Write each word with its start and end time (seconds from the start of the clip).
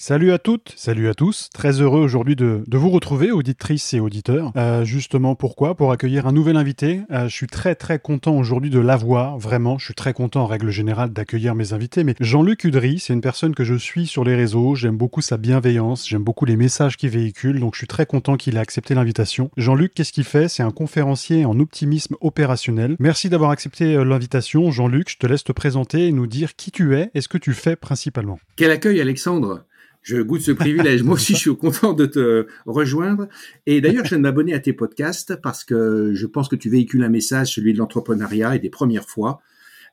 Salut 0.00 0.30
à 0.30 0.38
toutes, 0.38 0.74
salut 0.76 1.08
à 1.08 1.14
tous. 1.14 1.50
Très 1.52 1.80
heureux 1.80 1.98
aujourd'hui 1.98 2.36
de, 2.36 2.62
vous 2.70 2.88
retrouver, 2.88 3.32
auditrices 3.32 3.94
et 3.94 3.98
auditeurs. 3.98 4.52
Euh, 4.54 4.84
justement, 4.84 5.34
pourquoi? 5.34 5.74
Pour 5.74 5.90
accueillir 5.90 6.28
un 6.28 6.32
nouvel 6.32 6.56
invité. 6.56 7.00
Euh, 7.10 7.24
je 7.26 7.34
suis 7.34 7.48
très 7.48 7.74
très 7.74 7.98
content 7.98 8.36
aujourd'hui 8.36 8.70
de 8.70 8.78
l'avoir, 8.78 9.38
vraiment. 9.38 9.76
Je 9.76 9.86
suis 9.86 9.94
très 9.94 10.12
content 10.12 10.42
en 10.42 10.46
règle 10.46 10.70
générale 10.70 11.12
d'accueillir 11.12 11.56
mes 11.56 11.72
invités. 11.72 12.04
Mais 12.04 12.14
Jean-Luc 12.20 12.62
Udry, 12.62 13.00
c'est 13.00 13.12
une 13.12 13.20
personne 13.20 13.56
que 13.56 13.64
je 13.64 13.74
suis 13.74 14.06
sur 14.06 14.22
les 14.22 14.36
réseaux. 14.36 14.76
J'aime 14.76 14.96
beaucoup 14.96 15.20
sa 15.20 15.36
bienveillance, 15.36 16.08
j'aime 16.08 16.22
beaucoup 16.22 16.44
les 16.44 16.56
messages 16.56 16.96
qu'il 16.96 17.10
véhicule. 17.10 17.58
Donc 17.58 17.74
je 17.74 17.78
suis 17.78 17.88
très 17.88 18.06
content 18.06 18.36
qu'il 18.36 18.56
ait 18.56 18.60
accepté 18.60 18.94
l'invitation. 18.94 19.50
Jean-Luc, 19.56 19.94
qu'est-ce 19.94 20.12
qu'il 20.12 20.22
fait? 20.22 20.46
C'est 20.46 20.62
un 20.62 20.70
conférencier 20.70 21.44
en 21.44 21.58
optimisme 21.58 22.14
opérationnel. 22.20 22.94
Merci 23.00 23.30
d'avoir 23.30 23.50
accepté 23.50 23.96
euh, 23.96 24.04
l'invitation. 24.04 24.70
Jean-Luc, 24.70 25.10
je 25.10 25.16
te 25.16 25.26
laisse 25.26 25.42
te 25.42 25.50
présenter 25.50 26.06
et 26.06 26.12
nous 26.12 26.28
dire 26.28 26.54
qui 26.54 26.70
tu 26.70 26.94
es 26.96 27.10
et 27.14 27.20
ce 27.20 27.26
que 27.26 27.36
tu 27.36 27.52
fais 27.52 27.74
principalement? 27.74 28.38
Quel 28.54 28.70
accueil, 28.70 29.00
Alexandre? 29.00 29.64
Je 30.08 30.22
goûte 30.22 30.40
ce 30.40 30.52
privilège. 30.52 31.02
Moi 31.02 31.14
aussi, 31.14 31.34
je 31.34 31.38
suis 31.38 31.56
content 31.56 31.92
de 31.92 32.06
te 32.06 32.46
rejoindre. 32.64 33.28
Et 33.66 33.82
d'ailleurs, 33.82 34.04
je 34.04 34.10
viens 34.10 34.18
de 34.18 34.22
m'abonner 34.22 34.54
à 34.54 34.58
tes 34.58 34.72
podcasts 34.72 35.36
parce 35.36 35.64
que 35.64 36.12
je 36.14 36.26
pense 36.26 36.48
que 36.48 36.56
tu 36.56 36.70
véhicules 36.70 37.02
un 37.04 37.10
message, 37.10 37.54
celui 37.54 37.74
de 37.74 37.78
l'entrepreneuriat 37.78 38.56
et 38.56 38.58
des 38.58 38.70
premières 38.70 39.06
fois, 39.06 39.42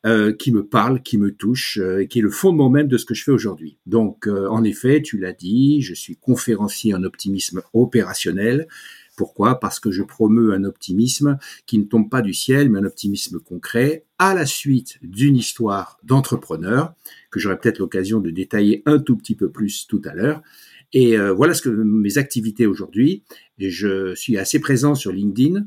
euh, 0.05 0.31
qui 0.31 0.53
me 0.53 0.65
parle, 0.65 1.01
qui 1.01 1.17
me 1.17 1.31
touche, 1.33 1.79
euh, 1.81 2.03
et 2.03 2.07
qui 2.07 2.19
est 2.19 2.21
le 2.21 2.29
fondement 2.29 2.69
même 2.69 2.87
de 2.87 2.97
ce 2.97 3.03
que 3.03 3.13
je 3.13 3.25
fais 3.25 3.31
aujourd'hui. 3.31 3.77
Donc, 3.87 4.27
euh, 4.27 4.47
en 4.47 4.63
effet, 4.63 5.01
tu 5.01 5.17
l'as 5.17 5.33
dit, 5.33 5.81
je 5.81 5.93
suis 5.93 6.15
conférencier 6.15 6.93
en 6.93 7.03
optimisme 7.03 7.61
opérationnel. 7.73 8.67
Pourquoi? 9.15 9.59
Parce 9.59 9.79
que 9.79 9.91
je 9.91 10.03
promeux 10.03 10.53
un 10.53 10.63
optimisme 10.63 11.37
qui 11.65 11.79
ne 11.79 11.83
tombe 11.85 12.09
pas 12.09 12.21
du 12.21 12.33
ciel, 12.33 12.69
mais 12.69 12.79
un 12.79 12.85
optimisme 12.85 13.39
concret, 13.39 14.05
à 14.19 14.33
la 14.33 14.45
suite 14.45 14.97
d'une 15.01 15.35
histoire 15.35 15.99
d'entrepreneur, 16.03 16.93
que 17.31 17.39
j'aurai 17.39 17.57
peut-être 17.57 17.79
l'occasion 17.79 18.19
de 18.19 18.29
détailler 18.29 18.83
un 18.85 18.99
tout 18.99 19.15
petit 19.17 19.35
peu 19.35 19.49
plus 19.49 19.87
tout 19.87 20.01
à 20.05 20.13
l'heure. 20.13 20.41
Et 20.93 21.17
euh, 21.17 21.33
voilà 21.33 21.53
ce 21.53 21.61
que 21.61 21.69
mes 21.69 22.17
activités 22.17 22.65
aujourd'hui. 22.65 23.23
Je 23.57 24.15
suis 24.15 24.37
assez 24.37 24.59
présent 24.59 24.95
sur 24.95 25.11
LinkedIn. 25.11 25.65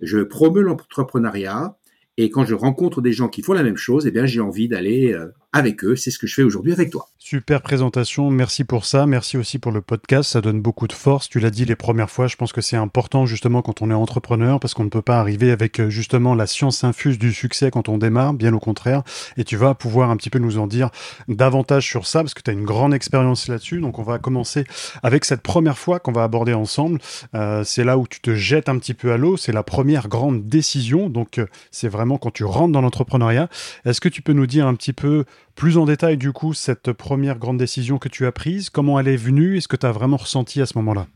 Je 0.00 0.18
promeux 0.18 0.62
l'entrepreneuriat. 0.62 1.78
Et 2.18 2.30
quand 2.30 2.44
je 2.44 2.54
rencontre 2.54 3.02
des 3.02 3.12
gens 3.12 3.28
qui 3.28 3.42
font 3.42 3.52
la 3.52 3.62
même 3.62 3.76
chose, 3.76 4.06
eh 4.06 4.10
bien, 4.10 4.26
j'ai 4.26 4.40
envie 4.40 4.68
d'aller 4.68 5.12
euh, 5.12 5.28
avec 5.56 5.84
eux. 5.84 5.96
C'est 5.96 6.10
ce 6.10 6.18
que 6.18 6.26
je 6.26 6.34
fais 6.34 6.42
aujourd'hui 6.42 6.72
avec 6.72 6.90
toi. 6.90 7.08
Super 7.18 7.60
présentation, 7.60 8.30
merci 8.30 8.62
pour 8.62 8.84
ça, 8.84 9.04
merci 9.04 9.36
aussi 9.36 9.58
pour 9.58 9.72
le 9.72 9.80
podcast, 9.80 10.30
ça 10.30 10.40
donne 10.40 10.60
beaucoup 10.60 10.86
de 10.86 10.92
force. 10.92 11.28
Tu 11.28 11.40
l'as 11.40 11.50
dit 11.50 11.64
les 11.64 11.74
premières 11.74 12.08
fois, 12.08 12.28
je 12.28 12.36
pense 12.36 12.52
que 12.52 12.60
c'est 12.60 12.76
important 12.76 13.26
justement 13.26 13.62
quand 13.62 13.82
on 13.82 13.90
est 13.90 13.94
entrepreneur 13.94 14.60
parce 14.60 14.74
qu'on 14.74 14.84
ne 14.84 14.90
peut 14.90 15.02
pas 15.02 15.18
arriver 15.18 15.50
avec 15.50 15.80
euh, 15.80 15.90
justement 15.90 16.36
la 16.36 16.46
science 16.46 16.84
infuse 16.84 17.18
du 17.18 17.32
succès 17.32 17.72
quand 17.72 17.88
on 17.88 17.98
démarre, 17.98 18.32
bien 18.32 18.54
au 18.54 18.60
contraire. 18.60 19.02
Et 19.36 19.42
tu 19.42 19.56
vas 19.56 19.74
pouvoir 19.74 20.10
un 20.10 20.16
petit 20.16 20.30
peu 20.30 20.38
nous 20.38 20.58
en 20.58 20.68
dire 20.68 20.90
davantage 21.26 21.84
sur 21.84 22.06
ça 22.06 22.20
parce 22.20 22.32
que 22.32 22.42
tu 22.42 22.50
as 22.50 22.52
une 22.52 22.64
grande 22.64 22.94
expérience 22.94 23.48
là-dessus. 23.48 23.80
Donc 23.80 23.98
on 23.98 24.04
va 24.04 24.18
commencer 24.18 24.64
avec 25.02 25.24
cette 25.24 25.42
première 25.42 25.78
fois 25.78 25.98
qu'on 25.98 26.12
va 26.12 26.22
aborder 26.22 26.54
ensemble. 26.54 27.00
Euh, 27.34 27.64
c'est 27.64 27.82
là 27.82 27.98
où 27.98 28.06
tu 28.06 28.20
te 28.20 28.36
jettes 28.36 28.68
un 28.68 28.78
petit 28.78 28.94
peu 28.94 29.10
à 29.10 29.16
l'eau, 29.16 29.36
c'est 29.36 29.52
la 29.52 29.64
première 29.64 30.06
grande 30.06 30.46
décision. 30.46 31.08
Donc 31.08 31.38
euh, 31.38 31.46
c'est 31.72 31.88
vraiment 31.88 32.18
quand 32.18 32.30
tu 32.30 32.44
rentres 32.44 32.72
dans 32.72 32.82
l'entrepreneuriat. 32.82 33.48
Est-ce 33.84 34.00
que 34.00 34.08
tu 34.08 34.22
peux 34.22 34.32
nous 34.32 34.46
dire 34.46 34.68
un 34.68 34.76
petit 34.76 34.92
peu 34.92 35.24
plus 35.56 35.78
en 35.78 35.86
détail, 35.86 36.16
du 36.16 36.32
coup, 36.32 36.54
cette 36.54 36.92
première 36.92 37.38
grande 37.38 37.58
décision 37.58 37.98
que 37.98 38.08
tu 38.08 38.26
as 38.26 38.32
prise, 38.32 38.70
comment 38.70 39.00
elle 39.00 39.08
est 39.08 39.16
venue 39.16 39.56
et 39.56 39.60
ce 39.60 39.68
que 39.68 39.76
tu 39.76 39.86
as 39.86 39.92
vraiment 39.92 40.18
ressenti 40.18 40.60
à 40.60 40.66
ce 40.66 40.78
moment-là? 40.78 41.08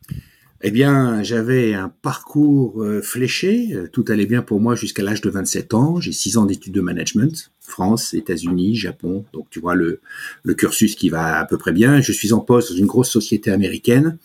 Eh 0.63 0.71
bien, 0.71 1.23
j'avais 1.23 1.73
un 1.73 1.89
parcours 1.89 2.83
euh, 2.83 3.01
fléché. 3.01 3.75
Tout 3.93 4.05
allait 4.09 4.27
bien 4.27 4.43
pour 4.43 4.61
moi 4.61 4.75
jusqu'à 4.75 5.03
l'âge 5.03 5.23
de 5.23 5.31
27 5.31 5.73
ans. 5.73 6.01
J'ai 6.01 6.13
6 6.13 6.37
ans 6.37 6.45
d'études 6.45 6.75
de 6.75 6.83
management, 6.83 7.51
France, 7.61 8.13
États-Unis, 8.13 8.77
Japon. 8.77 9.25
Donc, 9.33 9.49
tu 9.49 9.59
vois 9.59 9.75
le, 9.75 10.01
le 10.43 10.55
cursus 10.55 10.97
qui 10.97 11.09
va 11.09 11.39
à 11.39 11.47
peu 11.47 11.57
près 11.57 11.73
bien. 11.73 12.03
Je 12.03 12.13
suis 12.13 12.35
en 12.35 12.41
poste 12.41 12.73
dans 12.73 12.77
une 12.77 12.87
grosse 12.87 13.11
société 13.11 13.51
américaine, 13.51 14.19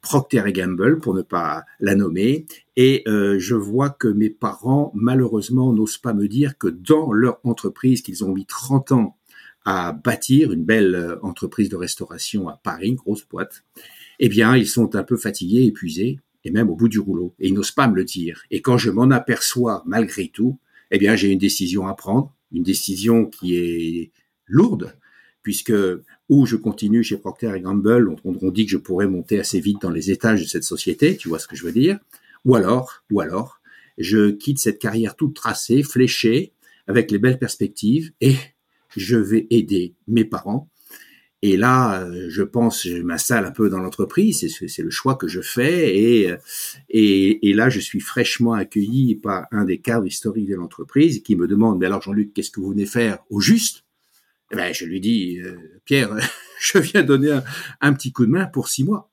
Procter 0.00 0.42
Gamble, 0.48 0.98
pour 0.98 1.14
ne 1.14 1.22
pas 1.22 1.64
la 1.78 1.94
nommer. 1.94 2.46
Et 2.76 3.04
euh, 3.06 3.38
je 3.38 3.54
vois 3.54 3.90
que 3.90 4.08
mes 4.08 4.30
parents, 4.30 4.90
malheureusement, 4.96 5.72
n'osent 5.72 5.98
pas 5.98 6.12
me 6.12 6.26
dire 6.26 6.58
que 6.58 6.66
dans 6.66 7.12
leur 7.12 7.38
entreprise 7.44 8.02
qu'ils 8.02 8.24
ont 8.24 8.32
mis 8.34 8.46
30 8.46 8.92
ans 8.92 9.16
à 9.64 9.92
bâtir 9.92 10.52
une 10.52 10.64
belle 10.64 10.94
euh, 10.94 11.16
entreprise 11.22 11.68
de 11.68 11.76
restauration 11.76 12.48
à 12.48 12.60
Paris, 12.62 12.88
une 12.88 12.96
grosse 12.96 13.26
boîte, 13.26 13.64
eh 14.18 14.28
bien, 14.28 14.56
ils 14.56 14.66
sont 14.66 14.94
un 14.96 15.04
peu 15.04 15.16
fatigués, 15.16 15.64
épuisés, 15.64 16.18
et 16.44 16.50
même 16.50 16.70
au 16.70 16.76
bout 16.76 16.88
du 16.88 16.98
rouleau. 16.98 17.34
Et 17.38 17.48
ils 17.48 17.54
n'osent 17.54 17.70
pas 17.70 17.88
me 17.88 17.94
le 17.94 18.04
dire. 18.04 18.42
Et 18.50 18.60
quand 18.60 18.78
je 18.78 18.90
m'en 18.90 19.10
aperçois 19.10 19.82
malgré 19.86 20.28
tout, 20.28 20.58
eh 20.90 20.98
bien, 20.98 21.16
j'ai 21.16 21.30
une 21.30 21.38
décision 21.38 21.86
à 21.86 21.94
prendre, 21.94 22.34
une 22.52 22.62
décision 22.62 23.26
qui 23.26 23.56
est 23.56 24.10
lourde, 24.46 24.94
puisque 25.42 25.72
ou 26.28 26.46
je 26.46 26.56
continue 26.56 27.02
chez 27.02 27.16
Procter 27.16 27.52
Gamble, 27.60 28.08
on, 28.24 28.36
on, 28.40 28.50
dit 28.50 28.64
que 28.64 28.70
je 28.70 28.76
pourrais 28.76 29.06
monter 29.06 29.38
assez 29.40 29.60
vite 29.60 29.82
dans 29.82 29.90
les 29.90 30.10
étages 30.10 30.42
de 30.42 30.48
cette 30.48 30.64
société, 30.64 31.16
tu 31.16 31.28
vois 31.28 31.38
ce 31.38 31.48
que 31.48 31.56
je 31.56 31.64
veux 31.64 31.72
dire, 31.72 31.98
ou 32.44 32.54
alors, 32.54 33.02
ou 33.10 33.20
alors, 33.20 33.60
je 33.98 34.30
quitte 34.30 34.58
cette 34.58 34.78
carrière 34.78 35.16
toute 35.16 35.34
tracée, 35.34 35.82
fléchée, 35.82 36.52
avec 36.86 37.10
les 37.10 37.18
belles 37.18 37.38
perspectives, 37.38 38.12
et 38.20 38.36
je 38.96 39.16
vais 39.16 39.46
aider 39.50 39.94
mes 40.06 40.24
parents. 40.24 40.68
Et 41.44 41.56
là, 41.56 42.08
je 42.28 42.42
pense, 42.44 42.86
je 42.86 43.02
m'installe 43.02 43.44
un 43.44 43.50
peu 43.50 43.68
dans 43.68 43.80
l'entreprise, 43.80 44.46
c'est 44.68 44.82
le 44.82 44.90
choix 44.90 45.16
que 45.16 45.26
je 45.26 45.40
fais, 45.40 45.96
et, 45.96 46.36
et, 46.88 47.48
et, 47.48 47.52
là, 47.52 47.68
je 47.68 47.80
suis 47.80 47.98
fraîchement 47.98 48.52
accueilli 48.52 49.16
par 49.16 49.48
un 49.50 49.64
des 49.64 49.80
cadres 49.80 50.06
historiques 50.06 50.48
de 50.48 50.54
l'entreprise 50.54 51.20
qui 51.24 51.34
me 51.34 51.48
demande, 51.48 51.80
mais 51.80 51.86
alors 51.86 52.00
Jean-Luc, 52.00 52.32
qu'est-ce 52.32 52.52
que 52.52 52.60
vous 52.60 52.70
venez 52.70 52.86
faire 52.86 53.18
au 53.28 53.40
juste? 53.40 53.84
Eh 54.52 54.56
ben, 54.56 54.72
Je 54.72 54.84
lui 54.84 55.00
dis, 55.00 55.40
euh, 55.40 55.80
Pierre, 55.84 56.14
je 56.60 56.78
viens 56.78 57.02
donner 57.02 57.40
un, 57.80 57.92
petit 57.94 58.12
coup 58.12 58.26
de 58.26 58.30
main 58.30 58.46
pour 58.46 58.68
six 58.68 58.84
mois. 58.84 59.10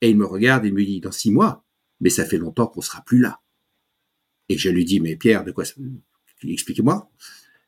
Et 0.00 0.10
il 0.10 0.16
me 0.16 0.24
regarde 0.24 0.64
et 0.64 0.72
me 0.72 0.84
dit, 0.84 1.00
dans 1.00 1.12
six 1.12 1.30
mois, 1.30 1.64
mais 2.00 2.10
ça 2.10 2.24
fait 2.24 2.38
longtemps 2.38 2.66
qu'on 2.66 2.80
sera 2.80 3.02
plus 3.04 3.18
là. 3.18 3.40
Et 4.48 4.58
je 4.58 4.70
lui 4.70 4.84
dis, 4.84 4.98
mais 4.98 5.14
Pierre, 5.14 5.44
de 5.44 5.52
quoi 5.52 5.64
Expliquez-moi. 6.42 7.08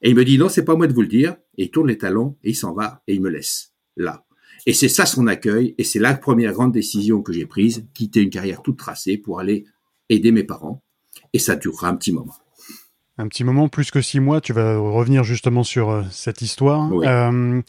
Et 0.02 0.10
il 0.10 0.16
me 0.16 0.24
dit 0.24 0.38
non, 0.38 0.48
c'est 0.48 0.64
pas 0.64 0.76
moi 0.76 0.86
de 0.86 0.92
vous 0.92 1.02
le 1.02 1.08
dire. 1.08 1.36
Et 1.56 1.64
il 1.64 1.70
tourne 1.70 1.88
les 1.88 1.98
talons 1.98 2.36
et 2.42 2.50
il 2.50 2.54
s'en 2.54 2.74
va 2.74 3.02
et 3.06 3.14
il 3.14 3.20
me 3.20 3.30
laisse 3.30 3.72
là. 3.96 4.24
Et 4.66 4.72
c'est 4.72 4.88
ça 4.88 5.06
son 5.06 5.26
accueil 5.26 5.74
et 5.78 5.84
c'est 5.84 5.98
la 5.98 6.14
première 6.14 6.52
grande 6.52 6.72
décision 6.72 7.22
que 7.22 7.32
j'ai 7.32 7.46
prise, 7.46 7.86
quitter 7.94 8.22
une 8.22 8.30
carrière 8.30 8.62
toute 8.62 8.78
tracée 8.78 9.18
pour 9.18 9.40
aller 9.40 9.64
aider 10.08 10.32
mes 10.32 10.44
parents. 10.44 10.82
Et 11.32 11.38
ça 11.38 11.56
durera 11.56 11.88
un 11.88 11.96
petit 11.96 12.12
moment. 12.12 12.34
Un 13.18 13.28
petit 13.28 13.44
moment, 13.44 13.68
plus 13.68 13.92
que 13.92 14.00
six 14.00 14.18
mois, 14.18 14.40
tu 14.40 14.52
vas 14.52 14.76
revenir 14.76 15.22
justement 15.22 15.62
sur 15.62 15.90
euh, 15.90 16.02
cette 16.10 16.42
histoire. 16.42 16.90
Euh, 16.92 17.62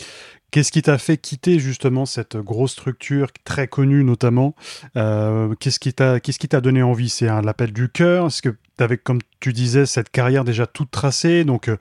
Qu'est-ce 0.52 0.72
qui 0.72 0.82
t'a 0.82 0.98
fait 0.98 1.18
quitter 1.18 1.60
justement 1.60 2.06
cette 2.06 2.38
grosse 2.38 2.72
structure 2.72 3.28
très 3.44 3.68
connue 3.68 4.04
notamment? 4.06 4.56
Euh, 4.96 5.54
Qu'est-ce 5.60 5.80
qui 5.80 5.94
t'a 5.94 6.20
qu'est-ce 6.22 6.40
qui 6.40 6.48
t'a 6.48 6.62
donné 6.62 6.82
envie? 6.82 7.10
C'est 7.10 7.26
l'appel 7.26 7.74
du 7.74 7.90
cœur? 7.90 8.28
Est-ce 8.28 8.42
que 8.42 8.50
tu 8.50 8.84
avais, 8.84 8.98
comme 8.98 9.20
tu 9.42 9.52
disais, 9.52 9.86
cette 9.86 10.10
carrière 10.10 10.46
déjà 10.46 10.66
toute 10.66 10.92
tracée? 10.92 11.44
Donc 11.44 11.68
euh, 11.68 11.76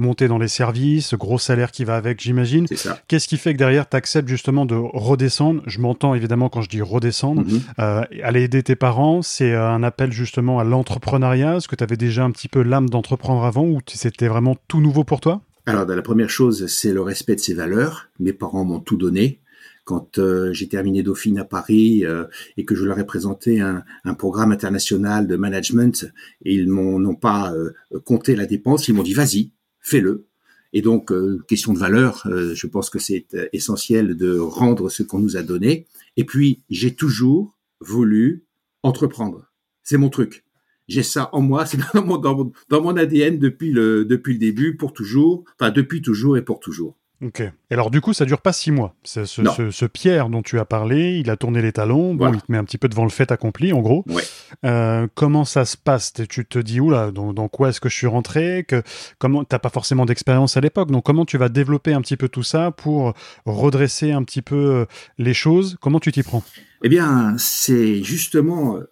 monter 0.00 0.28
dans 0.28 0.38
les 0.38 0.48
services, 0.48 1.14
gros 1.14 1.38
salaire 1.38 1.70
qui 1.70 1.84
va 1.84 1.96
avec, 1.96 2.20
j'imagine. 2.20 2.66
Qu'est-ce 3.08 3.28
qui 3.28 3.36
fait 3.36 3.52
que 3.52 3.58
derrière, 3.58 3.88
tu 3.88 3.96
acceptes 3.96 4.28
justement 4.28 4.66
de 4.66 4.74
redescendre? 4.74 5.62
Je 5.66 5.78
m'entends 5.80 6.14
évidemment 6.14 6.48
quand 6.48 6.62
je 6.62 6.68
dis 6.68 6.82
redescendre. 6.82 7.42
Mm-hmm. 7.42 7.60
euh, 7.78 8.02
aller 8.22 8.42
aider 8.42 8.62
tes 8.62 8.76
parents, 8.76 9.22
c'est 9.22 9.52
euh, 9.52 9.68
un 9.68 9.82
appel 9.82 10.12
justement 10.12 10.58
à 10.58 10.64
l'entrepreneuriat. 10.64 11.56
Est-ce 11.56 11.68
que 11.68 11.76
tu 11.76 11.84
avais 11.84 11.96
déjà 11.96 12.24
un 12.24 12.30
petit 12.30 12.48
peu 12.48 12.62
l'âme 12.62 12.88
d'entreprendre 12.88 13.44
avant 13.44 13.64
ou 13.64 13.80
c'était 13.86 14.28
vraiment 14.28 14.56
tout 14.68 14.80
nouveau 14.80 15.04
pour 15.04 15.20
toi? 15.20 15.42
Alors, 15.66 15.86
la 15.86 16.02
première 16.02 16.30
chose, 16.30 16.66
c'est 16.66 16.92
le 16.92 17.02
respect 17.02 17.36
de 17.36 17.40
ses 17.40 17.54
valeurs. 17.54 18.08
Mes 18.18 18.32
parents 18.32 18.64
m'ont 18.64 18.80
tout 18.80 18.96
donné. 18.96 19.40
Quand 19.84 20.18
euh, 20.18 20.52
j'ai 20.52 20.68
terminé 20.68 21.02
Dauphine 21.02 21.38
à 21.38 21.44
Paris 21.44 22.04
euh, 22.04 22.24
et 22.56 22.64
que 22.64 22.74
je 22.74 22.84
leur 22.84 22.98
ai 22.98 23.04
présenté 23.04 23.60
un, 23.60 23.82
un 24.04 24.14
programme 24.14 24.52
international 24.52 25.26
de 25.26 25.36
management, 25.36 26.06
et 26.44 26.54
ils 26.54 26.68
m'ont 26.68 27.14
pas 27.14 27.52
euh, 27.52 27.72
compté 28.04 28.36
la 28.36 28.46
dépense, 28.46 28.88
ils 28.88 28.94
m'ont 28.94 29.02
dit 29.02 29.14
vas-y, 29.14 29.50
fais-le. 29.80 30.26
Et 30.72 30.82
donc, 30.82 31.12
question 31.48 31.72
de 31.72 31.78
valeur, 31.78 32.28
je 32.54 32.66
pense 32.68 32.90
que 32.90 33.00
c'est 33.00 33.26
essentiel 33.52 34.16
de 34.16 34.38
rendre 34.38 34.88
ce 34.88 35.02
qu'on 35.02 35.18
nous 35.18 35.36
a 35.36 35.42
donné. 35.42 35.88
Et 36.16 36.24
puis, 36.24 36.62
j'ai 36.70 36.94
toujours 36.94 37.58
voulu 37.80 38.44
entreprendre. 38.84 39.50
C'est 39.82 39.96
mon 39.96 40.10
truc. 40.10 40.44
j'ai 40.86 41.02
ça 41.02 41.28
en 41.32 41.40
moi, 41.40 41.66
c'est 41.66 41.78
dans 41.94 42.04
mon, 42.04 42.18
dans, 42.18 42.52
dans 42.68 42.82
mon 42.82 42.96
ADN 42.96 43.38
depuis 43.38 43.72
le, 43.72 44.04
depuis 44.04 44.34
le 44.34 44.38
début, 44.38 44.76
pour 44.76 44.92
toujours, 44.92 45.44
enfin 45.58 45.70
depuis 45.70 46.02
toujours 46.02 46.36
et 46.36 46.42
pour 46.42 46.60
toujours. 46.60 46.99
Ok. 47.22 47.40
Et 47.40 47.52
alors 47.74 47.90
du 47.90 48.00
coup, 48.00 48.14
ça 48.14 48.24
dure 48.24 48.40
pas 48.40 48.52
six 48.52 48.70
mois. 48.70 48.94
Ce, 49.02 49.26
ce, 49.26 49.70
ce, 49.70 49.84
Pierre 49.84 50.30
dont 50.30 50.40
tu 50.40 50.58
as 50.58 50.64
parlé, 50.64 51.18
il 51.18 51.28
a 51.28 51.36
tourné 51.36 51.60
les 51.60 51.72
talons. 51.72 52.14
Bon, 52.14 52.32
il 52.32 52.40
te 52.40 52.50
met 52.50 52.56
un 52.56 52.64
petit 52.64 52.78
peu 52.78 52.88
devant 52.88 53.04
le 53.04 53.10
fait 53.10 53.30
accompli, 53.30 53.74
en 53.74 53.80
gros. 53.80 54.04
Ouais. 54.08 54.22
Euh, 54.64 55.06
comment 55.14 55.44
ça 55.44 55.66
se 55.66 55.76
passe? 55.76 56.14
Tu 56.28 56.46
te 56.46 56.58
dis 56.58 56.80
oula, 56.80 57.10
dans, 57.10 57.34
dans 57.34 57.48
quoi 57.48 57.68
est-ce 57.68 57.80
que 57.80 57.90
je 57.90 57.96
suis 57.96 58.06
rentré? 58.06 58.64
Que 58.66 58.82
comment 59.18 59.44
T'as 59.44 59.58
pas 59.58 59.68
forcément 59.68 60.06
d'expérience 60.06 60.56
à 60.56 60.60
l'époque, 60.60 60.90
donc 60.90 61.04
comment 61.04 61.26
tu 61.26 61.36
vas 61.36 61.50
développer 61.50 61.92
un 61.92 62.00
petit 62.00 62.16
peu 62.16 62.28
tout 62.28 62.42
ça 62.42 62.70
pour 62.70 63.12
redresser 63.44 64.12
un 64.12 64.22
petit 64.22 64.42
peu 64.42 64.56
euh, 64.56 64.84
les 65.18 65.34
choses? 65.34 65.76
Comment 65.82 66.00
tu 66.00 66.12
t'y 66.12 66.22
prends? 66.22 66.42
Eh 66.82 66.88
bien, 66.88 67.34
c'est 67.36 68.02
justement 68.02 68.76
euh, 68.76 68.82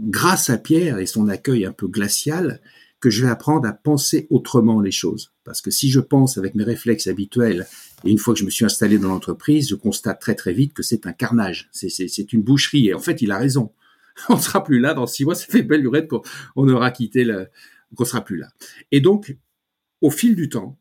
grâce 0.00 0.48
à 0.48 0.56
Pierre 0.56 0.98
et 0.98 1.06
son 1.06 1.28
accueil 1.28 1.66
un 1.66 1.72
peu 1.72 1.86
glacial 1.86 2.60
que 3.00 3.10
je 3.10 3.24
vais 3.24 3.30
apprendre 3.30 3.68
à 3.68 3.72
penser 3.72 4.26
autrement 4.30 4.80
les 4.80 4.90
choses. 4.90 5.32
Parce 5.44 5.60
que 5.60 5.70
si 5.70 5.90
je 5.90 6.00
pense 6.00 6.38
avec 6.38 6.54
mes 6.54 6.64
réflexes 6.64 7.06
habituels, 7.06 7.66
et 8.04 8.10
une 8.10 8.18
fois 8.18 8.34
que 8.34 8.40
je 8.40 8.44
me 8.44 8.50
suis 8.50 8.64
installé 8.64 8.98
dans 8.98 9.08
l'entreprise, 9.08 9.68
je 9.68 9.74
constate 9.74 10.20
très 10.20 10.34
très 10.34 10.52
vite 10.52 10.72
que 10.72 10.82
c'est 10.82 11.06
un 11.06 11.12
carnage, 11.12 11.68
c'est 11.72 12.32
une 12.32 12.42
boucherie. 12.42 12.88
Et 12.88 12.94
en 12.94 12.98
fait, 12.98 13.22
il 13.22 13.30
a 13.30 13.38
raison. 13.38 13.72
On 14.28 14.38
sera 14.38 14.64
plus 14.64 14.80
là 14.80 14.94
dans 14.94 15.06
six 15.06 15.24
mois, 15.24 15.34
ça 15.34 15.46
fait 15.46 15.62
belle 15.62 15.82
lurette 15.82 16.08
qu'on 16.08 16.22
on 16.56 16.68
aura 16.68 16.90
quitté 16.90 17.24
le, 17.24 17.48
qu'on 17.94 18.04
sera 18.04 18.24
plus 18.24 18.38
là. 18.38 18.48
Et 18.92 19.00
donc, 19.00 19.36
au 20.00 20.10
fil 20.10 20.34
du 20.34 20.48
temps, 20.48 20.78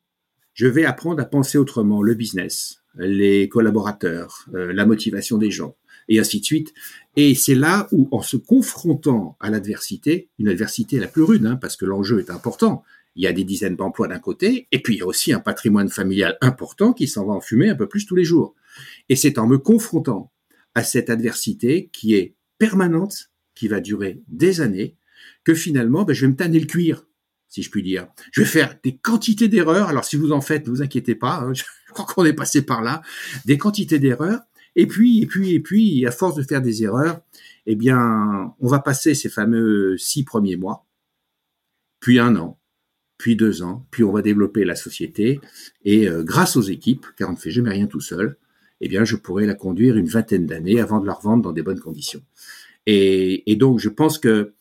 je 0.53 0.67
vais 0.67 0.85
apprendre 0.85 1.21
à 1.21 1.25
penser 1.25 1.57
autrement 1.57 2.01
le 2.01 2.13
business, 2.13 2.81
les 2.95 3.50
collaborateurs, 3.50 4.45
euh, 4.53 4.71
la 4.71 4.85
motivation 4.85 5.38
des 5.38 5.51
gens, 5.51 5.75
et 6.09 6.19
ainsi 6.19 6.39
de 6.39 6.45
suite. 6.45 6.73
Et 7.15 7.35
c'est 7.35 7.55
là 7.55 7.87
où, 7.91 8.07
en 8.11 8.21
se 8.21 8.37
confrontant 8.37 9.37
à 9.39 9.49
l'adversité, 9.49 10.29
une 10.39 10.49
adversité 10.49 10.99
la 10.99 11.07
plus 11.07 11.23
rude, 11.23 11.45
hein, 11.45 11.55
parce 11.55 11.75
que 11.77 11.85
l'enjeu 11.85 12.19
est 12.19 12.29
important, 12.29 12.83
il 13.15 13.23
y 13.23 13.27
a 13.27 13.33
des 13.33 13.43
dizaines 13.43 13.75
d'emplois 13.75 14.07
d'un 14.07 14.19
côté, 14.19 14.67
et 14.71 14.81
puis 14.81 14.95
il 14.95 14.97
y 14.99 15.01
a 15.01 15.05
aussi 15.05 15.31
un 15.31 15.39
patrimoine 15.39 15.89
familial 15.89 16.37
important 16.41 16.93
qui 16.93 17.07
s'en 17.07 17.25
va 17.25 17.33
en 17.33 17.41
fumée 17.41 17.69
un 17.69 17.75
peu 17.75 17.87
plus 17.87 18.05
tous 18.05 18.15
les 18.15 18.25
jours. 18.25 18.55
Et 19.09 19.15
c'est 19.15 19.37
en 19.37 19.47
me 19.47 19.57
confrontant 19.57 20.31
à 20.73 20.83
cette 20.83 21.09
adversité 21.09 21.89
qui 21.93 22.15
est 22.15 22.35
permanente, 22.57 23.31
qui 23.53 23.69
va 23.69 23.79
durer 23.79 24.21
des 24.27 24.59
années, 24.59 24.97
que 25.45 25.53
finalement, 25.53 26.03
ben, 26.03 26.13
je 26.13 26.25
vais 26.25 26.31
me 26.31 26.35
tanner 26.35 26.59
le 26.59 26.65
cuir, 26.65 27.05
si 27.47 27.63
je 27.63 27.69
puis 27.69 27.83
dire. 27.83 28.07
Je 28.31 28.41
vais 28.41 28.47
faire 28.47 28.75
des 28.83 28.97
quantités 28.97 29.47
d'erreurs. 29.47 29.87
Alors 29.87 30.03
si 30.03 30.17
vous 30.17 30.33
en 30.33 30.41
faites, 30.41 30.67
ne 30.67 30.71
vous 30.71 30.81
inquiétez 30.81 31.15
pas, 31.15 31.37
hein, 31.37 31.53
je 31.53 31.63
crois 31.93 32.05
qu'on 32.05 32.25
est 32.25 32.33
passé 32.33 32.63
par 32.63 32.81
là, 32.81 33.01
des 33.45 33.57
quantités 33.57 33.99
d'erreurs. 33.99 34.41
Et 34.75 34.88
puis, 34.88 35.22
et 35.22 35.25
puis, 35.25 35.54
et 35.54 35.60
puis, 35.60 36.06
à 36.06 36.12
force 36.12 36.36
de 36.36 36.44
faire 36.44 36.62
des 36.62 36.83
erreurs, 36.83 37.22
eh 37.66 37.75
bien, 37.75 38.54
on 38.60 38.68
va 38.68 38.80
passer 38.80 39.13
ces 39.13 39.30
fameux 39.30 39.98
six 39.98 40.24
premiers 40.24 40.57
mois, 40.57 40.86
puis 42.00 42.19
un 42.19 42.36
an, 42.36 42.60
puis 43.18 43.36
deux 43.36 43.63
ans, 43.63 43.86
puis 43.92 44.04
on 44.04 44.12
va 44.12 44.22
développer 44.22 44.66
la 44.66 44.75
société. 44.75 45.39
Et 45.83 46.07
euh, 46.07 46.24
grâce 46.24 46.57
aux 46.57 46.62
équipes, 46.62 47.06
car 47.18 47.30
on 47.30 47.33
ne 47.33 47.38
fait 47.38 47.51
jamais 47.51 47.72
rien 47.72 47.88
tout 47.88 48.01
seul, 48.01 48.38
eh 48.81 48.88
bien, 48.88 49.06
je 49.06 49.16
pourrais 49.16 49.45
la 49.45 49.56
conduire 49.56 49.98
une 49.98 50.07
vingtaine 50.07 50.45
d'années 50.45 50.80
avant 50.80 51.00
de 51.00 51.07
la 51.07 51.13
revendre 51.13 51.44
dans 51.44 51.54
des 51.54 51.63
bonnes 51.63 51.80
conditions. 51.80 52.22
Et, 52.86 53.56
donc, 53.56 53.80
je 53.80 53.89
pense 53.89 54.19
que 54.19 54.54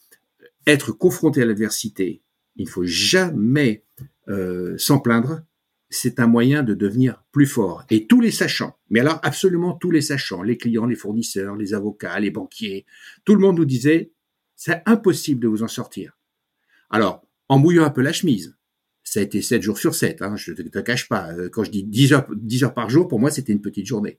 être 0.67 0.93
confronté 0.93 1.43
à 1.43 1.45
l'adversité, 1.45 2.23
il 2.57 2.65
ne 2.65 2.71
faut 2.71 2.87
jamais 2.87 3.85
euh, 4.29 4.79
s'en 4.79 4.99
plaindre. 4.99 5.43
C'est 5.97 6.19
un 6.19 6.27
moyen 6.27 6.65
de 6.65 6.75
devenir 6.75 7.23
plus 7.31 7.47
fort. 7.47 7.85
Et 7.89 8.07
tous 8.07 8.21
les 8.21 8.33
sachants, 8.33 8.77
mais 8.91 9.01
alors 9.01 9.21
absolument 9.23 9.75
tous 9.75 9.93
les 9.93 10.01
sachants, 10.01 10.43
les 10.43 10.57
clients, 10.57 10.87
les 10.87 10.97
fournisseurs, 10.97 11.55
les 11.55 11.73
avocats, 11.73 12.19
les 12.19 12.31
banquiers, 12.31 12.85
tout 13.25 13.35
le 13.35 13.41
monde 13.41 13.59
nous 13.59 13.65
disait, 13.65 14.11
c'est 14.57 14.83
impossible 14.87 15.41
de 15.41 15.49
vous 15.49 15.63
en 15.63 15.69
sortir. 15.69 16.19
Alors, 16.91 17.25
en 17.49 17.59
mouillant 17.59 17.85
un 17.85 17.91
peu 17.91 18.03
la 18.03 18.13
chemise, 18.13 18.57
ça 19.05 19.21
a 19.21 19.23
été 19.23 19.41
7 19.41 19.63
jours 19.63 19.79
sur 19.79 19.95
7, 19.95 20.23
hein, 20.23 20.35
je 20.37 20.51
ne 20.51 20.57
te, 20.57 20.79
cache 20.81 21.09
pas. 21.09 21.29
Quand 21.53 21.63
je 21.63 21.71
dis 21.71 21.85
10 21.85 22.13
heures, 22.13 22.27
10 22.35 22.65
heures 22.65 22.75
par 22.75 22.91
jour, 22.91 23.07
pour 23.07 23.21
moi, 23.21 23.31
c'était 23.31 23.53
une 23.53 23.61
petite 23.61 23.87
journée. 23.87 24.19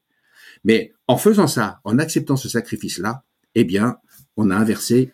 Mais 0.64 0.94
en 1.08 1.18
faisant 1.18 1.48
ça, 1.48 1.82
en 1.84 2.00
acceptant 2.00 2.38
ce 2.38 2.48
sacrifice-là, 2.48 3.26
eh 3.56 3.66
bien, 3.66 3.98
on 4.38 4.50
a 4.50 4.56
inversé 4.56 5.12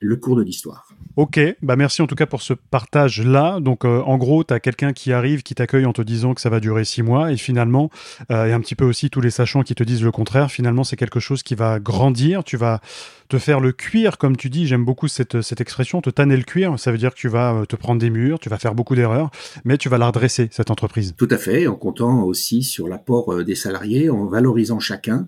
le 0.00 0.16
cours 0.16 0.36
de 0.36 0.42
l'histoire. 0.42 0.88
Ok, 1.16 1.40
bah 1.60 1.74
merci 1.74 2.02
en 2.02 2.06
tout 2.06 2.14
cas 2.14 2.26
pour 2.26 2.40
ce 2.40 2.54
partage-là. 2.54 3.58
Donc 3.60 3.84
euh, 3.84 4.00
en 4.02 4.16
gros, 4.16 4.44
tu 4.44 4.54
as 4.54 4.60
quelqu'un 4.60 4.92
qui 4.92 5.12
arrive, 5.12 5.42
qui 5.42 5.56
t'accueille 5.56 5.84
en 5.84 5.92
te 5.92 6.02
disant 6.02 6.34
que 6.34 6.40
ça 6.40 6.50
va 6.50 6.60
durer 6.60 6.84
six 6.84 7.02
mois, 7.02 7.32
et 7.32 7.36
finalement, 7.36 7.90
euh, 8.30 8.46
et 8.46 8.52
un 8.52 8.60
petit 8.60 8.76
peu 8.76 8.84
aussi 8.84 9.10
tous 9.10 9.20
les 9.20 9.30
sachants 9.30 9.62
qui 9.62 9.74
te 9.74 9.82
disent 9.82 10.04
le 10.04 10.12
contraire, 10.12 10.50
finalement 10.50 10.84
c'est 10.84 10.96
quelque 10.96 11.18
chose 11.18 11.42
qui 11.42 11.56
va 11.56 11.80
grandir, 11.80 12.44
tu 12.44 12.56
vas 12.56 12.80
te 13.28 13.38
faire 13.38 13.58
le 13.60 13.72
cuir, 13.72 14.18
comme 14.18 14.36
tu 14.36 14.50
dis, 14.50 14.66
j'aime 14.66 14.84
beaucoup 14.84 15.08
cette, 15.08 15.40
cette 15.42 15.60
expression, 15.60 16.00
te 16.00 16.10
tanner 16.10 16.36
le 16.36 16.44
cuir, 16.44 16.78
ça 16.78 16.92
veut 16.92 16.98
dire 16.98 17.12
que 17.12 17.18
tu 17.18 17.28
vas 17.28 17.54
euh, 17.54 17.64
te 17.64 17.74
prendre 17.74 18.00
des 18.00 18.10
murs, 18.10 18.38
tu 18.38 18.48
vas 18.48 18.58
faire 18.58 18.74
beaucoup 18.74 18.94
d'erreurs, 18.94 19.30
mais 19.64 19.78
tu 19.78 19.88
vas 19.88 19.98
la 19.98 20.06
redresser, 20.06 20.48
cette 20.52 20.70
entreprise. 20.70 21.14
Tout 21.16 21.28
à 21.30 21.38
fait, 21.38 21.66
en 21.66 21.74
comptant 21.74 22.22
aussi 22.22 22.62
sur 22.62 22.86
l'apport 22.86 23.44
des 23.44 23.56
salariés, 23.56 24.10
en 24.10 24.26
valorisant 24.26 24.78
chacun, 24.78 25.26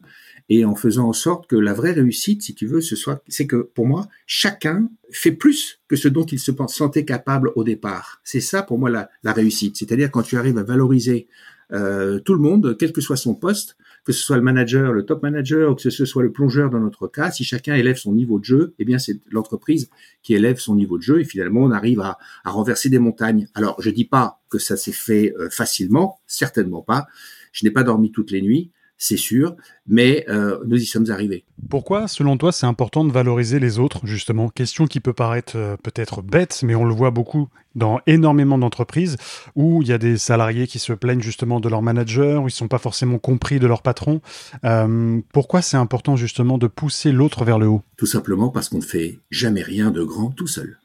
et 0.49 0.65
en 0.65 0.75
faisant 0.75 1.09
en 1.09 1.12
sorte 1.12 1.47
que 1.47 1.56
la 1.56 1.73
vraie 1.73 1.93
réussite, 1.93 2.43
si 2.43 2.55
tu 2.55 2.67
veux, 2.67 2.81
ce 2.81 2.97
soit, 2.97 3.23
c'est 3.29 3.47
que 3.47 3.56
pour 3.56 3.87
moi, 3.87 4.09
chacun 4.27 4.89
fait 5.11 5.33
plus 5.33 5.81
que 5.89 5.97
ce 5.97 6.09
dont 6.09 6.25
il 6.25 6.39
se 6.39 6.53
sentait 6.69 7.05
capable 7.05 7.53
au 7.55 7.65
départ. 7.65 8.21
C'est 8.25 8.41
ça 8.41 8.62
pour 8.62 8.79
moi 8.79 8.91
la, 8.91 9.09
la 9.23 9.33
réussite. 9.33 9.77
C'est-à-dire 9.77 10.11
quand 10.11 10.23
tu 10.23 10.37
arrives 10.37 10.59
à 10.59 10.62
valoriser 10.62 11.29
euh, 11.73 12.19
tout 12.19 12.35
le 12.35 12.41
monde, 12.41 12.77
quel 12.79 12.93
que 12.93 13.00
soit 13.00 13.17
son 13.17 13.35
poste, 13.35 13.77
que 14.05 14.12
ce 14.12 14.23
soit 14.23 14.37
le 14.37 14.43
manager, 14.43 14.93
le 14.93 15.05
top 15.05 15.23
manager, 15.23 15.71
ou 15.71 15.75
que 15.75 15.89
ce 15.89 16.05
soit 16.05 16.23
le 16.23 16.33
plongeur 16.33 16.71
dans 16.71 16.81
notre 16.81 17.06
cas, 17.06 17.31
si 17.31 17.44
chacun 17.44 17.75
élève 17.75 17.97
son 17.97 18.12
niveau 18.12 18.39
de 18.39 18.44
jeu, 18.44 18.75
eh 18.79 18.85
bien 18.85 18.99
c'est 18.99 19.21
l'entreprise 19.31 19.89
qui 20.23 20.35
élève 20.35 20.59
son 20.59 20.75
niveau 20.75 20.99
de 20.99 21.03
jeu 21.03 21.21
et 21.21 21.25
finalement 21.25 21.61
on 21.61 21.71
arrive 21.71 22.00
à, 22.00 22.19
à 22.44 22.50
renverser 22.50 22.89
des 22.89 22.99
montagnes. 22.99 23.49
Alors 23.55 23.81
je 23.81 23.91
dis 23.91 24.05
pas 24.05 24.43
que 24.50 24.59
ça 24.59 24.77
s'est 24.77 24.93
fait 24.93 25.35
euh, 25.39 25.49
facilement, 25.50 26.21
certainement 26.27 26.83
pas. 26.83 27.06
Je 27.53 27.65
n'ai 27.65 27.71
pas 27.71 27.85
dormi 27.85 28.11
toutes 28.11 28.33
les 28.33 28.43
nuits 28.43 28.73
c'est 29.03 29.17
sûr, 29.17 29.57
mais 29.89 30.25
euh, 30.29 30.61
nous 30.65 30.81
y 30.81 30.87
sommes 30.87 31.11
arrivés. 31.11 31.45
Pourquoi, 31.69 32.07
selon 32.07 32.37
toi, 32.37 32.53
c'est 32.53 32.67
important 32.67 33.05
de 33.05 33.11
valoriser 33.11 33.59
les 33.59 33.81
autres, 33.81 34.07
justement? 34.07 34.49
Question 34.49 34.87
qui 34.87 35.01
peut 35.01 35.13
paraître 35.13 35.55
euh, 35.57 35.77
peut-être 35.77 36.23
bête, 36.23 36.61
mais 36.63 36.77
on 36.77 36.85
le 36.85 36.95
voit 36.95 37.11
beaucoup 37.11 37.49
dans 37.75 37.99
énormément 38.07 38.59
d'entreprises 38.59 39.17
où 39.57 39.83
il 39.83 39.89
y 39.89 39.93
a 39.93 39.99
des 39.99 40.19
salariés 40.19 40.69
qui 40.69 40.79
se 40.79 40.93
plaignent 40.93 41.21
justement 41.21 41.59
de 41.59 41.69
leur 41.69 41.83
manager, 41.83 42.45
où 42.45 42.49
ils 42.49 42.53
sont 42.53 42.69
pas 42.69 42.79
forcément 42.79 43.19
compris 43.19 43.59
de 43.59 43.67
leur 43.67 43.83
patron. 43.83 44.21
Euh, 44.65 45.21
pourquoi 45.33 45.63
c'est 45.63 45.77
important 45.77 46.15
justement 46.15 46.57
de 46.57 46.69
pousser 46.69 47.11
l'autre 47.11 47.45
vers 47.45 47.59
le 47.59 47.67
haut? 47.67 47.83
Tout 47.97 48.07
simplement 48.07 48.51
parce 48.51 48.69
qu'on 48.69 48.79
ne 48.79 48.83
fait 48.83 49.19
jamais 49.33 49.63
rien 49.63 49.91
de 49.91 50.05
grand 50.05 50.31
tout 50.31 50.47
seul. 50.47 50.79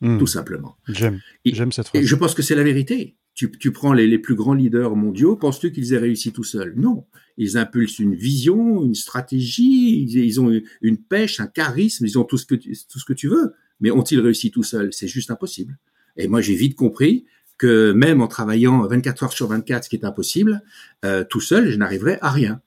Mmh. 0.00 0.18
Tout 0.18 0.26
simplement. 0.26 0.76
J'aime. 0.88 1.20
J'aime 1.44 1.70
cette 1.70 1.88
phrase. 1.88 2.02
Et 2.02 2.06
je 2.06 2.16
pense 2.16 2.34
que 2.34 2.42
c'est 2.42 2.56
la 2.56 2.64
vérité. 2.64 3.16
Tu, 3.38 3.70
prends 3.70 3.92
les, 3.92 4.18
plus 4.18 4.34
grands 4.34 4.54
leaders 4.54 4.96
mondiaux, 4.96 5.36
penses-tu 5.36 5.70
qu'ils 5.70 5.94
aient 5.94 5.98
réussi 5.98 6.32
tout 6.32 6.42
seuls? 6.42 6.74
Non. 6.76 7.04
Ils 7.36 7.56
impulsent 7.56 8.00
une 8.00 8.16
vision, 8.16 8.84
une 8.84 8.96
stratégie, 8.96 10.02
ils, 10.02 10.18
ils, 10.18 10.40
ont 10.40 10.50
une 10.82 10.96
pêche, 10.96 11.38
un 11.38 11.46
charisme, 11.46 12.04
ils 12.04 12.18
ont 12.18 12.24
tout 12.24 12.36
ce 12.36 12.46
que 12.46 12.56
tu, 12.56 12.76
tout 12.90 12.98
ce 12.98 13.04
que 13.04 13.12
tu 13.12 13.28
veux. 13.28 13.52
Mais 13.80 13.92
ont-ils 13.92 14.18
réussi 14.18 14.50
tout 14.50 14.64
seuls? 14.64 14.92
C'est 14.92 15.06
juste 15.06 15.30
impossible. 15.30 15.78
Et 16.16 16.26
moi, 16.26 16.40
j'ai 16.40 16.56
vite 16.56 16.74
compris 16.74 17.26
que 17.58 17.92
même 17.92 18.22
en 18.22 18.26
travaillant 18.26 18.84
24 18.84 19.22
heures 19.22 19.32
sur 19.32 19.46
24, 19.46 19.84
ce 19.84 19.88
qui 19.88 19.94
est 19.94 20.04
impossible, 20.04 20.62
euh, 21.04 21.22
tout 21.22 21.40
seul, 21.40 21.70
je 21.70 21.76
n'arriverai 21.76 22.18
à 22.20 22.30
rien. 22.30 22.60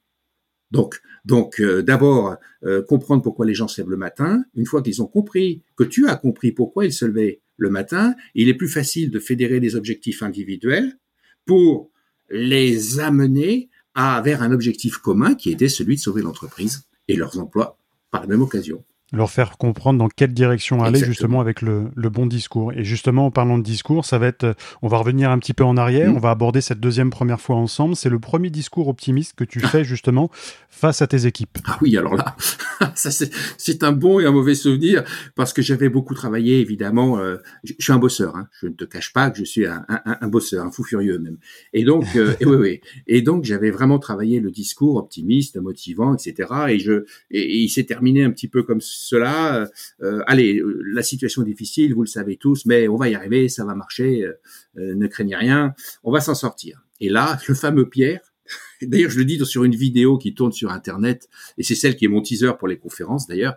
Donc, 0.71 1.01
donc 1.25 1.59
euh, 1.59 1.83
d'abord, 1.83 2.37
euh, 2.63 2.81
comprendre 2.81 3.21
pourquoi 3.21 3.45
les 3.45 3.53
gens 3.53 3.67
se 3.67 3.81
lèvent 3.81 3.89
le 3.89 3.97
matin. 3.97 4.45
Une 4.55 4.65
fois 4.65 4.81
qu'ils 4.81 5.01
ont 5.01 5.07
compris, 5.07 5.63
que 5.75 5.83
tu 5.83 6.07
as 6.07 6.15
compris 6.15 6.53
pourquoi 6.53 6.85
ils 6.85 6.93
se 6.93 7.03
levaient 7.03 7.41
le 7.61 7.69
matin, 7.69 8.15
il 8.33 8.49
est 8.49 8.55
plus 8.55 8.67
facile 8.67 9.11
de 9.11 9.19
fédérer 9.19 9.59
des 9.59 9.75
objectifs 9.75 10.23
individuels 10.23 10.97
pour 11.45 11.91
les 12.31 12.99
amener 12.99 13.69
à, 13.93 14.19
vers 14.21 14.41
un 14.41 14.51
objectif 14.51 14.97
commun 14.97 15.35
qui 15.35 15.51
était 15.51 15.69
celui 15.69 15.95
de 15.95 16.01
sauver 16.01 16.23
l'entreprise 16.23 16.85
et 17.07 17.15
leurs 17.15 17.37
emplois 17.37 17.77
par 18.09 18.21
la 18.21 18.27
même 18.27 18.41
occasion 18.41 18.83
leur 19.11 19.29
faire 19.29 19.57
comprendre 19.57 19.99
dans 19.99 20.07
quelle 20.07 20.33
direction 20.33 20.77
aller 20.79 20.99
Exactement. 20.99 21.11
justement 21.11 21.41
avec 21.41 21.61
le, 21.61 21.91
le, 21.95 22.09
bon 22.09 22.25
discours. 22.25 22.71
Et 22.73 22.83
justement, 22.83 23.25
en 23.25 23.31
parlant 23.31 23.57
de 23.57 23.63
discours, 23.63 24.05
ça 24.05 24.17
va 24.17 24.27
être, 24.27 24.55
on 24.81 24.87
va 24.87 24.97
revenir 24.97 25.29
un 25.29 25.39
petit 25.39 25.53
peu 25.53 25.63
en 25.63 25.75
arrière, 25.75 26.11
mmh. 26.11 26.15
on 26.15 26.19
va 26.19 26.31
aborder 26.31 26.61
cette 26.61 26.79
deuxième 26.79 27.09
première 27.09 27.41
fois 27.41 27.57
ensemble. 27.57 27.95
C'est 27.95 28.09
le 28.09 28.19
premier 28.19 28.49
discours 28.49 28.87
optimiste 28.87 29.33
que 29.35 29.43
tu 29.43 29.59
fais 29.59 29.83
justement 29.83 30.29
face 30.69 31.01
à 31.01 31.07
tes 31.07 31.25
équipes. 31.25 31.57
Ah 31.65 31.77
oui, 31.81 31.97
alors 31.97 32.15
là, 32.15 32.35
ça 32.95 33.11
c'est 33.57 33.83
un 33.83 33.91
bon 33.91 34.19
et 34.19 34.25
un 34.25 34.31
mauvais 34.31 34.55
souvenir 34.55 35.03
parce 35.35 35.53
que 35.53 35.61
j'avais 35.61 35.89
beaucoup 35.89 36.13
travaillé, 36.13 36.59
évidemment. 36.59 37.19
Euh, 37.19 37.37
je, 37.63 37.73
je 37.77 37.83
suis 37.83 37.93
un 37.93 37.99
bosseur, 37.99 38.35
hein, 38.35 38.47
je 38.61 38.67
ne 38.67 38.73
te 38.73 38.85
cache 38.85 39.11
pas 39.11 39.29
que 39.29 39.37
je 39.37 39.43
suis 39.43 39.65
un, 39.65 39.85
un, 39.89 40.17
un 40.21 40.27
bosseur, 40.27 40.65
un 40.65 40.71
fou 40.71 40.83
furieux 40.83 41.19
même. 41.19 41.37
Et 41.73 41.83
donc, 41.83 42.05
euh, 42.15 42.33
et 42.39 42.45
oui, 42.45 42.55
oui. 42.55 42.81
Et 43.07 43.21
donc, 43.21 43.43
j'avais 43.43 43.71
vraiment 43.71 43.99
travaillé 43.99 44.39
le 44.39 44.51
discours 44.51 44.95
optimiste, 44.95 45.57
motivant, 45.57 46.15
etc. 46.15 46.49
Et 46.69 46.79
je, 46.79 47.05
et, 47.29 47.41
et 47.41 47.57
il 47.57 47.69
s'est 47.69 47.83
terminé 47.83 48.23
un 48.23 48.31
petit 48.31 48.47
peu 48.47 48.63
comme 48.63 48.81
cela. 49.01 49.69
Euh, 50.01 50.21
allez, 50.27 50.61
la 50.93 51.03
situation 51.03 51.41
est 51.43 51.45
difficile, 51.45 51.93
vous 51.93 52.03
le 52.03 52.07
savez 52.07 52.37
tous, 52.37 52.65
mais 52.65 52.87
on 52.87 52.97
va 52.97 53.09
y 53.09 53.15
arriver, 53.15 53.49
ça 53.49 53.65
va 53.65 53.75
marcher, 53.75 54.23
euh, 54.23 54.95
ne 54.95 55.07
craignez 55.07 55.35
rien, 55.35 55.73
on 56.03 56.11
va 56.11 56.21
s'en 56.21 56.35
sortir. 56.35 56.83
Et 56.99 57.09
là, 57.09 57.39
le 57.47 57.55
fameux 57.55 57.89
Pierre, 57.89 58.21
D'ailleurs, 58.81 59.11
je 59.11 59.17
le 59.17 59.25
dis 59.25 59.43
sur 59.45 59.63
une 59.63 59.75
vidéo 59.75 60.17
qui 60.17 60.33
tourne 60.33 60.51
sur 60.51 60.71
Internet, 60.71 61.29
et 61.57 61.63
c'est 61.63 61.75
celle 61.75 61.95
qui 61.95 62.05
est 62.05 62.07
mon 62.07 62.21
teaser 62.21 62.51
pour 62.57 62.67
les 62.67 62.77
conférences 62.77 63.27
d'ailleurs. 63.27 63.55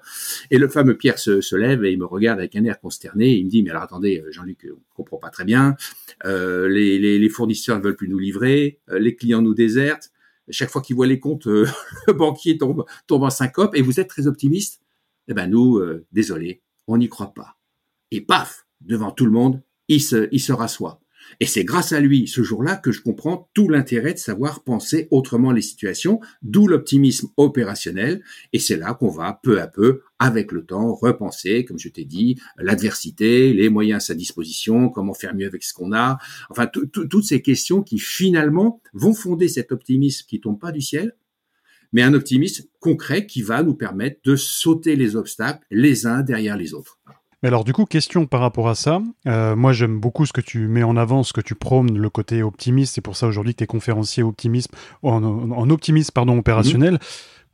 Et 0.50 0.58
le 0.58 0.68
fameux 0.68 0.96
Pierre 0.96 1.18
se, 1.18 1.56
lève 1.56 1.84
et 1.84 1.92
il 1.92 1.98
me 1.98 2.06
regarde 2.06 2.38
avec 2.38 2.56
un 2.56 2.64
air 2.64 2.80
consterné. 2.80 3.34
Il 3.34 3.46
me 3.46 3.50
dit, 3.50 3.62
mais 3.62 3.70
alors 3.70 3.82
attendez, 3.82 4.22
euh, 4.24 4.30
Jean-Luc, 4.30 4.66
on 4.70 4.94
comprend 4.94 5.18
pas 5.18 5.30
très 5.30 5.44
bien. 5.44 5.76
Euh, 6.24 6.68
les, 6.68 7.28
fournisseurs 7.28 7.78
ne 7.78 7.82
veulent 7.82 7.96
plus 7.96 8.08
nous 8.08 8.18
livrer, 8.18 8.80
euh, 8.90 8.98
les 8.98 9.16
clients 9.16 9.42
nous 9.42 9.54
désertent. 9.54 10.12
Chaque 10.50 10.70
fois 10.70 10.82
qu'ils 10.82 10.94
voient 10.94 11.06
les 11.06 11.18
comptes, 11.18 11.46
le 11.46 12.12
banquier 12.12 12.58
tombe 12.58 12.84
en 13.10 13.30
syncope. 13.30 13.74
Et 13.74 13.82
vous 13.82 13.98
êtes 14.00 14.08
très 14.08 14.26
optimiste 14.26 14.83
Eh 15.28 15.34
ben 15.34 15.48
nous, 15.48 15.80
désolé, 16.12 16.62
on 16.86 16.98
n'y 16.98 17.08
croit 17.08 17.34
pas. 17.34 17.56
Et 18.10 18.20
paf, 18.20 18.66
devant 18.80 19.10
tout 19.10 19.24
le 19.24 19.32
monde, 19.32 19.62
il 19.88 20.02
se, 20.02 20.28
il 20.32 20.40
se 20.40 20.52
rassoit. 20.52 21.00
Et 21.40 21.46
c'est 21.46 21.64
grâce 21.64 21.92
à 21.92 22.00
lui, 22.00 22.28
ce 22.28 22.42
jour-là, 22.42 22.76
que 22.76 22.92
je 22.92 23.00
comprends 23.00 23.48
tout 23.54 23.68
l'intérêt 23.68 24.12
de 24.12 24.18
savoir 24.18 24.62
penser 24.62 25.08
autrement 25.10 25.52
les 25.52 25.62
situations, 25.62 26.20
d'où 26.42 26.66
l'optimisme 26.66 27.28
opérationnel. 27.36 28.22
Et 28.52 28.58
c'est 28.58 28.76
là 28.76 28.92
qu'on 28.94 29.08
va 29.08 29.40
peu 29.42 29.60
à 29.60 29.66
peu, 29.66 30.02
avec 30.18 30.52
le 30.52 30.64
temps, 30.64 30.94
repenser, 30.94 31.64
comme 31.64 31.78
je 31.78 31.88
t'ai 31.88 32.04
dit, 32.04 32.38
l'adversité, 32.58 33.54
les 33.54 33.70
moyens 33.70 34.04
à 34.04 34.06
sa 34.08 34.14
disposition, 34.14 34.90
comment 34.90 35.14
faire 35.14 35.34
mieux 35.34 35.46
avec 35.46 35.62
ce 35.62 35.72
qu'on 35.72 35.92
a. 35.92 36.18
Enfin, 36.50 36.66
toutes 36.66 37.24
ces 37.24 37.40
questions 37.40 37.82
qui 37.82 37.98
finalement 37.98 38.82
vont 38.92 39.14
fonder 39.14 39.48
cet 39.48 39.72
optimisme 39.72 40.26
qui 40.28 40.40
tombe 40.40 40.60
pas 40.60 40.72
du 40.72 40.82
ciel, 40.82 41.16
mais 41.94 42.02
un 42.02 42.12
optimisme 42.12 42.64
concret 42.80 43.24
qui 43.24 43.40
va 43.40 43.62
nous 43.62 43.74
permettre 43.74 44.20
de 44.24 44.36
sauter 44.36 44.96
les 44.96 45.16
obstacles 45.16 45.64
les 45.70 46.06
uns 46.06 46.20
derrière 46.20 46.58
les 46.58 46.74
autres 46.74 46.98
alors 47.42 47.64
du 47.64 47.74
coup, 47.74 47.84
question 47.84 48.24
par 48.24 48.40
rapport 48.40 48.70
à 48.70 48.74
ça. 48.74 49.02
Euh, 49.26 49.54
moi, 49.54 49.74
j'aime 49.74 50.00
beaucoup 50.00 50.24
ce 50.24 50.32
que 50.32 50.40
tu 50.40 50.66
mets 50.66 50.82
en 50.82 50.96
avant, 50.96 51.22
ce 51.22 51.34
que 51.34 51.42
tu 51.42 51.54
prônes, 51.54 51.98
le 51.98 52.08
côté 52.08 52.42
optimiste. 52.42 52.94
C'est 52.94 53.02
pour 53.02 53.16
ça 53.16 53.26
aujourd'hui 53.26 53.52
que 53.52 53.58
tu 53.58 53.64
es 53.64 53.66
conférencier 53.66 54.22
optimisme, 54.22 54.74
en, 55.02 55.20
pardon, 56.14 56.38
opérationnel. 56.38 56.98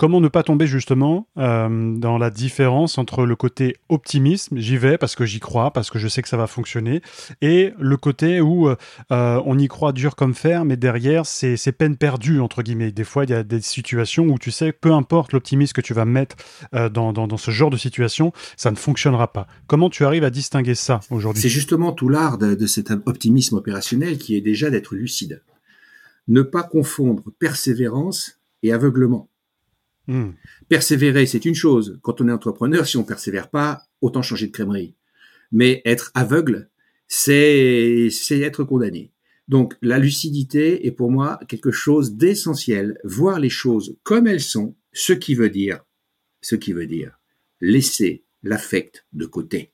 Comment 0.01 0.23
ne 0.23 0.29
pas 0.29 0.43
tomber 0.43 0.67
justement 0.67 1.29
euh, 1.37 1.95
dans 1.95 2.17
la 2.17 2.31
différence 2.31 2.97
entre 2.97 3.27
le 3.27 3.37
côté 3.37 3.77
optimisme, 3.91 4.57
j'y 4.57 4.79
vais 4.79 4.97
parce 4.97 5.15
que 5.15 5.27
j'y 5.27 5.41
crois, 5.41 5.75
parce 5.75 5.91
que 5.91 5.99
je 5.99 6.09
sais 6.09 6.23
que 6.23 6.29
ça 6.31 6.39
va 6.39 6.47
fonctionner, 6.47 7.03
et 7.43 7.75
le 7.79 7.99
côté 7.99 8.41
où 8.41 8.71
euh, 8.71 8.77
on 9.11 9.59
y 9.59 9.69
croit 9.69 9.93
dur 9.93 10.17
comme 10.17 10.33
fer, 10.33 10.65
mais 10.65 10.79
derrière 10.79 11.27
c'est 11.27 11.73
peine 11.73 11.99
perdue 11.99 12.41
entre 12.41 12.63
guillemets. 12.63 12.93
Des 12.93 13.05
fois 13.05 13.25
il 13.25 13.31
y 13.31 13.35
a 13.35 13.43
des 13.43 13.61
situations 13.61 14.25
où 14.25 14.39
tu 14.39 14.51
sais, 14.51 14.73
peu 14.73 14.91
importe 14.91 15.35
l'optimisme 15.35 15.75
que 15.75 15.83
tu 15.83 15.93
vas 15.93 16.07
mettre 16.07 16.37
euh, 16.75 16.89
dans, 16.89 17.13
dans, 17.13 17.37
ce 17.37 17.51
genre 17.51 17.69
de 17.69 17.77
situation, 17.77 18.33
ça 18.57 18.71
ne 18.71 18.77
fonctionnera 18.77 19.31
pas. 19.35 19.47
Comment 19.67 19.91
tu 19.91 20.07
arrives 20.07 20.25
à 20.25 20.31
distinguer 20.31 20.77
ça 20.77 21.01
aujourd'hui? 21.11 21.43
C'est 21.43 21.51
justement 21.51 21.93
tout 21.93 22.09
l'art 22.09 22.39
de 22.39 22.67
cet 22.67 22.91
optimisme 23.05 23.57
opérationnel 23.57 24.17
qui 24.17 24.35
est 24.35 24.41
déjà 24.41 24.71
d'être 24.71 24.95
lucide. 24.95 25.43
Ne 26.27 26.41
pas 26.41 26.63
confondre 26.63 27.25
persévérance 27.39 28.41
et 28.63 28.73
aveuglement. 28.73 29.30
Hmm. 30.11 30.33
Persévérer, 30.69 31.25
c'est 31.25 31.45
une 31.45 31.55
chose. 31.55 32.01
Quand 32.03 32.21
on 32.21 32.27
est 32.27 32.33
entrepreneur, 32.33 32.85
si 32.85 32.97
on 32.97 33.05
persévère 33.05 33.49
pas, 33.49 33.85
autant 34.01 34.23
changer 34.23 34.49
de 34.49 34.51
crèmerie. 34.51 34.97
Mais 35.53 35.83
être 35.85 36.11
aveugle, 36.15 36.69
c'est 37.07 38.11
être 38.31 38.65
condamné. 38.65 39.13
Donc 39.47 39.77
la 39.83 40.01
lucidité 40.01 40.85
est 40.85 40.91
pour 40.91 41.13
moi 41.13 41.39
quelque 41.47 41.71
chose 41.71 42.17
d'essentiel. 42.17 42.99
Voir 43.05 43.39
les 43.39 43.51
choses 43.51 43.99
comme 44.03 44.27
elles 44.27 44.41
sont, 44.41 44.75
ce 44.93 45.13
qui 45.13 45.37
veut 45.37 45.49
dire, 45.49 45.85
ce 46.41 46.57
qui 46.57 46.73
veut 46.73 46.89
dire 46.89 47.17
laisser 47.61 48.25
l'affect 48.43 49.07
de 49.13 49.27
côté. 49.27 49.71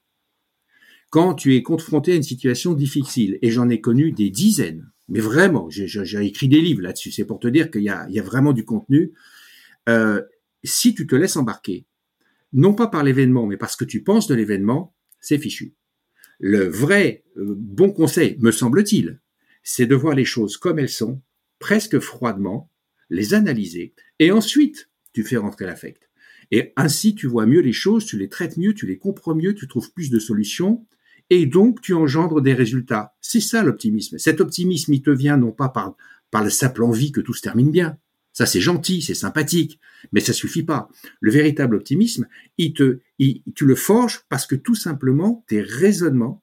Quand 1.09 1.33
tu 1.33 1.57
es 1.57 1.63
confronté 1.63 2.13
à 2.13 2.17
une 2.17 2.23
situation 2.23 2.75
difficile, 2.75 3.39
et 3.41 3.51
j'en 3.51 3.71
ai 3.71 3.81
connu 3.81 4.13
des 4.13 4.29
dizaines, 4.29 4.91
mais 5.09 5.21
vraiment, 5.21 5.71
j'ai 5.71 6.27
écrit 6.27 6.49
des 6.49 6.61
livres 6.61 6.83
là-dessus, 6.83 7.13
c'est 7.13 7.25
pour 7.25 7.39
te 7.39 7.49
dire 7.49 7.71
qu'il 7.71 7.83
y 7.83 7.85
y 7.85 8.19
a 8.19 8.23
vraiment 8.23 8.53
du 8.53 8.67
contenu. 8.67 9.15
Euh, 9.89 10.23
si 10.65 10.95
tu 10.95 11.07
te 11.07 11.15
laisses 11.15 11.37
embarquer, 11.37 11.87
non 12.53 12.75
pas 12.75 12.89
par 12.89 13.05
l'événement, 13.05 13.47
mais 13.47 13.57
parce 13.57 13.77
que 13.77 13.85
tu 13.85 14.03
penses 14.03 14.27
de 14.27 14.35
l'événement, 14.35 14.95
c'est 15.21 15.39
fichu. 15.39 15.75
Le 16.39 16.67
vrai 16.67 17.25
euh, 17.37 17.55
bon 17.57 17.91
conseil, 17.93 18.37
me 18.41 18.51
semble-t-il, 18.51 19.21
c'est 19.63 19.87
de 19.87 19.95
voir 19.95 20.15
les 20.15 20.25
choses 20.25 20.57
comme 20.57 20.79
elles 20.79 20.89
sont, 20.89 21.23
presque 21.59 21.99
froidement, 21.99 22.71
les 23.11 23.35
analyser, 23.35 23.95
et 24.19 24.31
ensuite 24.33 24.91
tu 25.13 25.23
fais 25.23 25.37
rentrer 25.37 25.67
l'affect. 25.67 26.11
Et 26.51 26.73
ainsi 26.77 27.15
tu 27.15 27.27
vois 27.27 27.47
mieux 27.47 27.61
les 27.61 27.73
choses, 27.73 28.07
tu 28.07 28.19
les 28.19 28.29
traites 28.29 28.57
mieux, 28.57 28.75
tu 28.75 28.87
les 28.87 28.99
comprends 28.99 29.35
mieux, 29.35 29.55
tu 29.55 29.67
trouves 29.67 29.93
plus 29.93 30.11
de 30.11 30.19
solutions, 30.19 30.87
et 31.31 31.47
donc 31.47 31.81
tu 31.81 31.95
engendres 31.95 32.41
des 32.41 32.55
résultats. 32.55 33.17
C'est 33.21 33.41
ça 33.41 33.63
l'optimisme. 33.63 34.19
Cet 34.19 34.41
optimisme, 34.41 34.93
il 34.93 35.03
te 35.03 35.11
vient 35.11 35.37
non 35.37 35.53
pas 35.53 35.69
par, 35.69 35.97
par 36.31 36.45
la 36.45 36.51
simple 36.51 36.85
envie 36.85 37.13
que 37.13 37.21
tout 37.21 37.35
se 37.35 37.43
termine 37.43 37.71
bien, 37.71 37.99
ça, 38.37 38.45
c'est 38.45 38.61
gentil, 38.61 39.01
c'est 39.01 39.15
sympathique, 39.15 39.81
mais 40.13 40.21
ça 40.21 40.35
suffit 40.35 40.63
pas. 40.63 40.91
Le 41.21 41.31
véritable 41.31 41.75
optimisme, 41.75 42.29
il 42.59 42.75
te, 42.75 42.99
tu 43.19 43.65
le 43.65 43.75
forges 43.75 44.27
parce 44.29 44.47
que 44.47 44.55
tout 44.55 44.75
simplement, 44.75 45.43
tes 45.49 45.63
raisonnements 45.63 46.43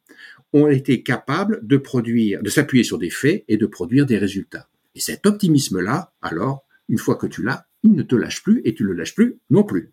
ont 0.54 0.68
été 0.68 1.04
capables 1.04 1.60
de 1.62 1.78
produire, 1.78 2.42
de 2.42 2.50
s'appuyer 2.50 2.84
sur 2.84 2.98
des 2.98 3.12
faits 3.12 3.46
et 3.48 3.58
de 3.58 3.68
produire 3.68 4.08
des 4.08 4.18
résultats. 4.18 4.68
Et 4.96 5.00
cet 5.00 5.28
optimisme-là, 5.28 6.16
alors, 6.24 6.66
une 6.90 6.98
fois 6.98 7.14
que 7.14 7.28
tu 7.28 7.44
l'as, 7.44 7.68
il 7.84 7.92
ne 7.92 8.02
te 8.02 8.16
lâche 8.16 8.42
plus 8.42 8.64
et 8.66 8.74
tu 8.74 8.84
le 8.84 8.94
lâches 8.94 9.14
plus 9.14 9.38
non 9.52 9.64
plus 9.64 9.92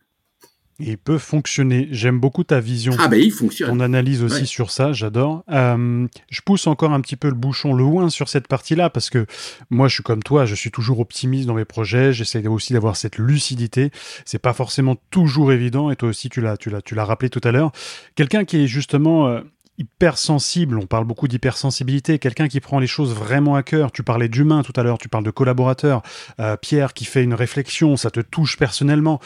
il 0.81 0.99
peut 0.99 1.19
fonctionner. 1.19 1.89
J'aime 1.91 2.19
beaucoup 2.19 2.45
ta 2.45 2.61
vision. 2.61 2.95
Ah 2.99 3.09
ben 3.09 3.21
il 3.21 3.33
fonctionne. 3.33 3.71
Ton 3.71 3.81
analyse 3.81 4.23
aussi 4.23 4.47
sur 4.47 4.71
ça, 4.71 4.93
j'adore. 4.93 5.45
Euh, 5.51 6.07
je 6.29 6.41
pousse 6.43 6.67
encore 6.67 6.93
un 6.93 7.01
petit 7.01 7.17
peu 7.17 7.29
le 7.29 7.35
bouchon 7.35 7.73
loin 7.73 8.11
sur 8.11 8.29
cette 8.29 8.49
partie-là 8.49 8.91
parce 8.91 9.11
que 9.11 9.27
moi 9.71 9.89
je 9.89 9.95
suis 9.95 10.03
comme 10.03 10.23
toi, 10.23 10.47
je 10.47 10.55
suis 10.55 10.71
toujours 10.71 11.01
optimiste 11.01 11.47
dans 11.47 11.55
mes 11.55 11.65
projets. 11.65 12.13
J'essaie 12.13 12.47
aussi 12.47 12.73
d'avoir 12.73 12.97
cette 12.97 13.19
lucidité. 13.19 13.91
C'est 14.25 14.39
pas 14.39 14.53
forcément 14.53 14.97
toujours 15.11 15.53
évident 15.53 15.91
et 15.91 15.97
toi 15.97 16.09
aussi 16.09 16.29
tu 16.29 16.41
l'as, 16.41 16.57
tu 16.57 16.71
l'as, 16.71 16.83
tu 16.83 16.95
l'as 16.95 17.05
rappelé 17.05 17.31
tout 17.31 17.41
à 17.45 17.53
l'heure. 17.53 17.73
Quelqu'un 18.15 18.45
qui 18.45 18.59
est 18.59 18.67
justement 18.67 19.29
euh, 19.29 19.41
hypersensible, 19.81 20.79
on 20.79 20.87
parle 20.87 21.07
beaucoup 21.07 21.27
d'hypersensibilité, 21.27 22.19
quelqu'un 22.19 22.49
qui 22.49 22.61
prend 22.61 22.79
les 22.79 22.87
choses 22.87 23.15
vraiment 23.15 23.57
à 23.57 23.63
cœur. 23.63 23.91
Tu 23.93 24.03
parlais 24.03 24.29
d'humain 24.29 24.63
tout 24.63 24.75
à 24.77 24.83
l'heure, 24.83 24.99
tu 24.99 25.09
parles 25.09 25.25
de 25.25 25.31
collaborateur. 25.31 26.03
Euh, 26.39 26.57
Pierre 26.57 26.93
qui 26.93 27.07
fait 27.07 27.25
une 27.25 27.35
réflexion, 27.35 27.97
ça 27.97 28.11
te 28.11 28.21
touche 28.21 28.59
personnellement. 28.59 29.21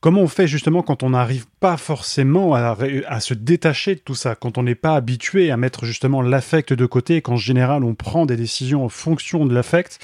Comment 0.00 0.22
on 0.22 0.28
fait 0.28 0.48
justement 0.48 0.82
quand 0.82 1.02
on 1.02 1.10
n'arrive 1.10 1.44
pas 1.60 1.76
forcément 1.76 2.54
à, 2.54 3.20
se 3.20 3.34
détacher 3.34 3.96
de 3.96 4.00
tout 4.00 4.14
ça, 4.14 4.34
quand 4.34 4.56
on 4.56 4.62
n'est 4.62 4.74
pas 4.74 4.94
habitué 4.94 5.50
à 5.50 5.58
mettre 5.58 5.84
justement 5.84 6.22
l'affect 6.22 6.72
de 6.72 6.86
côté, 6.86 7.20
qu'en 7.20 7.36
général 7.36 7.84
on 7.84 7.94
prend 7.94 8.24
des 8.24 8.36
décisions 8.36 8.82
en 8.82 8.88
fonction 8.88 9.44
de 9.44 9.54
l'affect? 9.54 9.98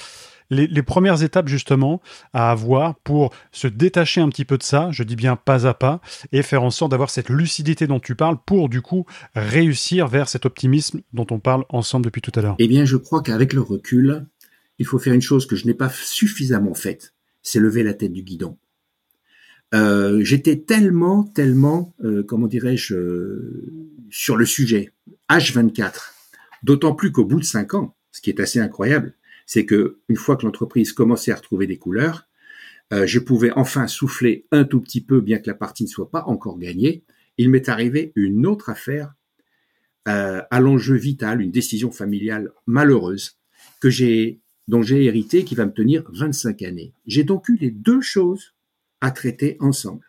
Les, 0.51 0.83
premières 0.83 1.23
étapes 1.23 1.47
justement 1.47 1.99
à 2.31 2.51
avoir 2.51 2.95
pour 2.99 3.33
se 3.51 3.67
détacher 3.67 4.21
un 4.21 4.29
petit 4.29 4.45
peu 4.45 4.59
de 4.59 4.63
ça, 4.63 4.89
je 4.91 5.01
dis 5.01 5.15
bien 5.15 5.35
pas 5.35 5.65
à 5.65 5.73
pas, 5.73 5.99
et 6.31 6.43
faire 6.43 6.61
en 6.61 6.69
sorte 6.69 6.91
d'avoir 6.91 7.09
cette 7.09 7.29
lucidité 7.29 7.87
dont 7.87 7.99
tu 7.99 8.13
parles 8.13 8.37
pour 8.45 8.69
du 8.69 8.81
coup 8.81 9.05
réussir 9.35 10.07
vers 10.07 10.29
cet 10.29 10.45
optimisme 10.45 11.01
dont 11.11 11.27
on 11.31 11.39
parle 11.39 11.65
ensemble 11.69 12.05
depuis 12.05 12.21
tout 12.21 12.31
à 12.35 12.41
l'heure 12.41 12.55
Eh 12.59 12.67
bien 12.67 12.85
je 12.85 12.97
crois 12.97 13.23
qu'avec 13.23 13.51
le 13.51 13.61
recul, 13.61 14.27
il 14.77 14.85
faut 14.85 14.99
faire 14.99 15.13
une 15.13 15.21
chose 15.21 15.47
que 15.47 15.55
je 15.55 15.65
n'ai 15.65 15.73
pas 15.73 15.89
suffisamment 15.89 16.75
faite, 16.75 17.15
c'est 17.41 17.59
lever 17.59 17.81
la 17.81 17.95
tête 17.95 18.13
du 18.13 18.21
guidon. 18.21 18.57
Euh, 19.73 20.23
j'étais 20.23 20.57
tellement, 20.57 21.23
tellement, 21.23 21.93
euh, 22.03 22.23
comment 22.23 22.47
dirais-je, 22.47 22.95
euh, 22.95 23.93
sur 24.09 24.37
le 24.37 24.45
sujet, 24.45 24.93
H24. 25.29 26.13
D'autant 26.63 26.95
plus 26.95 27.11
qu'au 27.11 27.25
bout 27.25 27.39
de 27.39 27.45
cinq 27.45 27.73
ans, 27.73 27.95
ce 28.11 28.21
qui 28.21 28.29
est 28.29 28.39
assez 28.39 28.59
incroyable, 28.59 29.13
c'est 29.45 29.65
que 29.65 29.99
une 30.09 30.15
fois 30.15 30.37
que 30.37 30.45
l'entreprise 30.45 30.93
commençait 30.93 31.31
à 31.31 31.35
retrouver 31.35 31.67
des 31.67 31.77
couleurs, 31.77 32.27
je 32.91 33.19
pouvais 33.19 33.51
enfin 33.51 33.85
souffler 33.87 34.45
un 34.51 34.63
tout 34.63 34.79
petit 34.79 35.01
peu, 35.01 35.19
bien 35.19 35.39
que 35.39 35.47
la 35.47 35.53
partie 35.53 35.83
ne 35.83 35.89
soit 35.89 36.09
pas 36.09 36.23
encore 36.23 36.57
gagnée. 36.57 37.03
Il 37.37 37.49
m'est 37.49 37.67
arrivé 37.67 38.13
une 38.15 38.45
autre 38.45 38.69
affaire 38.69 39.13
à 40.05 40.59
l'enjeu 40.59 40.95
vital, 40.95 41.41
une 41.41 41.51
décision 41.51 41.91
familiale 41.91 42.51
malheureuse 42.65 43.37
que 43.81 43.89
j'ai, 43.89 44.39
dont 44.69 44.81
j'ai 44.81 45.03
hérité, 45.03 45.43
qui 45.43 45.53
va 45.53 45.65
me 45.65 45.73
tenir 45.73 46.03
25 46.13 46.61
années. 46.61 46.93
J'ai 47.05 47.25
donc 47.25 47.49
eu 47.49 47.57
les 47.57 47.71
deux 47.71 48.01
choses 48.01 48.53
à 49.01 49.11
traiter 49.11 49.57
ensemble. 49.59 50.05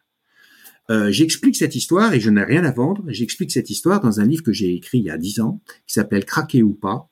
Euh, 0.91 1.11
j'explique 1.11 1.57
cette 1.57 1.75
histoire 1.75 2.15
et 2.15 2.21
je 2.21 2.31
n'ai 2.31 2.43
rien 2.43 2.65
à 2.65 2.73
vendre. 2.73 3.05
J'explique 3.09 3.53
cette 3.53 3.69
histoire 3.69 4.01
dans 4.01 4.21
un 4.21 4.27
livre 4.27 4.43
que 4.43 4.53
j'ai 4.53 4.75
écrit 4.75 4.99
il 4.99 5.05
y 5.05 5.11
a 5.11 5.19
dix 5.19 5.41
ans 5.41 5.61
qui 5.87 5.95
s'appelle 5.95 6.25
Craquer 6.25 6.63
ou 6.63 6.73
pas, 6.73 7.11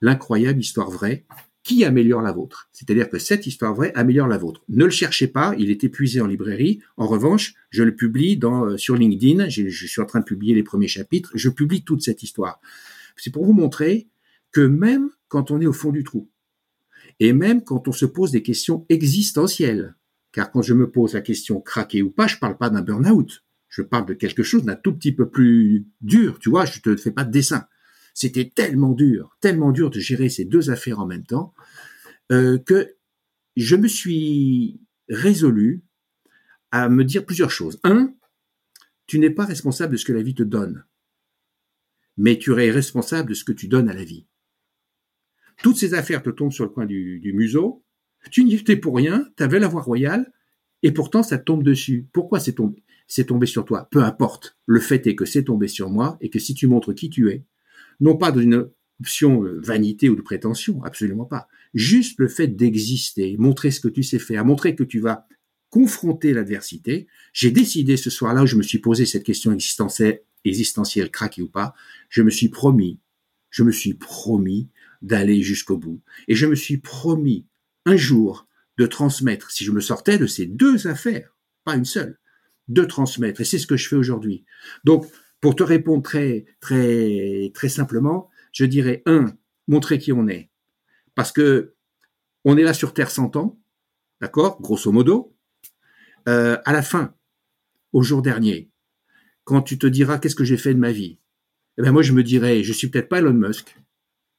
l'incroyable 0.00 0.60
histoire 0.60 0.90
vraie 0.90 1.24
qui 1.62 1.84
améliore 1.84 2.22
la 2.22 2.32
vôtre. 2.32 2.68
C'est-à-dire 2.72 3.08
que 3.08 3.20
cette 3.20 3.46
histoire 3.46 3.72
vraie 3.72 3.92
améliore 3.94 4.26
la 4.26 4.38
vôtre. 4.38 4.64
Ne 4.68 4.84
le 4.84 4.90
cherchez 4.90 5.28
pas, 5.28 5.54
il 5.58 5.70
est 5.70 5.84
épuisé 5.84 6.20
en 6.20 6.26
librairie. 6.26 6.80
En 6.96 7.06
revanche, 7.06 7.54
je 7.70 7.84
le 7.84 7.94
publie 7.94 8.36
dans, 8.36 8.64
euh, 8.64 8.76
sur 8.76 8.96
LinkedIn. 8.96 9.48
Je, 9.48 9.68
je 9.68 9.86
suis 9.86 10.00
en 10.00 10.06
train 10.06 10.18
de 10.18 10.24
publier 10.24 10.56
les 10.56 10.64
premiers 10.64 10.88
chapitres. 10.88 11.30
Je 11.34 11.48
publie 11.48 11.84
toute 11.84 12.02
cette 12.02 12.24
histoire. 12.24 12.60
C'est 13.16 13.30
pour 13.30 13.44
vous 13.44 13.52
montrer 13.52 14.08
que 14.50 14.60
même 14.60 15.10
quand 15.28 15.52
on 15.52 15.60
est 15.60 15.66
au 15.66 15.72
fond 15.72 15.92
du 15.92 16.02
trou, 16.02 16.28
et 17.20 17.32
même 17.32 17.62
quand 17.62 17.86
on 17.86 17.92
se 17.92 18.06
pose 18.06 18.32
des 18.32 18.42
questions 18.42 18.84
existentielles, 18.88 19.94
car 20.32 20.50
quand 20.50 20.62
je 20.62 20.74
me 20.74 20.90
pose 20.90 21.14
la 21.14 21.20
question 21.20 21.60
craquer 21.60 22.02
ou 22.02 22.10
pas, 22.10 22.26
je 22.26 22.38
parle 22.38 22.56
pas 22.56 22.70
d'un 22.70 22.82
burn-out. 22.82 23.44
Je 23.68 23.82
parle 23.82 24.06
de 24.06 24.14
quelque 24.14 24.42
chose 24.42 24.64
d'un 24.64 24.76
tout 24.76 24.94
petit 24.94 25.12
peu 25.12 25.28
plus 25.28 25.86
dur. 26.00 26.38
Tu 26.38 26.50
vois, 26.50 26.64
je 26.64 26.80
te 26.80 26.96
fais 26.96 27.10
pas 27.10 27.24
de 27.24 27.30
dessin. 27.30 27.66
C'était 28.14 28.50
tellement 28.54 28.92
dur, 28.92 29.36
tellement 29.40 29.72
dur 29.72 29.90
de 29.90 29.98
gérer 29.98 30.28
ces 30.28 30.44
deux 30.44 30.70
affaires 30.70 31.00
en 31.00 31.06
même 31.06 31.24
temps, 31.24 31.54
euh, 32.30 32.58
que 32.58 32.96
je 33.56 33.76
me 33.76 33.88
suis 33.88 34.80
résolu 35.08 35.82
à 36.70 36.88
me 36.88 37.04
dire 37.04 37.24
plusieurs 37.24 37.50
choses. 37.50 37.80
Un, 37.84 38.14
tu 39.06 39.18
n'es 39.18 39.30
pas 39.30 39.44
responsable 39.44 39.92
de 39.92 39.96
ce 39.96 40.04
que 40.04 40.12
la 40.12 40.22
vie 40.22 40.34
te 40.34 40.42
donne, 40.42 40.84
mais 42.16 42.38
tu 42.38 42.52
es 42.52 42.70
responsable 42.70 43.30
de 43.30 43.34
ce 43.34 43.44
que 43.44 43.52
tu 43.52 43.68
donnes 43.68 43.88
à 43.88 43.94
la 43.94 44.04
vie. 44.04 44.26
Toutes 45.62 45.76
ces 45.76 45.94
affaires 45.94 46.22
te 46.22 46.30
tombent 46.30 46.52
sur 46.52 46.64
le 46.64 46.70
coin 46.70 46.86
du, 46.86 47.32
museau, 47.34 47.84
tu 48.30 48.44
n'y 48.44 48.54
étais 48.54 48.76
pour 48.76 48.96
rien, 48.96 49.26
tu 49.36 49.42
avais 49.42 49.58
la 49.58 49.68
voie 49.68 49.82
royale, 49.82 50.32
et 50.82 50.92
pourtant 50.92 51.22
ça 51.22 51.38
tombe 51.38 51.62
dessus. 51.62 52.08
Pourquoi 52.12 52.40
c'est 52.40 52.54
tombé, 52.54 52.82
c'est 53.06 53.26
tombé 53.26 53.46
sur 53.46 53.64
toi? 53.64 53.88
Peu 53.90 54.02
importe. 54.02 54.56
Le 54.66 54.80
fait 54.80 55.06
est 55.06 55.14
que 55.14 55.24
c'est 55.24 55.44
tombé 55.44 55.68
sur 55.68 55.90
moi, 55.90 56.18
et 56.20 56.30
que 56.30 56.38
si 56.38 56.54
tu 56.54 56.66
montres 56.66 56.94
qui 56.94 57.10
tu 57.10 57.30
es, 57.30 57.44
non 58.00 58.16
pas 58.16 58.32
dans 58.32 58.40
une 58.40 58.68
option 59.00 59.44
euh, 59.44 59.60
vanité 59.60 60.08
ou 60.08 60.16
de 60.16 60.22
prétention, 60.22 60.82
absolument 60.84 61.24
pas. 61.24 61.48
Juste 61.74 62.18
le 62.18 62.28
fait 62.28 62.48
d'exister, 62.48 63.36
montrer 63.38 63.70
ce 63.70 63.80
que 63.80 63.88
tu 63.88 64.02
sais 64.02 64.18
faire, 64.18 64.44
montrer 64.44 64.74
que 64.74 64.84
tu 64.84 65.00
vas 65.00 65.26
confronter 65.70 66.34
l'adversité. 66.34 67.06
J'ai 67.32 67.50
décidé 67.50 67.96
ce 67.96 68.10
soir-là 68.10 68.42
où 68.42 68.46
je 68.46 68.56
me 68.56 68.62
suis 68.62 68.78
posé 68.78 69.06
cette 69.06 69.24
question 69.24 69.52
existentielle, 69.52 70.20
existentielle, 70.44 71.10
craquer 71.10 71.42
ou 71.42 71.48
pas, 71.48 71.74
je 72.10 72.22
me 72.22 72.30
suis 72.30 72.48
promis, 72.48 73.00
je 73.50 73.62
me 73.62 73.72
suis 73.72 73.94
promis 73.94 74.68
d'aller 75.00 75.42
jusqu'au 75.42 75.78
bout. 75.78 76.02
Et 76.28 76.34
je 76.34 76.46
me 76.46 76.54
suis 76.54 76.76
promis 76.76 77.46
un 77.86 77.96
jour 77.96 78.48
de 78.78 78.86
transmettre, 78.86 79.50
si 79.50 79.64
je 79.64 79.72
me 79.72 79.80
sortais 79.80 80.18
de 80.18 80.26
ces 80.26 80.46
deux 80.46 80.86
affaires, 80.86 81.36
pas 81.64 81.76
une 81.76 81.84
seule, 81.84 82.18
de 82.68 82.84
transmettre. 82.84 83.40
Et 83.40 83.44
c'est 83.44 83.58
ce 83.58 83.66
que 83.66 83.76
je 83.76 83.88
fais 83.88 83.96
aujourd'hui. 83.96 84.44
Donc, 84.84 85.06
pour 85.40 85.56
te 85.56 85.62
répondre 85.62 86.02
très, 86.02 86.46
très, 86.60 87.50
très 87.54 87.68
simplement, 87.68 88.30
je 88.52 88.64
dirais 88.64 89.02
un, 89.06 89.36
montrer 89.66 89.98
qui 89.98 90.12
on 90.12 90.28
est. 90.28 90.50
Parce 91.14 91.32
que 91.32 91.74
on 92.44 92.56
est 92.56 92.62
là 92.62 92.74
sur 92.74 92.94
Terre 92.94 93.10
100 93.10 93.36
ans, 93.36 93.60
d'accord, 94.20 94.60
grosso 94.60 94.90
modo. 94.90 95.36
Euh, 96.28 96.56
à 96.64 96.72
la 96.72 96.82
fin, 96.82 97.14
au 97.92 98.02
jour 98.02 98.22
dernier, 98.22 98.70
quand 99.44 99.62
tu 99.62 99.78
te 99.78 99.86
diras 99.86 100.18
qu'est-ce 100.18 100.36
que 100.36 100.44
j'ai 100.44 100.56
fait 100.56 100.74
de 100.74 100.78
ma 100.78 100.92
vie, 100.92 101.18
eh 101.78 101.82
ben 101.82 101.92
moi 101.92 102.02
je 102.02 102.12
me 102.12 102.22
dirais, 102.22 102.62
je 102.62 102.72
suis 102.72 102.88
peut-être 102.88 103.08
pas 103.08 103.18
Elon 103.18 103.32
Musk, 103.32 103.76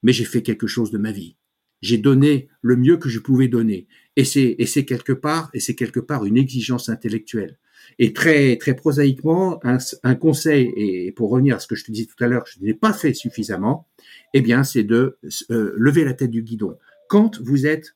mais 0.02 0.14
j'ai 0.14 0.26
fait 0.26 0.44
quelque 0.44 0.68
chose 0.68 0.92
de 0.92 0.98
ma 0.98 1.12
vie. 1.12 1.38
J'ai 1.84 1.98
donné 1.98 2.48
le 2.62 2.78
mieux 2.78 2.96
que 2.96 3.10
je 3.10 3.20
pouvais 3.20 3.50
donner, 3.50 3.88
et 4.16 4.24
c'est 4.24 4.86
quelque 4.86 5.12
part 5.12 6.26
une 6.26 6.38
exigence 6.38 6.88
intellectuelle. 6.88 7.58
Et 8.00 8.14
très 8.14 8.56
très 8.56 8.74
prosaïquement, 8.74 9.60
un, 9.66 9.78
un, 10.04 10.16
conseil 10.16 10.72
et 10.78 11.12
pour 11.12 11.30
revenir 11.30 11.58
à 11.58 11.60
ce 11.60 11.68
que 11.68 11.76
je 11.76 11.84
te 11.84 11.92
disais 11.92 12.08
tout 12.08 12.24
à 12.24 12.28
l'heure, 12.28 12.46
je 12.48 12.64
n'ai 12.64 12.74
pas 12.74 12.94
fait 12.94 13.14
suffisamment. 13.14 13.86
Eh 14.34 14.40
bien, 14.40 14.64
c'est 14.64 14.84
de 14.84 15.18
euh, 15.52 15.74
lever 15.76 16.06
la 16.06 16.14
tête 16.14 16.32
du 16.32 16.42
guidon. 16.42 16.78
Quand 17.10 17.42
vous 17.42 17.68
êtes 17.68 17.96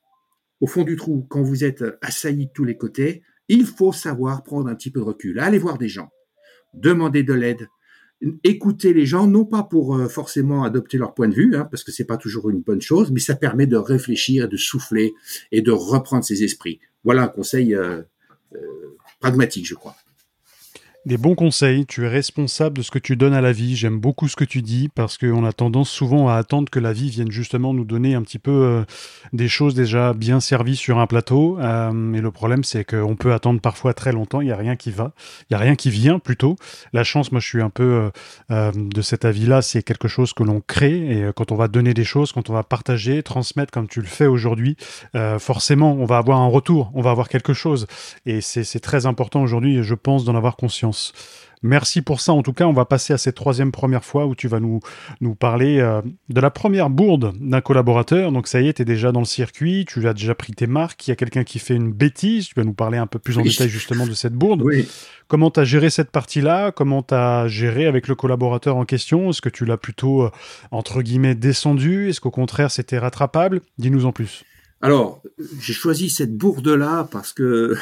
au 0.59 0.67
fond 0.67 0.83
du 0.83 0.97
trou, 0.97 1.25
quand 1.29 1.41
vous 1.41 1.63
êtes 1.63 1.85
assailli 2.01 2.47
de 2.47 2.51
tous 2.51 2.65
les 2.65 2.75
côtés, 2.75 3.23
il 3.47 3.65
faut 3.65 3.93
savoir 3.93 4.43
prendre 4.43 4.67
un 4.67 4.75
petit 4.75 4.91
peu 4.91 4.99
de 4.99 5.05
recul, 5.05 5.39
aller 5.39 5.59
voir 5.59 5.77
des 5.77 5.87
gens, 5.87 6.11
demander 6.73 7.23
de 7.23 7.33
l'aide, 7.33 7.69
écouter 8.43 8.93
les 8.93 9.05
gens, 9.05 9.27
non 9.27 9.45
pas 9.45 9.63
pour 9.63 9.95
euh, 9.95 10.07
forcément 10.07 10.63
adopter 10.63 10.97
leur 10.97 11.13
point 11.13 11.27
de 11.27 11.35
vue, 11.35 11.55
hein, 11.55 11.67
parce 11.69 11.83
que 11.83 11.91
c'est 11.91 12.05
pas 12.05 12.17
toujours 12.17 12.49
une 12.49 12.61
bonne 12.61 12.81
chose, 12.81 13.11
mais 13.11 13.19
ça 13.19 13.35
permet 13.35 13.67
de 13.67 13.77
réfléchir, 13.77 14.49
de 14.49 14.57
souffler 14.57 15.13
et 15.51 15.61
de 15.61 15.71
reprendre 15.71 16.23
ses 16.23 16.43
esprits. 16.43 16.79
Voilà 17.03 17.23
un 17.23 17.27
conseil 17.27 17.75
euh, 17.75 18.01
euh, 18.55 18.59
pragmatique, 19.19 19.67
je 19.67 19.75
crois. 19.75 19.95
Des 21.07 21.15
bons 21.17 21.35
conseils, 21.35 21.85
tu 21.85 22.03
es 22.03 22.09
responsable 22.09 22.79
de 22.79 22.81
ce 22.81 22.91
que 22.91 22.99
tu 22.99 23.15
donnes 23.15 23.33
à 23.33 23.39
la 23.39 23.53
vie. 23.53 23.77
J'aime 23.77 23.97
beaucoup 23.97 24.27
ce 24.27 24.35
que 24.35 24.43
tu 24.43 24.61
dis 24.61 24.89
parce 24.93 25.17
qu'on 25.17 25.45
a 25.45 25.53
tendance 25.53 25.89
souvent 25.89 26.27
à 26.27 26.33
attendre 26.33 26.69
que 26.69 26.79
la 26.79 26.91
vie 26.91 27.09
vienne 27.09 27.31
justement 27.31 27.73
nous 27.73 27.85
donner 27.85 28.13
un 28.13 28.23
petit 28.23 28.39
peu 28.39 28.51
euh, 28.51 28.83
des 29.31 29.47
choses 29.47 29.73
déjà 29.73 30.11
bien 30.11 30.41
servies 30.41 30.75
sur 30.75 30.99
un 30.99 31.07
plateau. 31.07 31.57
Euh, 31.61 32.13
et 32.13 32.19
le 32.19 32.31
problème, 32.31 32.65
c'est 32.65 32.83
qu'on 32.83 33.15
peut 33.15 33.31
attendre 33.31 33.61
parfois 33.61 33.93
très 33.93 34.11
longtemps, 34.11 34.41
il 34.41 34.47
n'y 34.47 34.51
a 34.51 34.57
rien 34.57 34.75
qui 34.75 34.91
va, 34.91 35.13
il 35.43 35.45
n'y 35.51 35.55
a 35.55 35.59
rien 35.59 35.75
qui 35.75 35.91
vient 35.91 36.19
plutôt. 36.19 36.57
La 36.91 37.05
chance, 37.05 37.31
moi 37.31 37.39
je 37.39 37.47
suis 37.47 37.61
un 37.61 37.69
peu 37.69 38.11
euh, 38.51 38.71
de 38.75 39.01
cet 39.01 39.23
avis-là, 39.23 39.61
c'est 39.61 39.83
quelque 39.83 40.09
chose 40.09 40.33
que 40.33 40.43
l'on 40.43 40.59
crée 40.59 41.19
et 41.19 41.29
quand 41.37 41.53
on 41.53 41.55
va 41.55 41.69
donner 41.69 41.93
des 41.93 42.03
choses, 42.03 42.33
quand 42.33 42.49
on 42.49 42.53
va 42.53 42.63
partager, 42.63 43.23
transmettre 43.23 43.71
comme 43.71 43.87
tu 43.87 44.01
le 44.01 44.07
fais 44.07 44.27
aujourd'hui, 44.27 44.75
forcément 45.39 45.93
on 45.93 46.03
va 46.03 46.17
avoir 46.17 46.41
un 46.41 46.47
retour, 46.47 46.91
on 46.95 47.01
va 47.01 47.11
avoir 47.11 47.29
quelque 47.29 47.53
chose. 47.53 47.87
Et 48.25 48.41
c'est 48.41 48.81
très 48.81 49.05
important 49.05 49.41
aujourd'hui, 49.41 49.83
je 49.83 49.95
pense, 49.95 50.25
d'en 50.25 50.35
avoir 50.35 50.57
conscience. 50.57 50.96
Merci 51.63 52.01
pour 52.01 52.21
ça. 52.21 52.33
En 52.33 52.43
tout 52.43 52.53
cas, 52.53 52.65
on 52.65 52.73
va 52.73 52.85
passer 52.85 53.13
à 53.13 53.17
cette 53.17 53.35
troisième 53.35 53.71
première 53.71 54.03
fois 54.03 54.27
où 54.27 54.35
tu 54.35 54.47
vas 54.47 54.59
nous, 54.59 54.79
nous 55.21 55.33
parler 55.33 55.79
euh, 55.79 56.01
de 56.29 56.39
la 56.39 56.51
première 56.51 56.89
bourde 56.89 57.33
d'un 57.39 57.61
collaborateur. 57.61 58.31
Donc 58.31 58.47
ça 58.47 58.61
y 58.61 58.67
est, 58.67 58.73
tu 58.73 58.83
es 58.83 58.85
déjà 58.85 59.11
dans 59.11 59.21
le 59.21 59.25
circuit, 59.25 59.85
tu 59.87 60.07
as 60.07 60.13
déjà 60.13 60.35
pris 60.35 60.53
tes 60.53 60.67
marques, 60.67 61.07
il 61.07 61.11
y 61.11 61.13
a 61.13 61.15
quelqu'un 61.15 61.43
qui 61.43 61.57
fait 61.57 61.75
une 61.75 61.91
bêtise, 61.91 62.47
tu 62.47 62.53
vas 62.55 62.63
nous 62.63 62.73
parler 62.73 62.99
un 62.99 63.07
peu 63.07 63.17
plus 63.17 63.37
en 63.39 63.41
détail 63.41 63.69
justement 63.69 64.05
de 64.05 64.13
cette 64.13 64.33
bourde. 64.33 64.63
Comment 65.27 65.49
tu 65.49 65.59
as 65.59 65.63
géré 65.65 65.89
cette 65.89 66.11
partie-là? 66.11 66.71
Comment 66.71 67.01
tu 67.01 67.15
as 67.15 67.47
géré 67.47 67.87
avec 67.87 68.07
le 68.07 68.15
collaborateur 68.15 68.77
en 68.77 68.85
question? 68.85 69.31
Est-ce 69.31 69.41
que 69.41 69.49
tu 69.49 69.65
l'as 69.65 69.77
plutôt, 69.77 70.23
euh, 70.23 70.31
entre 70.71 71.01
guillemets, 71.01 71.35
descendu? 71.35 72.09
Est-ce 72.09 72.21
qu'au 72.21 72.31
contraire, 72.31 72.71
c'était 72.71 72.97
rattrapable? 72.97 73.61
Dis-nous 73.77 74.05
en 74.05 74.11
plus. 74.11 74.45
Alors, 74.81 75.23
j'ai 75.59 75.73
choisi 75.73 76.09
cette 76.09 76.37
bourde-là 76.37 77.09
parce 77.11 77.33
que 77.33 77.75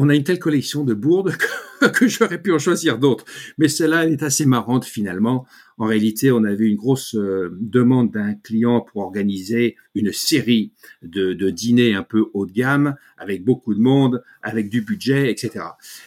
on 0.00 0.08
a 0.08 0.14
une 0.14 0.22
telle 0.22 0.38
collection 0.38 0.84
de 0.84 0.94
bourdes 0.94 1.34
que, 1.92 2.06
j'aurais 2.06 2.40
pu 2.40 2.52
en 2.52 2.58
choisir 2.60 2.98
d'autres. 2.98 3.24
Mais 3.58 3.66
celle-là, 3.66 4.04
elle 4.04 4.12
est 4.12 4.22
assez 4.22 4.46
marrante 4.46 4.84
finalement. 4.84 5.44
En 5.76 5.86
réalité, 5.86 6.30
on 6.30 6.44
avait 6.44 6.66
une 6.66 6.76
grosse 6.76 7.16
euh, 7.16 7.50
demande 7.60 8.12
d'un 8.12 8.34
client 8.34 8.80
pour 8.80 9.02
organiser 9.02 9.74
une 9.96 10.12
série 10.12 10.72
de, 11.02 11.50
dîners 11.50 11.94
un 11.94 12.04
peu 12.04 12.26
haut 12.32 12.46
de 12.46 12.52
gamme, 12.52 12.94
avec 13.16 13.44
beaucoup 13.44 13.74
de 13.74 13.80
monde, 13.80 14.22
avec 14.40 14.68
du 14.68 14.82
budget, 14.82 15.32
etc. 15.32 15.64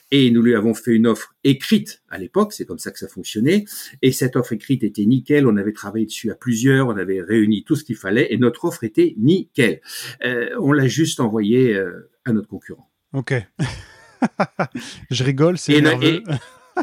Et 0.10 0.32
nous 0.32 0.42
lui 0.42 0.56
avons 0.56 0.74
fait 0.74 0.92
une 0.92 1.08
offre 1.08 1.36
écrite 1.44 2.02
à 2.10 2.18
l'époque, 2.18 2.54
c'est 2.54 2.66
comme 2.66 2.80
ça 2.80 2.92
que 2.92 3.00
ça 3.00 3.10
fonctionnait. 3.10 3.66
Et 4.02 4.14
cette 4.14 4.38
offre 4.38 4.54
écrite 4.54 4.86
était 4.86 5.06
nickel, 5.06 5.46
on 5.46 5.58
avait 5.58 5.74
travaillé 5.74 6.06
dessus 6.06 6.32
à 6.32 6.36
plusieurs, 6.36 6.88
on 6.88 6.98
avait 6.98 7.22
réuni 7.22 7.66
tout 7.66 7.76
ce 7.76 7.84
qu'il 7.84 7.98
fallait, 7.98 8.34
et 8.34 8.38
notre 8.38 8.64
offre 8.64 8.86
était 8.86 9.16
nickel. 9.18 9.82
Euh, 10.24 10.50
on 10.60 10.72
l'a 10.72 10.88
juste 10.88 11.20
envoyé 11.20 11.76
euh, 11.76 12.10
à 12.24 12.32
notre 12.32 12.48
concurrent. 12.48 12.91
Ok. 13.14 13.34
je 15.12 15.24
rigole, 15.24 15.58
c'est 15.58 15.82
nerveux. 15.82 16.24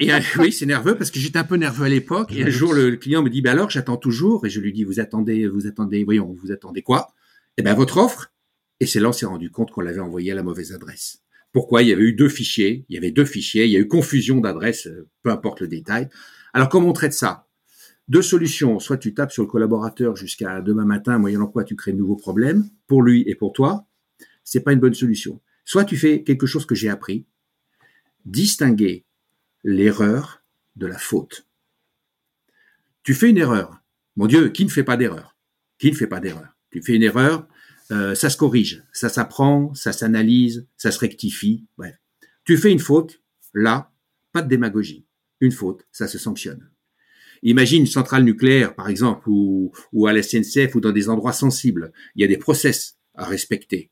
Et, 0.00 0.10
oui, 0.38 0.52
c'est 0.52 0.66
nerveux 0.66 0.96
parce 0.96 1.10
que 1.10 1.18
j'étais 1.18 1.38
un 1.38 1.44
peu 1.44 1.56
nerveux 1.56 1.86
à 1.86 1.88
l'époque. 1.88 2.32
Et 2.32 2.42
un 2.42 2.50
jour, 2.50 2.74
le, 2.74 2.96
client 2.96 3.22
me 3.22 3.30
dit, 3.30 3.40
bah 3.40 3.52
alors, 3.52 3.70
j'attends 3.70 3.96
toujours. 3.96 4.44
Et 4.46 4.50
je 4.50 4.60
lui 4.60 4.72
dis, 4.72 4.84
vous 4.84 5.00
attendez, 5.00 5.46
vous 5.46 5.66
attendez, 5.66 6.04
voyons, 6.04 6.32
vous 6.32 6.52
attendez 6.52 6.82
quoi? 6.82 7.08
Eh 7.56 7.62
ben, 7.62 7.74
votre 7.74 7.96
offre. 7.98 8.32
Et 8.80 8.86
c'est 8.86 9.00
là, 9.00 9.08
on 9.08 9.12
s'est 9.12 9.26
rendu 9.26 9.50
compte 9.50 9.70
qu'on 9.70 9.80
l'avait 9.80 10.00
envoyé 10.00 10.32
à 10.32 10.34
la 10.34 10.42
mauvaise 10.42 10.72
adresse. 10.72 11.22
Pourquoi? 11.52 11.82
Il 11.82 11.88
y 11.88 11.92
avait 11.92 12.04
eu 12.04 12.12
deux 12.12 12.28
fichiers. 12.28 12.84
Il 12.88 12.94
y 12.94 12.98
avait 12.98 13.10
deux 13.10 13.24
fichiers. 13.24 13.64
Il 13.64 13.70
y 13.70 13.76
a 13.76 13.80
eu 13.80 13.88
confusion 13.88 14.40
d'adresse, 14.40 14.86
euh, 14.86 15.08
peu 15.22 15.30
importe 15.30 15.60
le 15.60 15.68
détail. 15.68 16.08
Alors, 16.52 16.68
comment 16.68 16.88
on 16.88 16.92
traite 16.92 17.14
ça? 17.14 17.46
Deux 18.06 18.22
solutions. 18.22 18.78
Soit 18.78 18.98
tu 18.98 19.14
tapes 19.14 19.32
sur 19.32 19.42
le 19.42 19.48
collaborateur 19.48 20.14
jusqu'à 20.14 20.60
demain 20.60 20.84
matin, 20.84 21.18
moyennant 21.18 21.46
quoi 21.46 21.64
tu 21.64 21.74
crées 21.74 21.92
de 21.92 21.98
nouveaux 21.98 22.16
problèmes 22.16 22.68
pour 22.86 23.02
lui 23.02 23.24
et 23.26 23.34
pour 23.34 23.52
toi. 23.52 23.86
C'est 24.44 24.60
pas 24.60 24.72
une 24.72 24.80
bonne 24.80 24.94
solution. 24.94 25.40
Soit 25.68 25.84
tu 25.84 25.98
fais 25.98 26.22
quelque 26.22 26.46
chose 26.46 26.64
que 26.64 26.74
j'ai 26.74 26.88
appris, 26.88 27.26
distinguer 28.24 29.04
l'erreur 29.62 30.42
de 30.76 30.86
la 30.86 30.96
faute. 30.96 31.46
Tu 33.02 33.12
fais 33.12 33.28
une 33.28 33.36
erreur. 33.36 33.82
Mon 34.16 34.26
Dieu, 34.26 34.48
qui 34.48 34.64
ne 34.64 34.70
fait 34.70 34.82
pas 34.82 34.96
d'erreur? 34.96 35.36
Qui 35.78 35.90
ne 35.90 35.94
fait 35.94 36.06
pas 36.06 36.20
d'erreur? 36.20 36.56
Tu 36.70 36.80
fais 36.80 36.94
une 36.94 37.02
erreur, 37.02 37.46
euh, 37.90 38.14
ça 38.14 38.30
se 38.30 38.38
corrige, 38.38 38.82
ça 38.94 39.10
s'apprend, 39.10 39.74
ça 39.74 39.92
s'analyse, 39.92 40.66
ça 40.78 40.90
se 40.90 41.00
rectifie. 41.00 41.66
Bref. 41.76 41.96
Tu 42.44 42.56
fais 42.56 42.72
une 42.72 42.78
faute, 42.78 43.20
là, 43.52 43.92
pas 44.32 44.40
de 44.40 44.48
démagogie. 44.48 45.04
Une 45.42 45.52
faute, 45.52 45.86
ça 45.92 46.08
se 46.08 46.16
sanctionne. 46.16 46.70
Imagine 47.42 47.80
une 47.80 47.86
centrale 47.86 48.24
nucléaire, 48.24 48.74
par 48.74 48.88
exemple, 48.88 49.28
ou, 49.28 49.72
ou 49.92 50.06
à 50.06 50.14
la 50.14 50.22
SNCF 50.22 50.76
ou 50.76 50.80
dans 50.80 50.92
des 50.92 51.10
endroits 51.10 51.34
sensibles. 51.34 51.92
Il 52.14 52.22
y 52.22 52.24
a 52.24 52.28
des 52.28 52.38
process 52.38 52.96
à 53.14 53.26
respecter. 53.26 53.90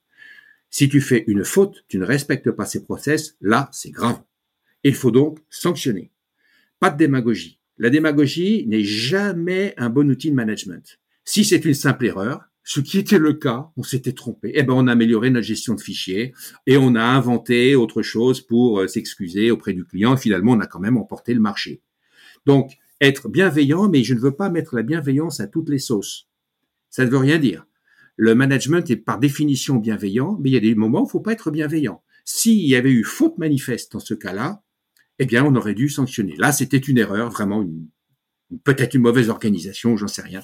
Si 0.71 0.89
tu 0.89 1.01
fais 1.01 1.25
une 1.27 1.45
faute, 1.45 1.85
tu 1.89 1.99
ne 1.99 2.05
respectes 2.05 2.51
pas 2.51 2.67
ces 2.67 2.85
process, 2.85 3.37
là, 3.41 3.69
c'est 3.73 3.91
grave. 3.91 4.23
Il 4.83 4.95
faut 4.95 5.11
donc 5.11 5.39
sanctionner. 5.51 6.13
Pas 6.79 6.91
de 6.91 6.99
démagogie. 6.99 7.61
La 7.79 7.91
démagogie 7.91 8.67
n'est 8.67 8.85
jamais 8.85 9.75
un 9.77 9.91
bon 9.91 10.11
outil 10.11 10.31
de 10.31 10.37
management. 10.37 10.99
Si 11.25 11.45
c'est 11.45 11.65
une 11.65 11.75
simple 11.75 12.07
erreur, 12.07 12.45
ce 12.69 12.81
qui 12.81 12.99
était 12.99 13.19
le 13.19 13.35
cas, 13.35 13.71
on 13.77 13.83
s'était 13.83 14.13
trompé. 14.13 14.51
Eh 14.55 14.63
ben, 14.65 14.75
on 14.75 14.89
a 14.89 14.93
amélioré 14.93 15.31
notre 15.31 15.47
gestion 15.47 15.75
de 15.75 15.81
fichiers 15.81 16.35
et 16.67 16.77
on 16.77 16.95
a 16.95 17.03
inventé 17.03 17.77
autre 17.77 18.03
chose 18.03 18.41
pour 18.41 18.81
euh, 18.81 18.89
s'excuser 18.89 19.51
auprès 19.51 19.73
du 19.73 19.85
client. 19.85 20.17
Finalement, 20.17 20.53
on 20.53 20.61
a 20.61 20.67
quand 20.67 20.81
même 20.81 20.97
emporté 20.97 21.33
le 21.33 21.41
marché. 21.41 21.81
Donc, 22.45 22.73
être 23.01 23.29
bienveillant, 23.29 23.89
mais 23.89 24.03
je 24.03 24.15
ne 24.15 24.21
veux 24.21 24.35
pas 24.35 24.51
mettre 24.51 24.75
la 24.75 24.83
bienveillance 24.83 25.39
à 25.39 25.47
toutes 25.47 25.69
les 25.69 25.79
sauces. 25.79 26.29
Ça 26.91 27.05
ne 27.05 27.11
veut 27.11 27.19
rien 27.19 27.39
dire 27.39 27.67
le 28.17 28.35
management 28.35 28.91
est 28.91 28.97
par 28.97 29.19
définition 29.19 29.77
bienveillant, 29.77 30.39
mais 30.41 30.51
il 30.51 30.53
y 30.55 30.57
a 30.57 30.61
des 30.61 30.75
moments 30.75 31.03
où 31.03 31.07
il 31.07 31.11
faut 31.11 31.21
pas 31.21 31.33
être 31.33 31.51
bienveillant. 31.51 32.03
S'il 32.25 32.67
y 32.67 32.75
avait 32.75 32.91
eu 32.91 33.05
faute 33.05 33.39
manifeste 33.39 33.93
dans 33.93 34.01
ce 34.01 34.15
cas-là, 34.15 34.63
eh 35.19 35.27
bien, 35.27 35.45
on 35.45 35.55
aurait 35.55 35.75
dû 35.75 35.89
sanctionner. 35.89 36.35
Là, 36.39 36.53
c'était 36.53 36.77
une 36.79 36.99
erreur, 36.99 37.31
vraiment 37.31 37.65
peut-être 38.65 38.95
une 38.95 39.03
mauvaise 39.03 39.29
organisation, 39.29 39.97
j'en 39.97 40.09
sais 40.09 40.23
rien. 40.23 40.43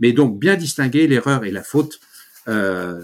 Mais 0.00 0.12
donc, 0.12 0.38
bien 0.38 0.56
distinguer 0.56 1.06
l'erreur 1.06 1.44
et 1.44 1.50
la 1.50 1.62
faute, 1.62 2.00
euh, 2.48 3.00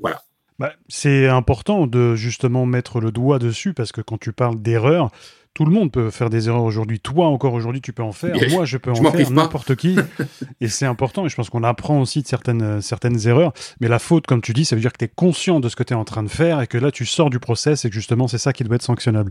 voilà. 0.00 0.22
bah, 0.58 0.72
C'est 0.88 1.28
important 1.28 1.86
de 1.86 2.14
justement 2.14 2.66
mettre 2.66 3.00
le 3.00 3.12
doigt 3.12 3.38
dessus 3.38 3.74
parce 3.74 3.92
que 3.92 4.00
quand 4.00 4.18
tu 4.18 4.32
parles 4.32 4.60
d'erreur, 4.60 5.10
tout 5.54 5.64
le 5.64 5.70
monde 5.70 5.92
peut 5.92 6.10
faire 6.10 6.30
des 6.30 6.48
erreurs 6.48 6.64
aujourd'hui. 6.64 6.98
Toi, 6.98 7.26
encore 7.26 7.54
aujourd'hui, 7.54 7.80
tu 7.80 7.92
peux 7.92 8.02
en 8.02 8.12
faire. 8.12 8.34
Moi, 8.50 8.64
je 8.64 8.76
peux 8.76 8.90
en 8.90 8.94
faire. 8.96 9.30
N'importe 9.30 9.76
qui. 9.76 9.96
et 10.60 10.68
c'est 10.68 10.84
important. 10.84 11.24
Et 11.24 11.28
je 11.28 11.36
pense 11.36 11.48
qu'on 11.48 11.62
apprend 11.62 12.00
aussi 12.00 12.22
de 12.22 12.26
certaines, 12.26 12.82
certaines 12.82 13.28
erreurs. 13.28 13.52
Mais 13.80 13.86
la 13.86 14.00
faute, 14.00 14.26
comme 14.26 14.40
tu 14.40 14.52
dis, 14.52 14.64
ça 14.64 14.74
veut 14.74 14.82
dire 14.82 14.92
que 14.92 14.98
tu 14.98 15.04
es 15.04 15.12
conscient 15.14 15.60
de 15.60 15.68
ce 15.68 15.76
que 15.76 15.84
tu 15.84 15.92
es 15.92 15.96
en 15.96 16.04
train 16.04 16.24
de 16.24 16.28
faire 16.28 16.60
et 16.60 16.66
que 16.66 16.76
là, 16.76 16.90
tu 16.90 17.06
sors 17.06 17.30
du 17.30 17.38
process 17.38 17.84
et 17.84 17.88
que 17.88 17.94
justement, 17.94 18.26
c'est 18.26 18.38
ça 18.38 18.52
qui 18.52 18.64
doit 18.64 18.74
être 18.74 18.82
sanctionnable. 18.82 19.30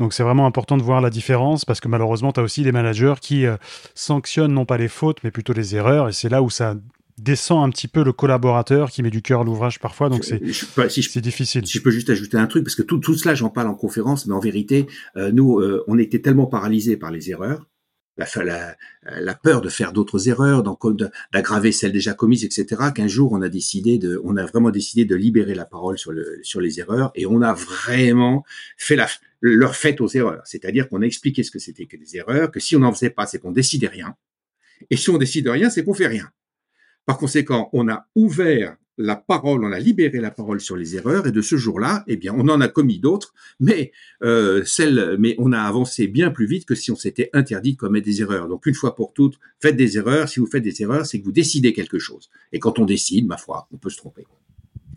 Donc, 0.00 0.14
c'est 0.14 0.24
vraiment 0.24 0.46
important 0.46 0.76
de 0.76 0.82
voir 0.82 1.00
la 1.00 1.10
différence 1.10 1.64
parce 1.64 1.80
que 1.80 1.86
malheureusement, 1.86 2.32
tu 2.32 2.40
as 2.40 2.42
aussi 2.42 2.62
des 2.64 2.72
managers 2.72 3.14
qui 3.20 3.46
euh, 3.46 3.56
sanctionnent 3.94 4.52
non 4.52 4.64
pas 4.64 4.78
les 4.78 4.88
fautes, 4.88 5.18
mais 5.22 5.30
plutôt 5.30 5.52
les 5.52 5.76
erreurs. 5.76 6.08
Et 6.08 6.12
c'est 6.12 6.28
là 6.28 6.42
où 6.42 6.50
ça 6.50 6.74
descend 7.18 7.64
un 7.64 7.70
petit 7.70 7.88
peu 7.88 8.04
le 8.04 8.12
collaborateur 8.12 8.90
qui 8.90 9.02
met 9.02 9.10
du 9.10 9.22
cœur 9.22 9.40
à 9.40 9.44
l'ouvrage 9.44 9.78
parfois, 9.78 10.08
donc 10.08 10.24
c'est 10.24 10.40
si 10.88 11.20
difficile. 11.20 11.66
Si 11.66 11.78
je 11.78 11.82
peux 11.82 11.90
juste 11.90 12.10
ajouter 12.10 12.36
un 12.36 12.46
truc, 12.46 12.64
parce 12.64 12.74
que 12.74 12.82
tout, 12.82 12.98
tout 12.98 13.14
cela, 13.14 13.34
j'en 13.34 13.50
parle 13.50 13.68
en 13.68 13.74
conférence, 13.74 14.26
mais 14.26 14.34
en 14.34 14.40
vérité, 14.40 14.86
euh, 15.16 15.32
nous, 15.32 15.60
euh, 15.60 15.84
on 15.86 15.98
était 15.98 16.20
tellement 16.20 16.46
paralysés 16.46 16.96
par 16.96 17.10
les 17.10 17.30
erreurs, 17.30 17.66
la, 18.16 18.26
la, 18.44 18.76
la 19.20 19.34
peur 19.34 19.60
de 19.62 19.68
faire 19.68 19.92
d'autres 19.92 20.28
erreurs, 20.28 20.62
d'aggraver 21.32 21.72
celles 21.72 21.92
déjà 21.92 22.14
commises, 22.14 22.44
etc., 22.44 22.90
qu'un 22.94 23.08
jour, 23.08 23.32
on 23.32 23.40
a 23.42 23.48
décidé 23.48 23.98
de, 23.98 24.20
on 24.24 24.36
a 24.36 24.44
vraiment 24.44 24.70
décidé 24.70 25.04
de 25.04 25.16
libérer 25.16 25.54
la 25.54 25.64
parole 25.64 25.98
sur, 25.98 26.12
le, 26.12 26.38
sur 26.42 26.60
les 26.60 26.78
erreurs, 26.78 27.10
et 27.14 27.26
on 27.26 27.40
a 27.42 27.54
vraiment 27.54 28.44
fait 28.76 28.96
la, 28.96 29.08
leur 29.40 29.76
fête 29.76 30.00
aux 30.00 30.08
erreurs. 30.08 30.42
C'est-à-dire 30.44 30.88
qu'on 30.88 31.02
a 31.02 31.06
expliqué 31.06 31.42
ce 31.42 31.50
que 31.50 31.58
c'était 31.58 31.86
que 31.86 31.96
des 31.96 32.16
erreurs, 32.16 32.50
que 32.50 32.60
si 32.60 32.76
on 32.76 32.80
n'en 32.80 32.92
faisait 32.92 33.10
pas, 33.10 33.26
c'est 33.26 33.38
qu'on 33.38 33.52
décidait 33.52 33.88
rien, 33.88 34.14
et 34.90 34.96
si 34.96 35.10
on 35.10 35.18
décide 35.18 35.48
rien, 35.48 35.70
c'est 35.70 35.84
qu'on 35.84 35.94
fait 35.94 36.06
rien. 36.06 36.28
Par 37.06 37.18
conséquent, 37.18 37.68
on 37.72 37.88
a 37.88 38.06
ouvert 38.14 38.76
la 38.98 39.16
parole, 39.16 39.64
on 39.64 39.72
a 39.72 39.78
libéré 39.78 40.20
la 40.20 40.30
parole 40.30 40.60
sur 40.60 40.76
les 40.76 40.96
erreurs, 40.96 41.26
et 41.26 41.32
de 41.32 41.40
ce 41.40 41.56
jour-là, 41.56 42.04
eh 42.06 42.16
bien, 42.16 42.34
on 42.36 42.48
en 42.48 42.60
a 42.60 42.68
commis 42.68 42.98
d'autres, 42.98 43.32
mais 43.58 43.90
euh, 44.22 44.62
mais 45.18 45.34
on 45.38 45.52
a 45.52 45.60
avancé 45.60 46.06
bien 46.06 46.30
plus 46.30 46.46
vite 46.46 46.66
que 46.66 46.74
si 46.74 46.90
on 46.90 46.96
s'était 46.96 47.30
interdit 47.32 47.72
de 47.72 47.78
commettre 47.78 48.06
des 48.06 48.20
erreurs. 48.20 48.48
Donc, 48.48 48.66
une 48.66 48.74
fois 48.74 48.94
pour 48.94 49.12
toutes, 49.12 49.38
faites 49.60 49.76
des 49.76 49.96
erreurs. 49.96 50.28
Si 50.28 50.40
vous 50.40 50.46
faites 50.46 50.62
des 50.62 50.82
erreurs, 50.82 51.06
c'est 51.06 51.18
que 51.18 51.24
vous 51.24 51.32
décidez 51.32 51.72
quelque 51.72 51.98
chose. 51.98 52.30
Et 52.52 52.58
quand 52.58 52.78
on 52.78 52.84
décide, 52.84 53.26
ma 53.26 53.38
foi, 53.38 53.66
on 53.72 53.78
peut 53.78 53.90
se 53.90 53.96
tromper. 53.96 54.26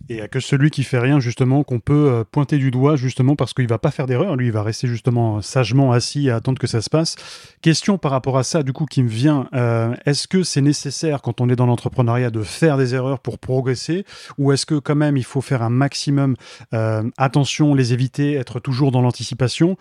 Et 0.08 0.22
a 0.22 0.28
que 0.28 0.39
celui 0.39 0.70
qui 0.70 0.84
fait 0.84 1.00
rien, 1.00 1.20
justement, 1.20 1.63
qu'on 1.63 1.80
peut 1.80 2.10
euh, 2.12 2.24
pointer 2.24 2.58
du 2.58 2.70
doigt, 2.70 2.96
justement, 2.96 3.36
parce 3.36 3.54
qu'il 3.54 3.68
va 3.68 3.80
pas 3.80 3.91
faire 3.91 4.06
d'erreur. 4.06 4.36
Lui, 4.36 4.48
il 4.48 4.52
va 4.52 4.62
rester, 4.62 4.88
justement, 4.88 5.41
sagement 5.41 5.91
assis 5.91 6.30
à 6.30 6.36
attendre 6.36 6.60
que 6.60 6.68
ça 6.68 6.82
se 6.82 6.89
passe. 6.89 7.15
Question 7.62 7.98
par 7.98 8.12
rapport 8.12 8.38
à 8.38 8.44
ça, 8.44 8.62
du 8.62 8.72
coup, 8.72 8.86
qui 8.86 9.02
me 9.02 9.10
vient. 9.10 9.50
Euh, 9.54 9.96
est-ce 10.06 10.28
que 10.28 10.44
c'est 10.44 10.62
nécessaire, 10.62 11.22
quand 11.22 11.41
on 11.41 11.50
est 11.50 11.56
dans 11.56 11.65
l'entrepreneuriat, 11.65 12.30
de 12.30 12.44
faire 12.44 12.78
des 12.78 12.94
erreurs 12.94 13.20
pour 13.20 13.39
progresser? 13.39 14.06
Ou 14.38 14.52
est-ce 14.52 14.65
que, 14.65 14.76
quand 14.76 14.96
même, 14.96 15.18
il 15.18 15.26
faut 15.26 15.41
faire 15.41 15.63
un 15.63 15.70
maximum 15.70 16.36
euh, 16.74 17.04
attention, 17.18 17.74
les 17.74 17.94
éviter, 17.94 18.34
être 18.34 18.60
toujours 18.60 18.91
dans 18.91 19.02
l'anticipation? 19.02 19.78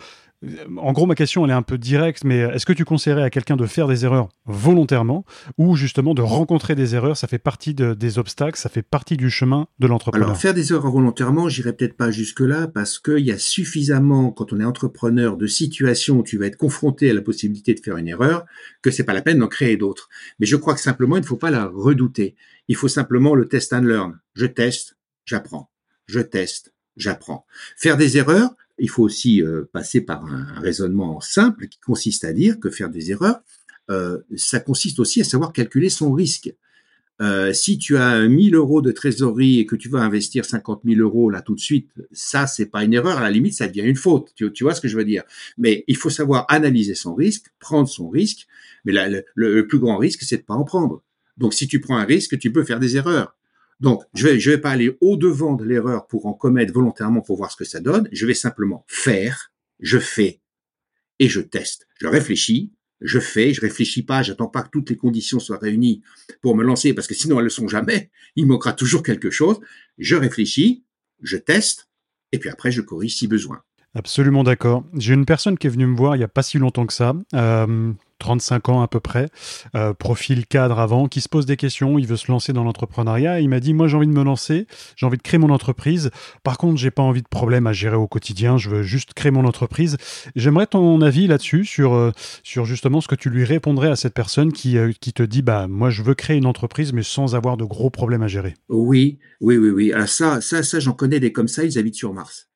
En 0.77 0.93
gros, 0.93 1.07
ma 1.07 1.15
question, 1.15 1.45
elle 1.45 1.51
est 1.51 1.55
un 1.55 1.63
peu 1.63 1.79
directe, 1.79 2.25
mais 2.25 2.39
est-ce 2.39 2.67
que 2.67 2.73
tu 2.73 2.85
conseillerais 2.85 3.23
à 3.23 3.31
quelqu'un 3.31 3.57
de 3.57 3.67
faire 3.67 3.89
des 3.89 4.05
erreurs 4.05 4.29
volontairement 4.47 5.25
ou 5.59 5.75
justement 5.77 6.15
de 6.15 6.23
rencontrer 6.23 6.75
des 6.75 6.95
erreurs? 6.95 7.17
Ça 7.17 7.27
fait 7.27 7.39
partie 7.39 7.75
des 7.75 8.19
obstacles, 8.19 8.59
ça 8.59 8.69
fait 8.69 8.83
partie 8.83 9.17
du 9.17 9.31
chemin 9.31 9.67
de 9.79 9.87
l'entrepreneur. 9.87 10.29
Alors, 10.29 10.39
faire 10.39 10.55
des 10.55 10.73
erreurs 10.73 10.91
volontairement, 10.91 11.49
j'irai 11.49 11.73
peut-être 11.73 11.97
pas 11.97 12.11
jusque-là 12.11 12.69
parce 12.69 12.99
qu'il 12.99 13.25
y 13.25 13.33
a 13.33 13.39
suffisamment, 13.39 14.31
quand 14.31 14.53
on 14.53 14.61
est 14.61 14.65
entrepreneur, 14.65 15.37
de 15.37 15.47
situations 15.47 16.19
où 16.19 16.23
tu 16.23 16.39
vas 16.39 16.47
être 16.47 16.57
confronté 16.57 17.11
à 17.11 17.15
la 17.15 17.23
possibilité 17.23 17.75
de 17.75 17.81
faire 17.81 17.97
une 17.97 18.09
erreur 18.09 18.45
que 18.83 18.91
c'est 18.91 19.05
pas 19.05 19.15
la 19.15 19.23
peine 19.23 19.39
d'en 19.39 19.49
créer 19.49 19.77
d'autres. 19.77 20.09
Mais 20.39 20.47
je 20.47 20.57
crois 20.57 20.75
que 20.75 20.81
simplement, 20.81 21.17
il 21.17 21.21
ne 21.23 21.27
faut 21.27 21.37
pas 21.37 21.51
la 21.51 21.67
redouter. 21.67 22.35
Il 22.69 22.77
faut 22.77 22.89
simplement 22.89 23.35
le 23.35 23.47
test 23.47 23.73
and 23.73 23.81
learn. 23.81 24.19
Je 24.35 24.47
teste, 24.47 24.97
j'apprends. 25.25 25.71
Je 26.07 26.21
teste, 26.21 26.75
j'apprends. 26.97 27.47
Faire 27.77 27.97
des 27.97 28.17
erreurs, 28.19 28.51
il 28.79 28.91
faut 28.91 29.03
aussi 29.03 29.43
euh, 29.43 29.69
passer 29.73 30.01
par 30.01 30.25
un, 30.27 30.61
raisonnement 30.61 31.21
simple 31.21 31.69
qui 31.69 31.79
consiste 31.81 32.25
à 32.25 32.33
dire 32.33 32.59
que 32.59 32.71
faire 32.71 32.91
des 32.91 33.11
erreurs, 33.11 33.41
euh, 33.91 34.19
ça 34.37 34.61
consiste 34.61 34.99
aussi 34.99 35.21
à 35.21 35.25
savoir 35.25 35.53
calculer 35.53 35.91
son 35.91 36.13
risque. 36.13 36.53
Euh, 37.23 37.53
si 37.53 37.79
tu 37.79 37.97
as 37.97 38.27
1000 38.27 38.57
euros 38.57 38.83
de 38.83 38.91
trésorerie 38.91 39.61
et 39.61 39.67
que 39.67 39.77
tu 39.77 39.89
vas 39.89 40.01
investir 40.01 40.45
50 40.45 40.83
000 40.85 41.01
euros 41.01 41.31
là 41.31 41.43
tout 41.43 41.55
de 41.55 41.61
suite, 41.61 41.89
ça 42.11 42.49
c'est 42.49 42.67
pas 42.67 42.83
une 42.83 42.93
erreur. 42.93 43.19
À 43.19 43.23
la 43.23 43.31
limite, 43.31 43.55
ça 43.55 43.69
devient 43.69 43.89
une 43.89 43.97
faute. 43.97 44.33
Tu, 44.35 44.51
vois 44.63 44.75
ce 44.75 44.81
que 44.81 44.89
je 44.89 44.97
veux 44.97 45.05
dire? 45.05 45.23
Mais 45.57 45.85
il 45.87 45.97
faut 45.97 46.11
savoir 46.11 46.45
analyser 46.49 46.97
son 46.97 47.15
risque, 47.15 47.47
prendre 47.61 47.89
son 47.89 48.09
risque. 48.09 48.49
Mais 48.85 48.93
le, 48.93 49.25
le, 49.37 49.67
plus 49.67 49.79
grand 49.79 49.97
risque, 49.97 50.23
c'est 50.23 50.39
de 50.39 50.43
pas 50.43 50.55
en 50.55 50.65
prendre. 50.65 51.03
Donc 51.37 51.55
si 51.55 51.69
tu 51.69 51.81
prends 51.81 51.97
un 51.97 52.05
risque, 52.05 52.37
tu 52.39 52.53
peux 52.53 52.65
faire 52.65 52.81
des 52.81 52.97
erreurs. 52.97 53.37
Donc, 53.81 54.03
je 54.15 54.29
vais, 54.29 54.37
vais 54.37 54.59
pas 54.59 54.71
aller 54.71 54.97
au-devant 55.01 55.55
de 55.55 55.65
l'erreur 55.65 56.07
pour 56.07 56.27
en 56.27 56.33
commettre 56.33 56.73
volontairement 56.73 57.21
pour 57.21 57.37
voir 57.37 57.51
ce 57.51 57.57
que 57.57 57.65
ça 57.65 57.81
donne. 57.81 58.09
Je 58.13 58.27
vais 58.27 58.35
simplement 58.35 58.85
faire, 58.89 59.53
je 59.81 59.99
fais 59.99 60.41
et 61.19 61.29
je 61.29 61.41
teste. 61.41 61.87
Je 62.01 62.07
réfléchis, 62.07 62.73
je 63.01 63.19
fais, 63.19 63.53
je 63.53 63.61
réfléchis 63.61 64.03
pas, 64.03 64.23
j'attends 64.23 64.49
pas 64.49 64.63
que 64.63 64.71
toutes 64.71 64.91
les 64.91 64.97
conditions 64.97 65.39
soient 65.39 65.59
réunies 65.59 66.03
pour 66.41 66.57
me 66.57 66.65
lancer 66.65 66.95
parce 66.95 67.07
que 67.07 67.15
sinon 67.15 67.39
elles 67.39 67.45
ne 67.45 67.51
sont 67.51 67.69
jamais. 67.69 68.11
Il 68.37 68.47
manquera 68.47 68.73
toujours 68.73 69.03
quelque 69.03 69.31
chose. 69.31 69.61
Je 69.99 70.17
réfléchis, 70.17 70.85
je 71.23 71.37
teste 71.37 71.89
et 72.33 72.39
puis 72.39 72.49
après 72.49 72.73
je 72.73 72.81
corrige 72.81 73.17
si 73.17 73.29
besoin. 73.29 73.63
Absolument 73.95 74.43
d'accord. 74.43 74.85
J'ai 74.95 75.15
une 75.15 75.27
personne 75.27 75.57
qui 75.57 75.69
est 75.69 75.71
venue 75.71 75.87
me 75.87 75.97
voir 75.97 76.17
il 76.17 76.19
n'y 76.19 76.25
a 76.25 76.29
pas 76.29 76.43
si 76.43 76.59
longtemps 76.59 76.87
que 76.87 76.93
ça, 76.93 77.15
euh, 77.35 77.93
35 78.19 78.69
ans 78.69 78.83
à 78.83 78.89
peu 78.89 79.01
près, 79.01 79.29
euh, 79.75 79.93
profil 79.95 80.47
cadre 80.47 80.79
avant, 80.79 81.09
qui 81.09 81.21
se 81.21 81.29
pose 81.29 81.47
des 81.47 81.57
questions, 81.57 81.99
il 81.99 82.07
veut 82.07 82.17
se 82.17 82.31
lancer 82.31 82.53
dans 82.53 82.65
l'entrepreneuriat. 82.65 83.41
Il 83.41 83.49
m'a 83.49 83.61
dit, 83.61 83.75
moi 83.75 83.89
j'ai 83.89 83.97
envie 83.97 84.07
de 84.07 84.13
me 84.13 84.23
lancer, 84.23 84.67
j'ai 84.97 85.07
envie 85.07 85.17
de 85.17 85.23
créer 85.23 85.39
mon 85.39 85.51
entreprise. 85.51 86.11
Par 86.43 86.59
contre, 86.59 86.79
j'ai 86.79 86.91
pas 86.91 87.03
envie 87.03 87.23
de 87.23 87.29
problème 87.29 87.67
à 87.67 87.73
gérer 87.73 87.97
au 87.97 88.07
quotidien, 88.07 88.57
je 88.57 88.71
veux 88.71 88.83
juste 88.83 89.15
créer 89.15 89.31
mon 89.31 89.45
entreprise. 89.45 89.97
J'aimerais 90.37 90.67
ton 90.67 91.01
avis 91.01 91.27
là-dessus, 91.27 91.65
sur, 91.65 91.95
euh, 91.95 92.13
sur 92.43 92.65
justement 92.65 93.01
ce 93.01 93.09
que 93.09 93.15
tu 93.15 93.31
lui 93.31 93.45
répondrais 93.45 93.91
à 93.91 93.97
cette 93.97 94.15
personne 94.15 94.53
qui, 94.53 94.79
euh, 94.79 94.93
qui 95.01 95.13
te 95.13 95.23
dit, 95.23 95.43
bah 95.43 95.69
moi 95.69 95.91
je 95.91 96.03
veux 96.03 96.15
créer 96.15 96.37
une 96.37 96.47
entreprise, 96.47 96.93
mais 96.93 97.03
sans 97.03 97.35
avoir 97.35 97.57
de 97.57 97.65
gros 97.65 97.91
problèmes 97.91 98.23
à 98.23 98.29
gérer. 98.29 98.55
Oui, 98.69 99.19
oui, 99.41 99.57
oui, 99.57 99.71
oui. 99.71 99.93
Alors 99.93 100.09
ça, 100.09 100.41
ça, 100.41 100.63
ça 100.63 100.81
j'en 100.81 100.93
connais 100.93 101.21
des 101.21 101.33
comme 101.33 101.49
ça, 101.49 101.65
ils 101.65 101.79
habitent 101.79 101.95
sur 101.97 102.13
Mars. 102.13 102.49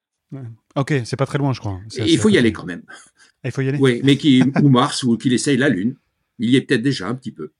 Ok, 0.76 0.94
c'est 1.04 1.16
pas 1.16 1.26
très 1.26 1.38
loin, 1.38 1.52
je 1.52 1.60
crois. 1.60 1.80
Il 1.96 2.18
faut 2.18 2.28
y 2.28 2.38
aller 2.38 2.52
quand 2.52 2.66
même. 2.66 2.82
Il 3.48 3.52
faut 3.52 3.62
y 3.62 3.68
aller. 3.68 3.78
Oui, 3.78 4.00
mais 4.04 4.16
qui 4.16 4.42
ou 4.62 4.68
Mars 4.68 5.02
ou 5.02 5.16
qu'il 5.16 5.32
essaye 5.32 5.56
la 5.56 5.68
Lune. 5.68 5.94
Il 6.38 6.50
y 6.50 6.56
est 6.56 6.60
peut-être 6.60 6.82
déjà 6.82 7.08
un 7.08 7.14
petit 7.14 7.32
peu. 7.32 7.50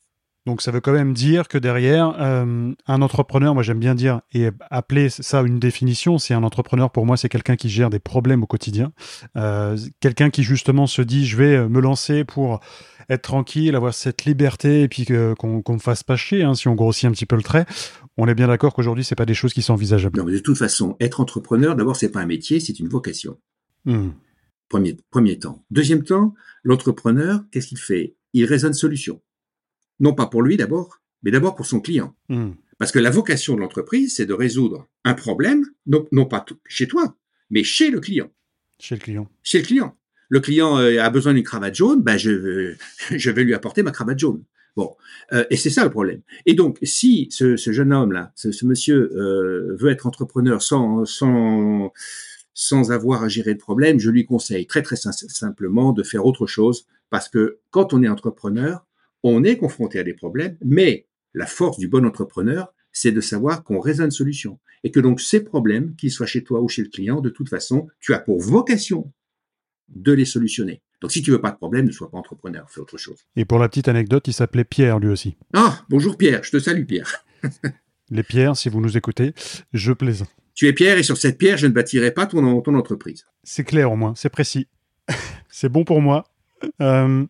Donc 0.46 0.62
ça 0.62 0.70
veut 0.70 0.81
quand 0.81 0.92
même 0.92 1.12
dire 1.12 1.46
que 1.46 1.59
derrière, 1.59 2.14
euh, 2.18 2.72
un 2.87 3.03
entrepreneur, 3.03 3.53
moi 3.53 3.62
j'aime 3.62 3.81
bien 3.81 3.94
dire, 3.94 4.22
et 4.33 4.48
appeler 4.70 5.11
ça 5.11 5.42
une 5.42 5.59
définition, 5.59 6.16
c'est 6.16 6.33
un 6.33 6.42
entrepreneur 6.42 6.90
pour 6.90 7.05
moi, 7.05 7.18
c'est 7.18 7.29
quelqu'un 7.29 7.57
qui 7.57 7.68
gère 7.68 7.90
des 7.90 7.98
problèmes 7.98 8.42
au 8.42 8.46
quotidien. 8.46 8.92
Euh, 9.37 9.77
quelqu'un 10.01 10.31
qui 10.31 10.42
justement 10.42 10.87
se 10.87 11.03
dit, 11.03 11.27
je 11.27 11.37
vais 11.37 11.68
me 11.68 11.81
lancer 11.81 12.24
pour 12.24 12.61
être 13.11 13.22
tranquille, 13.22 13.74
avoir 13.74 13.92
cette 13.92 14.24
liberté, 14.24 14.83
et 14.83 14.88
puis 14.88 15.05
qu'on 15.05 15.62
ne 15.66 15.74
me 15.74 15.79
fasse 15.79 16.03
pas 16.03 16.16
chier, 16.16 16.44
hein, 16.44 16.55
si 16.55 16.66
on 16.66 16.74
grossit 16.74 17.05
un 17.05 17.11
petit 17.11 17.27
peu 17.27 17.37
le 17.37 17.42
trait. 17.42 17.66
On 18.16 18.27
est 18.27 18.35
bien 18.35 18.48
d'accord 18.48 18.72
qu'aujourd'hui, 18.72 19.05
c'est 19.05 19.14
pas 19.14 19.27
des 19.27 19.35
choses 19.35 19.53
qui 19.53 19.61
sont 19.61 19.74
envisageables. 19.74 20.18
Non, 20.18 20.24
mais 20.24 20.33
de 20.33 20.38
toute 20.38 20.59
façon, 20.59 20.96
être 20.98 21.20
entrepreneur, 21.20 21.77
d'abord, 21.77 21.96
c'est 21.96 22.11
pas 22.11 22.20
un 22.20 22.27
métier, 22.27 22.59
c'est 22.59 22.79
une 22.79 22.88
vocation. 22.88 23.37
Hmm. 23.85 24.11
Premier, 24.68 24.96
premier 25.11 25.38
temps. 25.38 25.64
Deuxième 25.70 26.04
temps, 26.04 26.35
l'entrepreneur, 26.62 27.44
qu'est-ce 27.50 27.68
qu'il 27.68 27.78
fait? 27.78 28.14
Il 28.35 28.44
raisonne 28.44 28.74
solution. 28.74 29.22
Non 30.00 30.14
pas 30.14 30.26
pour 30.26 30.42
lui 30.42 30.57
d'abord, 30.57 31.00
mais 31.22 31.31
d'abord 31.31 31.54
pour 31.54 31.66
son 31.66 31.81
client. 31.81 32.14
Hmm. 32.28 32.50
Parce 32.78 32.92
que 32.92 32.98
la 32.98 33.11
vocation 33.11 33.54
de 33.54 33.61
l'entreprise, 33.61 34.14
c'est 34.14 34.26
de 34.26 34.35
résoudre 34.35 34.87
un 35.04 35.14
problème, 35.14 35.64
non, 35.87 36.07
non 36.12 36.26
pas 36.26 36.44
chez 36.66 36.87
toi, 36.87 37.16
mais 37.50 37.64
chez 37.64 37.90
le 37.90 38.00
client. 38.00 38.31
Chez 38.78 38.94
le 38.94 39.00
client. 39.00 39.31
Chez 39.42 39.59
le 39.59 39.64
client. 39.64 39.96
Le 40.28 40.40
client 40.40 40.78
euh, 40.78 41.02
a 41.02 41.11
besoin 41.11 41.35
d'une 41.35 41.42
cravate 41.42 41.74
jaune, 41.74 42.02
ben 42.02 42.16
je, 42.16 42.74
je 43.11 43.31
vais 43.31 43.44
lui 43.44 43.54
apporter 43.54 43.83
ma 43.83 43.90
cravate 43.90 44.18
jaune. 44.18 44.44
Bon, 44.76 44.94
euh, 45.33 45.44
et 45.50 45.57
c'est 45.57 45.70
ça 45.70 45.83
le 45.83 45.90
problème. 45.90 46.20
Et 46.46 46.54
donc, 46.54 46.78
si 46.85 47.26
ce, 47.33 47.57
jeune 47.57 47.92
homme-là, 47.92 48.33
ce, 48.37 48.64
monsieur 48.64 49.11
euh, 49.16 49.76
veut 49.76 49.90
être 49.90 50.07
entrepreneur 50.07 50.62
sans, 50.62 51.04
sans, 51.04 51.92
sans 52.61 52.90
avoir 52.90 53.23
à 53.23 53.29
gérer 53.29 53.55
de 53.55 53.61
problème, 53.61 54.01
je 54.01 54.11
lui 54.11 54.25
conseille 54.25 54.66
très 54.66 54.83
très 54.83 54.97
simplement 54.97 55.92
de 55.92 56.03
faire 56.03 56.27
autre 56.27 56.49
chose, 56.49 56.88
parce 57.09 57.29
que 57.29 57.61
quand 57.71 57.94
on 57.94 58.03
est 58.03 58.09
entrepreneur, 58.09 58.85
on 59.23 59.44
est 59.44 59.57
confronté 59.57 60.01
à 60.01 60.03
des 60.03 60.12
problèmes, 60.12 60.57
mais 60.64 61.07
la 61.35 61.47
force 61.47 61.79
du 61.79 61.87
bon 61.87 62.05
entrepreneur, 62.05 62.75
c'est 62.90 63.12
de 63.12 63.21
savoir 63.21 63.62
qu'on 63.62 63.79
raisonne 63.79 64.11
solution. 64.11 64.59
Et 64.83 64.90
que 64.90 64.99
donc 64.99 65.21
ces 65.21 65.44
problèmes, 65.44 65.94
qu'ils 65.94 66.11
soient 66.11 66.27
chez 66.27 66.42
toi 66.42 66.61
ou 66.61 66.68
chez 66.68 66.83
le 66.83 66.88
client, 66.88 67.21
de 67.21 67.31
toute 67.31 67.49
façon, 67.49 67.87
tu 68.01 68.12
as 68.12 68.18
pour 68.18 68.40
vocation 68.40 69.12
de 69.88 70.11
les 70.11 70.25
solutionner. 70.25 70.83
Donc 71.01 71.12
si 71.12 71.23
tu 71.23 71.31
veux 71.31 71.40
pas 71.40 71.53
de 71.53 71.57
problème, 71.57 71.87
ne 71.87 71.92
sois 71.92 72.11
pas 72.11 72.18
entrepreneur, 72.18 72.68
fais 72.68 72.81
autre 72.81 72.99
chose. 72.99 73.18
Et 73.37 73.44
pour 73.44 73.61
la 73.61 73.68
petite 73.68 73.87
anecdote, 73.87 74.27
il 74.27 74.33
s'appelait 74.33 74.64
Pierre 74.64 74.99
lui 74.99 75.11
aussi. 75.11 75.37
Ah, 75.55 75.85
bonjour 75.88 76.18
Pierre, 76.18 76.42
je 76.42 76.51
te 76.51 76.59
salue 76.59 76.87
Pierre. 76.87 77.25
Les 78.11 78.25
pierres, 78.25 78.57
si 78.57 78.68
vous 78.68 78.81
nous 78.81 78.97
écoutez, 78.97 79.33
je 79.73 79.92
plaisante. 79.92 80.31
Tu 80.59 80.66
es 80.66 80.73
Pierre 80.73 80.99
et 80.99 81.05
sur 81.05 81.16
cette 81.16 81.38
pierre, 81.38 81.57
je 81.57 81.68
ne 81.68 81.73
bâtirai 81.73 82.11
pas 82.11 82.27
ton, 82.27 82.61
ton 82.62 82.75
entreprise. 82.75 83.27
C'est 83.44 83.62
clair 83.62 83.92
au 83.92 83.94
moins, 83.94 84.14
c'est 84.16 84.29
précis. 84.29 84.66
c'est 85.49 85.68
bon 85.68 85.85
pour 85.85 86.03
moi. 86.03 86.25
Euh, 86.83 87.25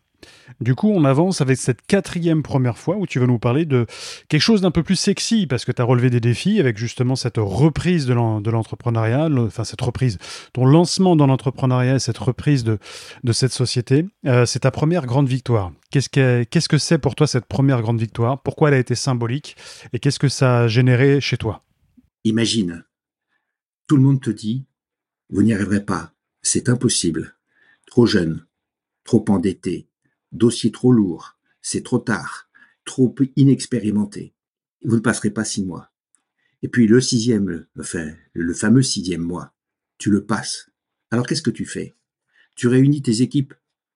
Du 0.61 0.75
coup, 0.75 0.91
on 0.91 1.05
avance 1.05 1.43
avec 1.43 1.59
cette 1.59 1.83
quatrième 1.87 2.43
première 2.43 2.79
fois 2.79 2.97
où 2.97 3.07
tu 3.07 3.19
vas 3.19 3.27
nous 3.27 3.39
parler 3.39 3.67
de 3.67 3.85
quelque 4.29 4.41
chose 4.41 4.63
d'un 4.63 4.71
peu 4.71 4.83
plus 4.83 4.97
sexy 4.97 5.47
parce 5.47 5.67
que 5.67 5.73
tu 5.73 5.83
as 5.83 5.85
relevé 5.85 6.09
des 6.09 6.21
défis 6.21 6.59
avec 6.59 6.79
justement 6.79 7.17
cette 7.17 7.37
reprise 7.37 8.07
de 8.07 8.15
l'entrepreneuriat, 8.15 9.29
enfin 9.31 9.65
cette 9.65 9.83
reprise, 9.83 10.17
ton 10.55 10.65
lancement 10.65 11.15
dans 11.15 11.27
l'entrepreneuriat, 11.27 11.99
cette 11.99 12.17
reprise 12.17 12.65
de, 12.65 12.79
de 13.25 13.33
cette 13.33 13.53
société. 13.53 14.07
Euh, 14.25 14.47
c'est 14.47 14.61
ta 14.61 14.71
première 14.71 15.05
grande 15.05 15.29
victoire. 15.29 15.71
Qu'est-ce 15.91 16.09
que 16.09 16.45
qu'est-ce 16.45 16.71
que 16.71 16.79
c'est 16.79 16.97
pour 16.97 17.15
toi 17.15 17.27
cette 17.27 17.45
première 17.45 17.83
grande 17.83 18.01
victoire? 18.01 18.41
Pourquoi 18.41 18.69
elle 18.69 18.75
a 18.77 18.79
été 18.79 18.95
symbolique? 18.95 19.55
Et 19.93 19.99
qu'est-ce 19.99 20.19
que 20.19 20.29
ça 20.31 20.61
a 20.61 20.67
généré 20.67 21.21
chez 21.21 21.37
toi? 21.37 21.63
Imagine, 22.25 22.85
tout 23.89 23.97
le 23.97 24.03
monde 24.03 24.21
te 24.21 24.31
dit, 24.31 24.67
vous 25.31 25.43
n'y 25.43 25.55
arriverez 25.55 25.85
pas, 25.85 26.15
c'est 26.43 26.69
impossible, 26.69 27.35
trop 27.87 28.05
jeune, 28.05 28.47
trop 29.03 29.25
endetté, 29.29 29.89
dossier 30.31 30.71
trop 30.71 30.93
lourd, 30.93 31.39
c'est 31.63 31.83
trop 31.83 31.99
tard, 31.99 32.51
trop 32.85 33.15
inexpérimenté. 33.37 34.35
Vous 34.85 34.97
ne 34.97 35.01
passerez 35.01 35.31
pas 35.31 35.45
six 35.45 35.65
mois. 35.65 35.91
Et 36.63 36.69
puis 36.69 36.87
le 36.87 37.01
sixième, 37.01 37.67
enfin, 37.79 38.15
le 38.35 38.53
fameux 38.53 38.83
sixième 38.83 39.23
mois, 39.23 39.55
tu 39.97 40.11
le 40.11 40.27
passes. 40.27 40.71
Alors 41.11 41.27
qu'est-ce 41.27 41.43
que 41.43 41.51
tu 41.51 41.65
fais? 41.65 41.97
Tu 42.57 42.69
réunis 42.69 43.01
tes 43.01 43.23
équipes 43.23 43.55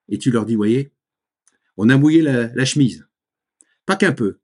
et 0.08 0.16
tu 0.16 0.30
leur 0.30 0.46
dis, 0.46 0.56
voyez, 0.56 0.90
on 1.76 1.90
a 1.90 1.98
mouillé 1.98 2.22
la, 2.22 2.46
la 2.54 2.64
chemise. 2.64 3.06
Pas 3.84 3.96
qu'un 3.96 4.12
peu. 4.12 4.38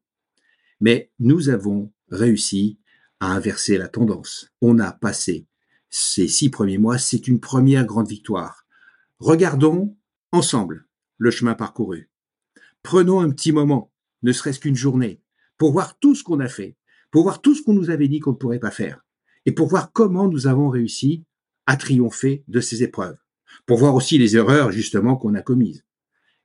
Mais 0.81 1.11
nous 1.19 1.49
avons 1.49 1.91
réussi 2.11 2.79
à 3.21 3.33
inverser 3.33 3.79
la 3.79 3.89
tendance. 3.89 4.51
On 4.61 4.79
a 4.79 4.93
passé 4.93 5.47
ces 5.91 6.29
six 6.29 6.51
premiers 6.51 6.79
mois, 6.79 6.99
c'est 6.99 7.29
une 7.29 7.41
première 7.41 7.87
grande 7.87 8.09
victoire. 8.09 8.67
Regardons 9.19 9.97
ensemble 10.33 10.87
le 11.17 11.31
chemin 11.31 11.55
parcouru. 11.55 12.11
Prenons 12.83 13.21
un 13.21 13.31
petit 13.31 13.53
moment, 13.53 13.93
ne 14.23 14.33
serait-ce 14.33 14.61
qu'une 14.61 14.77
journée, 14.77 15.23
pour 15.57 15.73
voir 15.73 15.99
tout 15.99 16.15
ce 16.15 16.23
qu'on 16.23 16.41
a 16.41 16.49
fait, 16.49 16.77
pour 17.11 17.23
voir 17.23 17.41
tout 17.41 17.55
ce 17.55 17.63
qu'on 17.63 17.73
nous 17.73 17.91
avait 17.91 18.09
dit 18.09 18.21
qu'on 18.21 18.33
ne 18.33 18.37
pourrait 18.37 18.59
pas 18.59 18.71
faire, 18.71 19.05
et 19.47 19.53
pour 19.53 19.69
voir 19.69 19.93
comment 19.93 20.29
nous 20.29 20.47
avons 20.47 20.69
réussi 20.69 21.25
à 21.67 21.77
triompher 21.77 22.45
de 22.49 22.61
ces 22.61 22.83
épreuves, 22.83 23.19
pour 23.67 23.79
voir 23.79 23.95
aussi 23.95 24.19
les 24.19 24.37
erreurs 24.37 24.71
justement 24.71 25.17
qu'on 25.17 25.35
a 25.35 25.43
commises. 25.43 25.85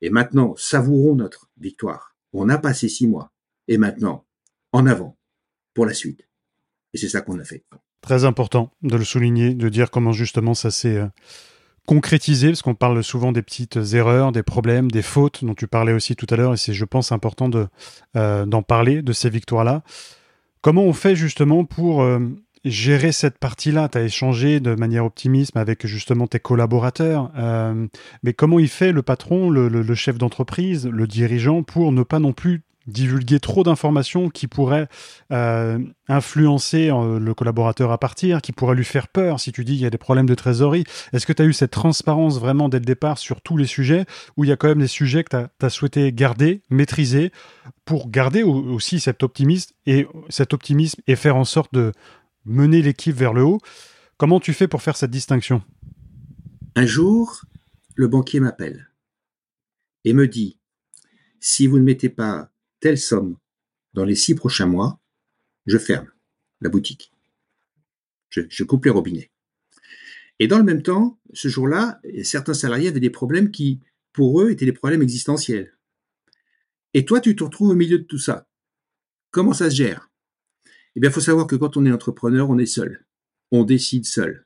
Et 0.01 0.09
maintenant, 0.09 0.55
savourons 0.57 1.15
notre 1.15 1.49
victoire. 1.57 2.15
On 2.33 2.49
a 2.49 2.57
passé 2.57 2.89
six 2.89 3.07
mois, 3.07 3.31
et 3.67 3.77
maintenant, 3.77 4.25
en 4.71 4.85
avant, 4.85 5.17
pour 5.73 5.85
la 5.85 5.93
suite. 5.93 6.27
Et 6.93 6.97
c'est 6.97 7.09
ça 7.09 7.21
qu'on 7.21 7.39
a 7.39 7.43
fait. 7.43 7.63
Très 8.01 8.25
important 8.25 8.71
de 8.81 8.95
le 8.95 9.03
souligner, 9.03 9.53
de 9.53 9.69
dire 9.69 9.89
comment 9.89 10.11
justement 10.11 10.53
ça 10.53 10.71
s'est 10.71 10.97
euh, 10.97 11.07
concrétiser, 11.87 12.49
parce 12.49 12.61
qu'on 12.61 12.75
parle 12.75 13.03
souvent 13.03 13.31
des 13.31 13.41
petites 13.41 13.77
erreurs, 13.93 14.31
des 14.31 14.43
problèmes, 14.43 14.91
des 14.91 15.01
fautes 15.01 15.43
dont 15.43 15.55
tu 15.55 15.67
parlais 15.67 15.93
aussi 15.93 16.15
tout 16.15 16.27
à 16.29 16.35
l'heure, 16.35 16.53
et 16.53 16.57
c'est, 16.57 16.73
je 16.73 16.85
pense, 16.85 17.11
important 17.11 17.49
de, 17.49 17.67
euh, 18.15 18.45
d'en 18.45 18.61
parler, 18.61 19.01
de 19.01 19.13
ces 19.13 19.29
victoires-là. 19.29 19.83
Comment 20.61 20.83
on 20.83 20.93
fait 20.93 21.15
justement 21.15 21.65
pour 21.65 22.03
euh, 22.03 22.19
gérer 22.63 23.11
cette 23.11 23.37
partie-là? 23.37 23.89
Tu 23.89 23.97
as 23.97 24.03
échangé 24.03 24.59
de 24.59 24.75
manière 24.75 25.05
optimiste 25.05 25.55
avec 25.57 25.87
justement 25.87 26.27
tes 26.27 26.39
collaborateurs, 26.39 27.31
mais 28.23 28.33
comment 28.33 28.59
il 28.59 28.69
fait 28.69 28.93
le 28.93 29.01
patron, 29.01 29.49
le 29.49 29.95
chef 29.95 30.17
d'entreprise, 30.17 30.87
le 30.87 31.05
dirigeant, 31.05 31.63
pour 31.63 31.91
ne 31.91 32.03
pas 32.03 32.19
non 32.19 32.31
plus 32.31 32.63
divulguer 32.87 33.39
trop 33.39 33.63
d'informations 33.63 34.29
qui 34.29 34.47
pourraient 34.47 34.87
euh, 35.31 35.79
influencer 36.07 36.89
euh, 36.89 37.19
le 37.19 37.33
collaborateur 37.33 37.91
à 37.91 37.97
partir, 37.97 38.41
qui 38.41 38.51
pourraient 38.51 38.75
lui 38.75 38.85
faire 38.85 39.07
peur 39.07 39.39
si 39.39 39.51
tu 39.51 39.63
dis 39.63 39.73
qu'il 39.73 39.83
y 39.83 39.85
a 39.85 39.89
des 39.89 39.97
problèmes 39.97 40.25
de 40.25 40.35
trésorerie. 40.35 40.83
Est-ce 41.13 41.25
que 41.25 41.33
tu 41.33 41.41
as 41.41 41.45
eu 41.45 41.53
cette 41.53 41.71
transparence 41.71 42.39
vraiment 42.39 42.69
dès 42.69 42.79
le 42.79 42.85
départ 42.85 43.17
sur 43.17 43.41
tous 43.41 43.57
les 43.57 43.65
sujets 43.65 44.05
ou 44.37 44.43
il 44.43 44.49
y 44.49 44.51
a 44.51 44.57
quand 44.57 44.67
même 44.67 44.79
des 44.79 44.87
sujets 44.87 45.23
que 45.23 45.37
tu 45.59 45.65
as, 45.65 45.69
souhaité 45.69 46.11
garder, 46.11 46.61
maîtriser 46.69 47.31
pour 47.85 48.09
garder 48.09 48.43
aussi 48.43 48.99
cet 48.99 49.23
optimisme 49.23 49.73
et 49.85 50.07
cet 50.29 50.53
optimisme 50.53 51.01
et 51.07 51.15
faire 51.15 51.35
en 51.35 51.45
sorte 51.45 51.73
de 51.73 51.91
mener 52.45 52.81
l'équipe 52.81 53.15
vers 53.15 53.33
le 53.33 53.43
haut? 53.43 53.59
Comment 54.17 54.39
tu 54.39 54.53
fais 54.53 54.67
pour 54.67 54.81
faire 54.81 54.97
cette 54.97 55.11
distinction? 55.11 55.61
Un 56.75 56.85
jour, 56.85 57.41
le 57.95 58.07
banquier 58.07 58.39
m'appelle 58.39 58.89
et 60.05 60.13
me 60.13 60.27
dit 60.27 60.59
si 61.39 61.67
vous 61.67 61.77
ne 61.77 61.83
mettez 61.83 62.09
pas 62.09 62.52
telle 62.83 62.97
somme 62.97 63.37
dans 63.93 64.03
les 64.03 64.13
six 64.13 64.35
prochains 64.35 64.65
mois, 64.65 64.99
je 65.65 65.77
ferme 65.77 66.11
la 66.59 66.67
boutique. 66.67 67.13
Je, 68.29 68.63
coupe 68.65 68.83
les 68.83 68.91
robinets. 68.91 69.31
Et 70.39 70.47
dans 70.47 70.57
le 70.57 70.65
même 70.65 70.81
temps, 70.81 71.17
ce 71.31 71.47
jour-là, 71.47 72.01
certains 72.23 72.53
salariés 72.53 72.89
avaient 72.89 72.99
des 72.99 73.09
problèmes 73.09 73.51
qui, 73.51 73.79
pour 74.11 74.41
eux, 74.41 74.51
étaient 74.51 74.65
des 74.65 74.73
problèmes 74.73 75.01
existentiels. 75.01 75.77
Et 76.93 77.05
toi, 77.05 77.21
tu 77.21 77.37
te 77.37 77.45
retrouves 77.45 77.69
au 77.69 77.75
milieu 77.75 77.99
de 77.99 78.03
tout 78.03 78.19
ça. 78.19 78.49
Comment 79.31 79.53
ça 79.53 79.69
se 79.69 79.77
gère? 79.77 80.11
Eh 80.97 80.99
bien, 80.99 81.09
il 81.09 81.13
faut 81.13 81.21
savoir 81.21 81.47
que 81.47 81.55
quand 81.55 81.77
on 81.77 81.85
est 81.85 81.91
entrepreneur, 81.91 82.49
on 82.49 82.57
est 82.57 82.65
seul. 82.65 83.05
On 83.51 83.63
décide 83.63 84.05
seul. 84.05 84.45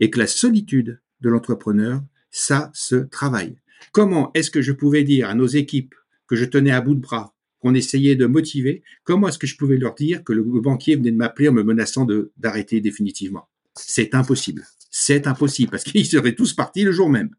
Et 0.00 0.08
que 0.08 0.18
la 0.18 0.26
solitude 0.26 1.02
de 1.20 1.28
l'entrepreneur, 1.28 2.02
ça 2.30 2.70
se 2.72 2.96
travaille. 2.96 3.60
Comment 3.92 4.30
est-ce 4.32 4.50
que 4.50 4.62
je 4.62 4.72
pouvais 4.72 5.04
dire 5.04 5.28
à 5.28 5.34
nos 5.34 5.46
équipes 5.46 5.94
que 6.26 6.34
je 6.34 6.46
tenais 6.46 6.70
à 6.70 6.80
bout 6.80 6.94
de 6.94 7.00
bras, 7.00 7.34
qu'on 7.60 7.74
essayait 7.74 8.16
de 8.16 8.26
motiver, 8.26 8.82
comment 9.04 9.28
est-ce 9.28 9.38
que 9.38 9.46
je 9.46 9.56
pouvais 9.56 9.76
leur 9.76 9.94
dire 9.94 10.22
que 10.24 10.32
le 10.32 10.42
banquier 10.42 10.96
venait 10.96 11.10
de 11.10 11.16
m'appeler 11.16 11.48
en 11.48 11.52
me 11.52 11.62
menaçant 11.62 12.06
d'arrêter 12.36 12.80
définitivement? 12.80 13.48
C'est 13.74 14.14
impossible. 14.14 14.64
C'est 14.90 15.26
impossible 15.26 15.70
parce 15.70 15.84
qu'ils 15.84 16.06
seraient 16.06 16.34
tous 16.34 16.54
partis 16.54 16.84
le 16.84 16.92
jour 16.92 17.10
même. 17.10 17.30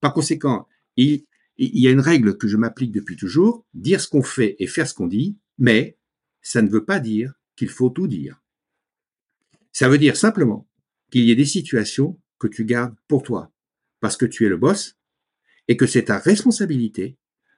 Par 0.00 0.12
conséquent, 0.12 0.68
il, 0.96 1.24
il 1.56 1.78
y 1.78 1.88
a 1.88 1.90
une 1.90 2.00
règle 2.00 2.36
que 2.36 2.48
je 2.48 2.56
m'applique 2.56 2.92
depuis 2.92 3.16
toujours, 3.16 3.64
dire 3.74 4.00
ce 4.00 4.08
qu'on 4.08 4.22
fait 4.22 4.56
et 4.58 4.66
faire 4.66 4.88
ce 4.88 4.94
qu'on 4.94 5.06
dit, 5.06 5.36
mais 5.58 5.96
ça 6.42 6.62
ne 6.62 6.68
veut 6.68 6.84
pas 6.84 7.00
dire 7.00 7.34
qu'il 7.56 7.68
faut 7.68 7.90
tout 7.90 8.06
dire. 8.06 8.42
Ça 9.72 9.88
veut 9.88 9.98
dire 9.98 10.16
simplement 10.16 10.68
qu'il 11.10 11.24
y 11.24 11.30
ait 11.30 11.36
des 11.36 11.44
situations 11.44 12.18
que 12.38 12.46
tu 12.46 12.64
gardes 12.64 12.94
pour 13.08 13.22
toi, 13.22 13.52
parce 14.00 14.16
que 14.16 14.26
tu 14.26 14.44
es 14.44 14.48
le 14.48 14.56
boss, 14.56 14.96
et 15.68 15.76
que 15.76 15.86
c'est 15.86 16.04
ta 16.04 16.18
responsabilité 16.18 17.16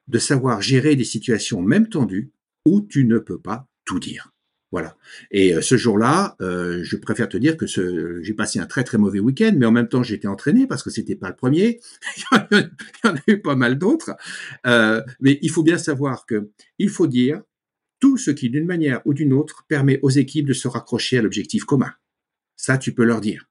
de 0.09 0.19
savoir 0.19 0.63
gérer 0.63 0.97
des 0.97 1.05
situations 1.05 1.63
même 1.63 1.89
tendues 1.89 2.31
où 2.65 2.81
tu 2.81 3.05
ne 3.05 3.19
peux 3.19 3.39
pas 3.39 3.69
tout 3.85 4.01
dire. 4.01 4.33
Voilà. 4.73 4.97
Et 5.31 5.55
euh, 5.55 5.63
ce 5.63 5.77
jour-là, 5.77 6.37
euh, 6.41 6.81
je 6.83 6.97
préfère 6.97 7.29
te 7.29 7.37
dire 7.37 7.57
que 7.57 7.67
j'ai 7.67 8.35
passé 8.35 8.59
un 8.59 8.67
très 8.67 8.83
très 8.83 8.99
mauvais 8.99 9.21
week-end, 9.21 9.53
mais 9.57 9.65
en 9.65 9.71
même 9.71 9.89
temps 9.89 10.03
j'étais 10.03 10.27
entraîné 10.27 10.67
parce 10.67 10.83
que 10.83 10.91
c'était 10.91 11.15
pas 11.15 11.29
le 11.29 11.37
premier. 11.37 11.81
il 12.33 12.71
y 13.05 13.09
en 13.09 13.15
a 13.15 13.21
eu 13.29 13.41
pas 13.41 13.55
mal 13.55 13.79
d'autres. 13.79 14.17
Euh, 14.67 15.03
mais 15.21 15.39
il 15.41 15.51
faut 15.51 15.63
bien 15.63 15.79
savoir 15.79 16.27
que 16.27 16.51
il 16.79 16.91
faut 16.91 17.07
dire 17.07 17.43
tout 18.01 18.19
ce 18.19 18.31
qui, 18.31 18.51
d'une 18.51 18.67
manière 18.67 19.01
ou 19.07 19.15
d'une 19.15 19.33
autre, 19.33 19.65
permet 19.69 20.01
aux 20.03 20.11
équipes 20.11 20.47
de 20.47 20.53
se 20.53 20.69
raccrocher 20.69 21.19
à 21.19 21.23
l'objectif 21.23 21.65
commun. 21.65 21.93
Ça, 22.57 22.77
tu 22.77 22.93
peux 22.93 23.05
leur 23.05 23.21
dire 23.21 23.49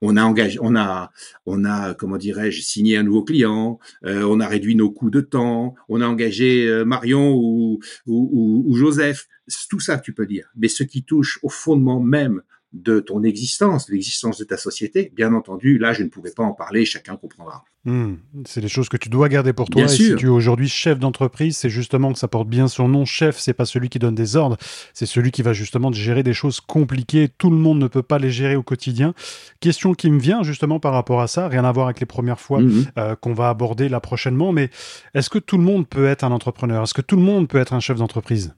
on 0.00 0.16
a 0.16 0.22
engagé, 0.22 0.58
on 0.62 0.76
a, 0.76 1.10
on 1.46 1.64
a, 1.64 1.94
comment 1.94 2.16
dirais-je, 2.16 2.60
signé 2.62 2.96
un 2.96 3.02
nouveau 3.02 3.24
client, 3.24 3.78
euh, 4.04 4.22
on 4.22 4.40
a 4.40 4.46
réduit 4.46 4.74
nos 4.74 4.90
coûts 4.90 5.10
de 5.10 5.20
temps, 5.20 5.74
on 5.88 6.00
a 6.00 6.06
engagé 6.06 6.66
euh, 6.68 6.84
Marion 6.84 7.34
ou, 7.34 7.80
ou, 8.06 8.64
ou, 8.66 8.76
Joseph. 8.76 9.26
Tout 9.70 9.80
ça, 9.80 9.98
tu 9.98 10.12
peux 10.12 10.26
dire. 10.26 10.50
Mais 10.56 10.68
ce 10.68 10.82
qui 10.82 11.02
touche 11.02 11.38
au 11.42 11.48
fondement 11.48 12.00
même 12.00 12.42
de 12.72 13.00
ton 13.00 13.22
existence, 13.22 13.86
de 13.86 13.92
l'existence 13.92 14.38
de 14.38 14.44
ta 14.44 14.58
société, 14.58 15.10
bien 15.16 15.32
entendu, 15.32 15.78
là, 15.78 15.94
je 15.94 16.02
ne 16.02 16.08
pouvais 16.08 16.32
pas 16.32 16.42
en 16.42 16.52
parler, 16.52 16.84
chacun 16.84 17.16
comprendra. 17.16 17.64
Hmm. 17.84 18.16
c'est 18.44 18.60
des 18.60 18.68
choses 18.68 18.90
que 18.90 18.98
tu 18.98 19.08
dois 19.08 19.30
garder 19.30 19.54
pour 19.54 19.70
toi. 19.70 19.82
et 19.82 19.88
si 19.88 20.14
tu 20.16 20.26
es 20.26 20.28
aujourd'hui 20.28 20.68
chef 20.68 20.98
d'entreprise, 20.98 21.56
c'est 21.56 21.70
justement 21.70 22.12
que 22.12 22.18
ça 22.18 22.28
porte 22.28 22.48
bien 22.48 22.68
son 22.68 22.88
nom. 22.88 23.06
Chef, 23.06 23.38
c'est 23.38 23.54
pas 23.54 23.64
celui 23.64 23.88
qui 23.88 23.98
donne 23.98 24.14
des 24.14 24.36
ordres, 24.36 24.58
c'est 24.92 25.06
celui 25.06 25.30
qui 25.30 25.40
va 25.40 25.54
justement 25.54 25.90
gérer 25.92 26.22
des 26.22 26.34
choses 26.34 26.60
compliquées. 26.60 27.30
Tout 27.38 27.48
le 27.48 27.56
monde 27.56 27.78
ne 27.78 27.86
peut 27.86 28.02
pas 28.02 28.18
les 28.18 28.30
gérer 28.30 28.56
au 28.56 28.62
quotidien. 28.62 29.14
Question 29.60 29.94
qui 29.94 30.10
me 30.10 30.18
vient 30.18 30.42
justement 30.42 30.80
par 30.80 30.92
rapport 30.92 31.22
à 31.22 31.28
ça, 31.28 31.48
rien 31.48 31.64
à 31.64 31.72
voir 31.72 31.86
avec 31.86 32.00
les 32.00 32.06
premières 32.06 32.40
fois 32.40 32.60
mhm. 32.60 32.86
euh, 32.98 33.16
qu'on 33.16 33.32
va 33.32 33.48
aborder 33.48 33.88
là 33.88 34.00
prochainement, 34.00 34.52
mais 34.52 34.68
est-ce 35.14 35.30
que 35.30 35.38
tout 35.38 35.56
le 35.56 35.64
monde 35.64 35.88
peut 35.88 36.06
être 36.06 36.24
un 36.24 36.32
entrepreneur? 36.32 36.82
Est-ce 36.82 36.94
que 36.94 37.00
tout 37.00 37.16
le 37.16 37.22
monde 37.22 37.48
peut 37.48 37.58
être 37.58 37.72
un 37.72 37.80
chef 37.80 37.96
d'entreprise? 37.96 38.54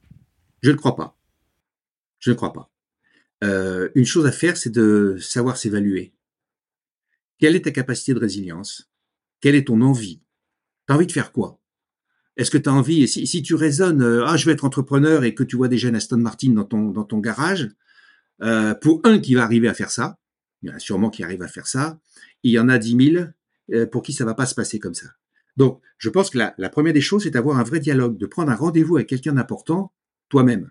Je 0.63 0.71
ne 0.73 0.77
crois 0.77 0.97
pas. 0.97 1.17
Je 2.19 2.31
ne 2.31 2.35
crois 2.35 2.53
pas. 2.53 2.71
Euh, 3.43 3.89
une 3.95 4.05
chose 4.05 4.27
à 4.27 4.33
faire, 4.33 4.57
c'est 4.57 4.71
de 4.71 5.17
savoir 5.21 5.57
s'évaluer. 5.57 6.13
Quelle 7.39 7.57
est 7.57 7.65
ta 7.65 7.71
capacité 7.71 8.13
de 8.13 8.19
résilience? 8.19 8.91
Quelle 9.41 9.55
est 9.55 9.69
ton 9.69 9.81
envie? 9.81 10.21
T'as 10.87 10.95
envie 10.95 11.07
de 11.07 11.13
faire 11.13 11.33
quoi? 11.33 11.61
Est-ce 12.37 12.51
que 12.51 12.59
tu 12.59 12.69
as 12.69 12.73
envie, 12.73 13.09
si, 13.09 13.27
si 13.27 13.43
tu 13.43 13.55
raisonnes, 13.55 14.03
euh, 14.03 14.25
ah, 14.27 14.37
je 14.37 14.47
vais 14.47 14.53
être 14.53 14.65
entrepreneur 14.65 15.25
et 15.25 15.35
que 15.35 15.43
tu 15.43 15.57
vois 15.57 15.69
déjà 15.69 15.89
une 15.89 15.97
Aston 15.97 16.19
Martin 16.19 16.53
dans 16.53 16.65
ton, 16.65 17.19
garage, 17.19 17.69
euh, 18.43 18.75
pour 18.75 19.01
un 19.05 19.19
qui 19.19 19.35
va 19.35 19.45
arriver 19.45 19.69
à 19.69 19.75
faire 19.75 19.91
ça, 19.91 20.19
il 20.63 20.69
y 20.69 20.73
en 20.73 20.77
a 20.77 20.79
sûrement 20.79 21.11
qui 21.11 21.23
arrivent 21.23 21.43
à 21.43 21.49
faire 21.49 21.67
ça, 21.67 21.99
il 22.43 22.53
y 22.53 22.59
en 22.59 22.69
a 22.69 22.79
dix 22.79 22.95
mille 22.95 23.35
euh, 23.73 23.87
pour 23.87 24.03
qui 24.03 24.13
ça 24.13 24.25
va 24.25 24.35
pas 24.35 24.47
se 24.47 24.55
passer 24.55 24.79
comme 24.79 24.95
ça. 24.95 25.09
Donc, 25.57 25.81
je 25.99 26.09
pense 26.09 26.31
que 26.31 26.39
la, 26.39 26.55
la 26.57 26.71
première 26.71 26.93
des 26.93 27.01
choses, 27.01 27.25
c'est 27.25 27.31
d'avoir 27.31 27.59
un 27.59 27.63
vrai 27.63 27.81
dialogue, 27.81 28.17
de 28.17 28.27
prendre 28.27 28.51
un 28.51 28.57
rendez-vous 28.57 28.97
avec 28.97 29.09
quelqu'un 29.09 29.35
d'important, 29.35 29.93
toi-même, 30.29 30.71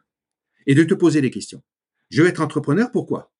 et 0.66 0.76
de 0.76 0.84
te 0.84 0.94
poser 0.94 1.22
des 1.22 1.30
questions. 1.32 1.62
Je 2.10 2.24
vais 2.24 2.30
être 2.30 2.42
entrepreneur, 2.42 2.92
pourquoi? 2.92 3.32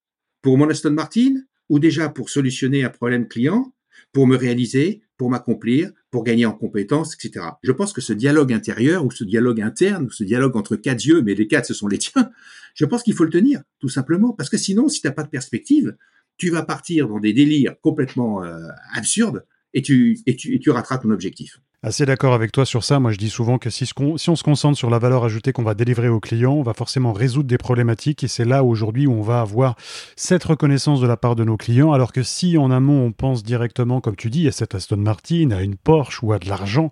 Pour 0.42 0.56
mon 0.58 0.68
Aston 0.70 0.92
Martin 0.92 1.34
ou 1.68 1.78
déjà 1.78 2.08
pour 2.08 2.30
solutionner 2.30 2.84
un 2.84 2.90
problème 2.90 3.28
client 3.28 3.72
pour 4.12 4.26
me 4.26 4.36
réaliser, 4.36 5.02
pour 5.16 5.30
m'accomplir, 5.30 5.90
pour 6.10 6.24
gagner 6.24 6.46
en 6.46 6.52
compétences, 6.52 7.14
etc. 7.14 7.46
Je 7.62 7.72
pense 7.72 7.92
que 7.92 8.00
ce 8.00 8.12
dialogue 8.12 8.52
intérieur 8.52 9.04
ou 9.04 9.10
ce 9.10 9.24
dialogue 9.24 9.60
interne 9.60 10.06
ou 10.06 10.10
ce 10.10 10.24
dialogue 10.24 10.56
entre 10.56 10.76
quatre 10.76 11.04
yeux, 11.04 11.22
mais 11.22 11.34
les 11.34 11.46
quatre 11.46 11.66
ce 11.66 11.74
sont 11.74 11.88
les 11.88 11.98
tiens, 11.98 12.30
je 12.74 12.84
pense 12.84 13.02
qu'il 13.02 13.14
faut 13.14 13.24
le 13.24 13.30
tenir, 13.30 13.62
tout 13.78 13.88
simplement, 13.88 14.32
parce 14.32 14.50
que 14.50 14.56
sinon, 14.56 14.88
si 14.88 15.00
tu 15.00 15.06
n'as 15.06 15.12
pas 15.12 15.22
de 15.22 15.28
perspective, 15.28 15.96
tu 16.36 16.50
vas 16.50 16.62
partir 16.62 17.08
dans 17.08 17.20
des 17.20 17.32
délires 17.32 17.74
complètement 17.82 18.42
euh, 18.42 18.66
absurdes 18.94 19.44
et 19.74 19.82
tu, 19.82 20.18
et, 20.26 20.36
tu, 20.36 20.54
et 20.54 20.58
tu 20.58 20.70
ton 20.70 21.10
objectif. 21.10 21.60
Assez 21.82 22.04
d'accord 22.04 22.34
avec 22.34 22.52
toi 22.52 22.66
sur 22.66 22.84
ça. 22.84 23.00
Moi, 23.00 23.10
je 23.10 23.16
dis 23.16 23.30
souvent 23.30 23.56
que 23.56 23.70
si, 23.70 23.86
si 23.86 23.94
on 24.30 24.36
se 24.36 24.42
concentre 24.42 24.76
sur 24.76 24.90
la 24.90 24.98
valeur 24.98 25.24
ajoutée 25.24 25.52
qu'on 25.52 25.62
va 25.62 25.72
délivrer 25.72 26.08
aux 26.08 26.20
clients, 26.20 26.52
on 26.52 26.62
va 26.62 26.74
forcément 26.74 27.14
résoudre 27.14 27.48
des 27.48 27.56
problématiques 27.56 28.22
et 28.22 28.28
c'est 28.28 28.44
là 28.44 28.62
aujourd'hui 28.62 29.06
où 29.06 29.12
on 29.12 29.22
va 29.22 29.40
avoir 29.40 29.76
cette 30.14 30.44
reconnaissance 30.44 31.00
de 31.00 31.06
la 31.06 31.16
part 31.16 31.36
de 31.36 31.44
nos 31.44 31.56
clients. 31.56 31.92
Alors 31.92 32.12
que 32.12 32.22
si 32.22 32.58
en 32.58 32.70
amont, 32.70 33.06
on 33.06 33.12
pense 33.12 33.42
directement, 33.42 34.02
comme 34.02 34.14
tu 34.14 34.28
dis, 34.28 34.46
à 34.46 34.52
cette 34.52 34.74
Aston 34.74 34.98
Martin, 34.98 35.52
à 35.52 35.62
une 35.62 35.76
Porsche 35.76 36.22
ou 36.22 36.34
à 36.34 36.38
de 36.38 36.50
l'argent, 36.50 36.90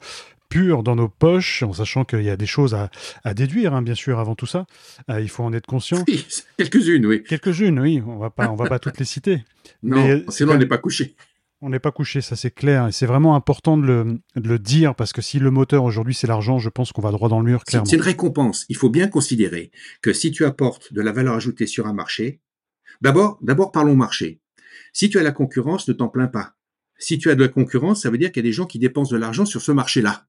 pur 0.48 0.82
dans 0.82 0.96
nos 0.96 1.08
poches, 1.08 1.62
en 1.62 1.74
sachant 1.74 2.04
qu'il 2.04 2.22
y 2.22 2.30
a 2.30 2.38
des 2.38 2.46
choses 2.46 2.74
à, 2.74 3.34
déduire, 3.34 3.74
hein, 3.74 3.82
bien 3.82 3.94
sûr, 3.94 4.18
avant 4.18 4.34
tout 4.34 4.46
ça. 4.46 4.64
Euh, 5.10 5.20
il 5.20 5.28
faut 5.28 5.44
en 5.44 5.52
être 5.52 5.66
conscient. 5.66 6.02
Oui, 6.08 6.26
quelques-unes, 6.56 7.04
oui. 7.04 7.22
Quelques-unes, 7.22 7.78
oui. 7.78 8.02
On 8.06 8.16
va 8.16 8.30
pas, 8.30 8.48
on 8.48 8.56
va 8.56 8.66
pas 8.66 8.78
toutes 8.78 8.98
les 8.98 9.04
citer. 9.04 9.44
Non, 9.82 9.96
Mais 9.96 10.24
sinon 10.30 10.54
on 10.54 10.56
n'est 10.56 10.66
pas 10.66 10.78
couché. 10.78 11.14
On 11.60 11.70
n'est 11.70 11.80
pas 11.80 11.90
couché, 11.90 12.20
ça 12.20 12.36
c'est 12.36 12.52
clair. 12.52 12.86
Et 12.86 12.92
c'est 12.92 13.06
vraiment 13.06 13.34
important 13.34 13.76
de 13.76 14.20
le, 14.36 14.58
dire 14.58 14.94
parce 14.94 15.12
que 15.12 15.20
si 15.20 15.40
le 15.40 15.50
moteur 15.50 15.82
aujourd'hui 15.82 16.14
c'est 16.14 16.28
l'argent, 16.28 16.58
je 16.58 16.68
pense 16.68 16.92
qu'on 16.92 17.02
va 17.02 17.10
droit 17.10 17.28
dans 17.28 17.40
le 17.40 17.46
mur, 17.46 17.64
clairement. 17.64 17.84
C'est 17.84 17.96
une 17.96 18.02
récompense. 18.02 18.64
Il 18.68 18.76
faut 18.76 18.90
bien 18.90 19.08
considérer 19.08 19.72
que 20.00 20.12
si 20.12 20.30
tu 20.30 20.44
apportes 20.44 20.92
de 20.92 21.00
la 21.00 21.10
valeur 21.10 21.34
ajoutée 21.34 21.66
sur 21.66 21.88
un 21.88 21.92
marché, 21.92 22.40
d'abord, 23.00 23.38
d'abord 23.42 23.72
parlons 23.72 23.96
marché. 23.96 24.40
Si 24.92 25.10
tu 25.10 25.18
as 25.18 25.22
la 25.24 25.32
concurrence, 25.32 25.88
ne 25.88 25.94
t'en 25.94 26.08
plains 26.08 26.28
pas. 26.28 26.54
Si 26.98 27.18
tu 27.18 27.28
as 27.30 27.34
de 27.34 27.42
la 27.42 27.48
concurrence, 27.48 28.02
ça 28.02 28.10
veut 28.10 28.18
dire 28.18 28.30
qu'il 28.30 28.44
y 28.44 28.46
a 28.46 28.48
des 28.48 28.52
gens 28.52 28.66
qui 28.66 28.78
dépensent 28.78 29.12
de 29.12 29.18
l'argent 29.18 29.44
sur 29.44 29.60
ce 29.60 29.72
marché-là. 29.72 30.26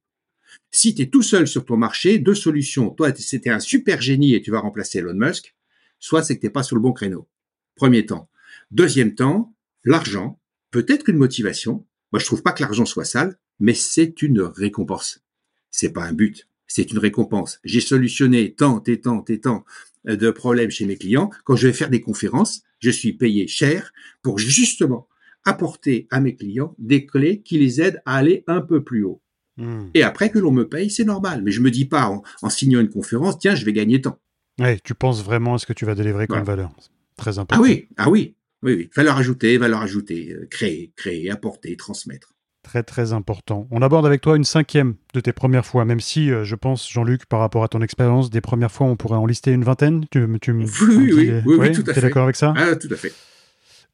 Si 0.71 0.95
tu 0.95 1.03
es 1.03 1.09
tout 1.09 1.21
seul 1.21 1.47
sur 1.47 1.63
ton 1.63 1.77
marché, 1.77 2.17
deux 2.17 2.35
solutions. 2.35 2.89
Toi, 2.89 3.13
c'était 3.15 3.51
un 3.51 3.59
super 3.59 4.01
génie 4.01 4.33
et 4.33 4.41
tu 4.41 4.49
vas 4.49 4.59
remplacer 4.59 4.99
Elon 4.99 5.13
Musk. 5.13 5.55
Soit 5.99 6.23
c'est 6.23 6.35
que 6.35 6.41
tu 6.41 6.47
n'es 6.47 6.51
pas 6.51 6.63
sur 6.63 6.75
le 6.75 6.81
bon 6.81 6.91
créneau. 6.91 7.27
Premier 7.75 8.05
temps. 8.05 8.29
Deuxième 8.71 9.13
temps, 9.15 9.53
l'argent 9.83 10.38
peut-être 10.71 11.03
qu'une 11.03 11.17
motivation. 11.17 11.85
Moi, 12.11 12.19
je 12.19 12.25
trouve 12.25 12.41
pas 12.41 12.51
que 12.51 12.61
l'argent 12.61 12.85
soit 12.85 13.05
sale, 13.05 13.37
mais 13.59 13.73
c'est 13.73 14.21
une 14.21 14.41
récompense. 14.41 15.23
C'est 15.71 15.91
pas 15.91 16.03
un 16.03 16.13
but, 16.13 16.47
c'est 16.67 16.91
une 16.91 16.97
récompense. 16.97 17.59
J'ai 17.63 17.81
solutionné 17.81 18.53
tant 18.53 18.81
et 18.83 18.99
tant 18.99 19.23
et 19.27 19.39
tant 19.39 19.65
de 20.05 20.31
problèmes 20.31 20.71
chez 20.71 20.85
mes 20.85 20.97
clients. 20.97 21.29
Quand 21.43 21.55
je 21.55 21.67
vais 21.67 21.73
faire 21.73 21.89
des 21.89 22.01
conférences, 22.01 22.63
je 22.79 22.89
suis 22.89 23.13
payé 23.13 23.47
cher 23.47 23.93
pour 24.21 24.39
justement 24.39 25.07
apporter 25.45 26.07
à 26.11 26.19
mes 26.19 26.35
clients 26.35 26.75
des 26.77 27.05
clés 27.05 27.41
qui 27.41 27.57
les 27.57 27.81
aident 27.81 28.01
à 28.05 28.15
aller 28.15 28.43
un 28.47 28.61
peu 28.61 28.83
plus 28.83 29.03
haut. 29.03 29.21
Hmm. 29.57 29.87
Et 29.93 30.03
après 30.03 30.29
que 30.29 30.39
l'on 30.39 30.51
me 30.51 30.67
paye, 30.67 30.89
c'est 30.89 31.03
normal. 31.03 31.41
Mais 31.43 31.51
je 31.51 31.61
me 31.61 31.71
dis 31.71 31.85
pas 31.85 32.07
en, 32.07 32.49
signant 32.49 32.79
une 32.79 32.89
conférence, 32.89 33.39
tiens, 33.39 33.55
je 33.55 33.65
vais 33.65 33.73
gagner 33.73 34.01
tant. 34.01 34.19
Ouais, 34.59 34.79
tu 34.83 34.93
penses 34.93 35.23
vraiment 35.23 35.55
à 35.55 35.57
ce 35.57 35.65
que 35.65 35.73
tu 35.73 35.85
vas 35.85 35.95
délivrer 35.95 36.27
comme 36.27 36.43
valeur. 36.43 36.71
Très 37.17 37.37
ah 37.37 37.41
important. 37.41 37.61
Ah 37.61 37.67
oui, 37.67 37.87
ah 37.97 38.09
oui. 38.09 38.35
Oui, 38.61 38.73
oui. 38.73 38.89
Valeur 38.95 39.17
ajoutée, 39.17 39.57
valeur 39.57 39.81
ajoutée, 39.81 40.33
euh, 40.33 40.47
créer, 40.49 40.91
créer, 40.95 41.29
apporter, 41.31 41.75
transmettre. 41.77 42.33
Très, 42.61 42.83
très 42.83 43.13
important. 43.13 43.67
On 43.71 43.81
aborde 43.81 44.05
avec 44.05 44.21
toi 44.21 44.35
une 44.35 44.43
cinquième 44.43 44.95
de 45.13 45.21
tes 45.21 45.31
premières 45.31 45.65
fois, 45.65 45.85
même 45.85 46.01
si 46.01 46.29
euh, 46.29 46.43
je 46.43 46.55
pense, 46.55 46.91
Jean-Luc, 46.91 47.25
par 47.25 47.39
rapport 47.39 47.63
à 47.63 47.69
ton 47.69 47.81
expérience, 47.81 48.29
des 48.29 48.41
premières 48.41 48.71
fois, 48.71 48.85
on 48.87 48.97
pourrait 48.97 49.17
en 49.17 49.25
lister 49.25 49.51
une 49.51 49.63
vingtaine. 49.63 50.05
Tu, 50.11 50.27
tu 50.41 50.51
oui, 50.51 50.65
oui, 50.89 51.13
oui, 51.13 51.31
oui, 51.45 51.55
oui, 51.57 51.71
tout 51.71 51.83
à 51.87 51.93
fait. 51.93 52.01
d'accord 52.01 52.23
avec 52.23 52.35
ça? 52.35 52.53
Ah, 52.57 52.75
Tout 52.75 52.89
à 52.91 52.95
fait. 52.97 53.13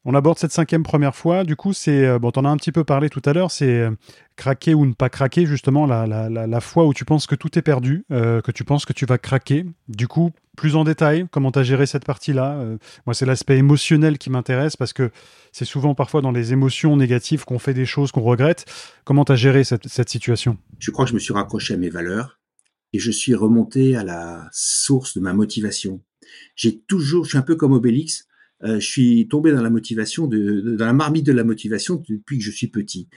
On 0.08 0.14
aborde 0.14 0.38
cette 0.38 0.52
cinquième 0.52 0.84
première 0.84 1.16
fois. 1.16 1.42
Du 1.42 1.56
coup, 1.56 1.72
c'est 1.72 2.06
euh, 2.06 2.20
bon, 2.20 2.30
t'en 2.30 2.44
as 2.44 2.48
un 2.48 2.56
petit 2.56 2.70
peu 2.70 2.84
parlé 2.84 3.10
tout 3.10 3.20
à 3.24 3.32
l'heure. 3.32 3.50
C'est 3.50 3.80
euh, 3.80 3.90
craquer 4.36 4.72
ou 4.72 4.86
ne 4.86 4.92
pas 4.92 5.08
craquer, 5.08 5.46
justement, 5.46 5.84
la, 5.84 6.06
la, 6.06 6.28
la, 6.28 6.60
fois 6.60 6.86
où 6.86 6.94
tu 6.94 7.04
penses 7.04 7.26
que 7.26 7.34
tout 7.34 7.58
est 7.58 7.62
perdu, 7.62 8.04
euh, 8.12 8.40
que 8.40 8.52
tu 8.52 8.62
penses 8.62 8.84
que 8.84 8.92
tu 8.92 9.04
vas 9.04 9.18
craquer. 9.18 9.66
Du 9.88 10.06
coup, 10.06 10.30
plus 10.56 10.76
en 10.76 10.84
détail, 10.84 11.26
comment 11.32 11.50
tu 11.50 11.58
as 11.58 11.64
géré 11.64 11.86
cette 11.86 12.04
partie-là 12.04 12.56
Moi, 13.04 13.14
c'est 13.14 13.26
l'aspect 13.26 13.58
émotionnel 13.58 14.16
qui 14.16 14.30
m'intéresse 14.30 14.76
parce 14.76 14.92
que 14.92 15.10
c'est 15.50 15.64
souvent 15.64 15.96
parfois 15.96 16.20
dans 16.20 16.30
les 16.30 16.52
émotions 16.52 16.96
négatives 16.96 17.44
qu'on 17.44 17.58
fait 17.58 17.74
des 17.74 17.84
choses 17.84 18.12
qu'on 18.12 18.22
regrette. 18.22 18.64
Comment 19.04 19.24
tu 19.24 19.32
as 19.32 19.36
géré 19.36 19.64
cette, 19.64 19.88
cette 19.88 20.08
situation? 20.08 20.56
Je 20.78 20.92
crois 20.92 21.04
que 21.04 21.10
je 21.10 21.14
me 21.14 21.20
suis 21.20 21.34
raccroché 21.34 21.74
à 21.74 21.78
mes 21.78 21.90
valeurs 21.90 22.38
et 22.92 23.00
je 23.00 23.10
suis 23.10 23.34
remonté 23.34 23.96
à 23.96 24.04
la 24.04 24.48
source 24.52 25.16
de 25.16 25.20
ma 25.20 25.32
motivation. 25.32 26.00
J'ai 26.54 26.78
toujours, 26.78 27.24
je 27.24 27.30
suis 27.30 27.38
un 27.38 27.42
peu 27.42 27.56
comme 27.56 27.72
Obélix, 27.72 28.28
euh, 28.64 28.80
je 28.80 28.86
suis 28.86 29.28
tombé 29.28 29.52
dans 29.52 29.62
la 29.62 29.70
motivation, 29.70 30.26
de, 30.26 30.76
dans 30.76 30.86
la 30.86 30.92
marmite 30.92 31.26
de 31.26 31.32
la 31.32 31.44
motivation 31.44 32.02
depuis 32.08 32.38
que 32.38 32.44
je 32.44 32.50
suis 32.50 32.68
petit. 32.68 33.08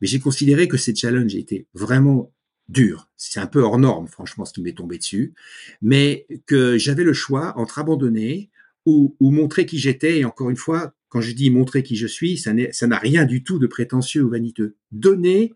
Mais 0.00 0.06
j'ai 0.06 0.18
considéré 0.18 0.68
que 0.68 0.76
ces 0.76 0.94
challenges 0.94 1.34
étaient 1.34 1.66
vraiment 1.74 2.32
durs. 2.68 3.08
C'est 3.16 3.40
un 3.40 3.46
peu 3.46 3.60
hors 3.60 3.78
norme, 3.78 4.08
franchement, 4.08 4.44
ce 4.44 4.52
qui 4.52 4.62
m'est 4.62 4.76
tombé 4.76 4.98
dessus. 4.98 5.34
Mais 5.82 6.26
que 6.46 6.78
j'avais 6.78 7.04
le 7.04 7.12
choix 7.12 7.56
entre 7.58 7.78
abandonner 7.78 8.50
ou, 8.86 9.16
ou 9.20 9.30
montrer 9.30 9.66
qui 9.66 9.78
j'étais. 9.78 10.20
Et 10.20 10.24
encore 10.24 10.50
une 10.50 10.56
fois, 10.56 10.94
quand 11.08 11.20
je 11.20 11.32
dis 11.32 11.50
montrer 11.50 11.82
qui 11.82 11.96
je 11.96 12.06
suis, 12.06 12.36
ça 12.36 12.52
n'a 12.52 12.98
rien 12.98 13.24
du 13.24 13.42
tout 13.44 13.58
de 13.58 13.66
prétentieux 13.66 14.22
ou 14.22 14.30
vaniteux. 14.30 14.76
Donner, 14.90 15.54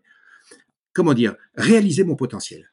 comment 0.93 1.13
dire, 1.13 1.35
réaliser 1.55 2.03
mon 2.03 2.15
potentiel. 2.15 2.71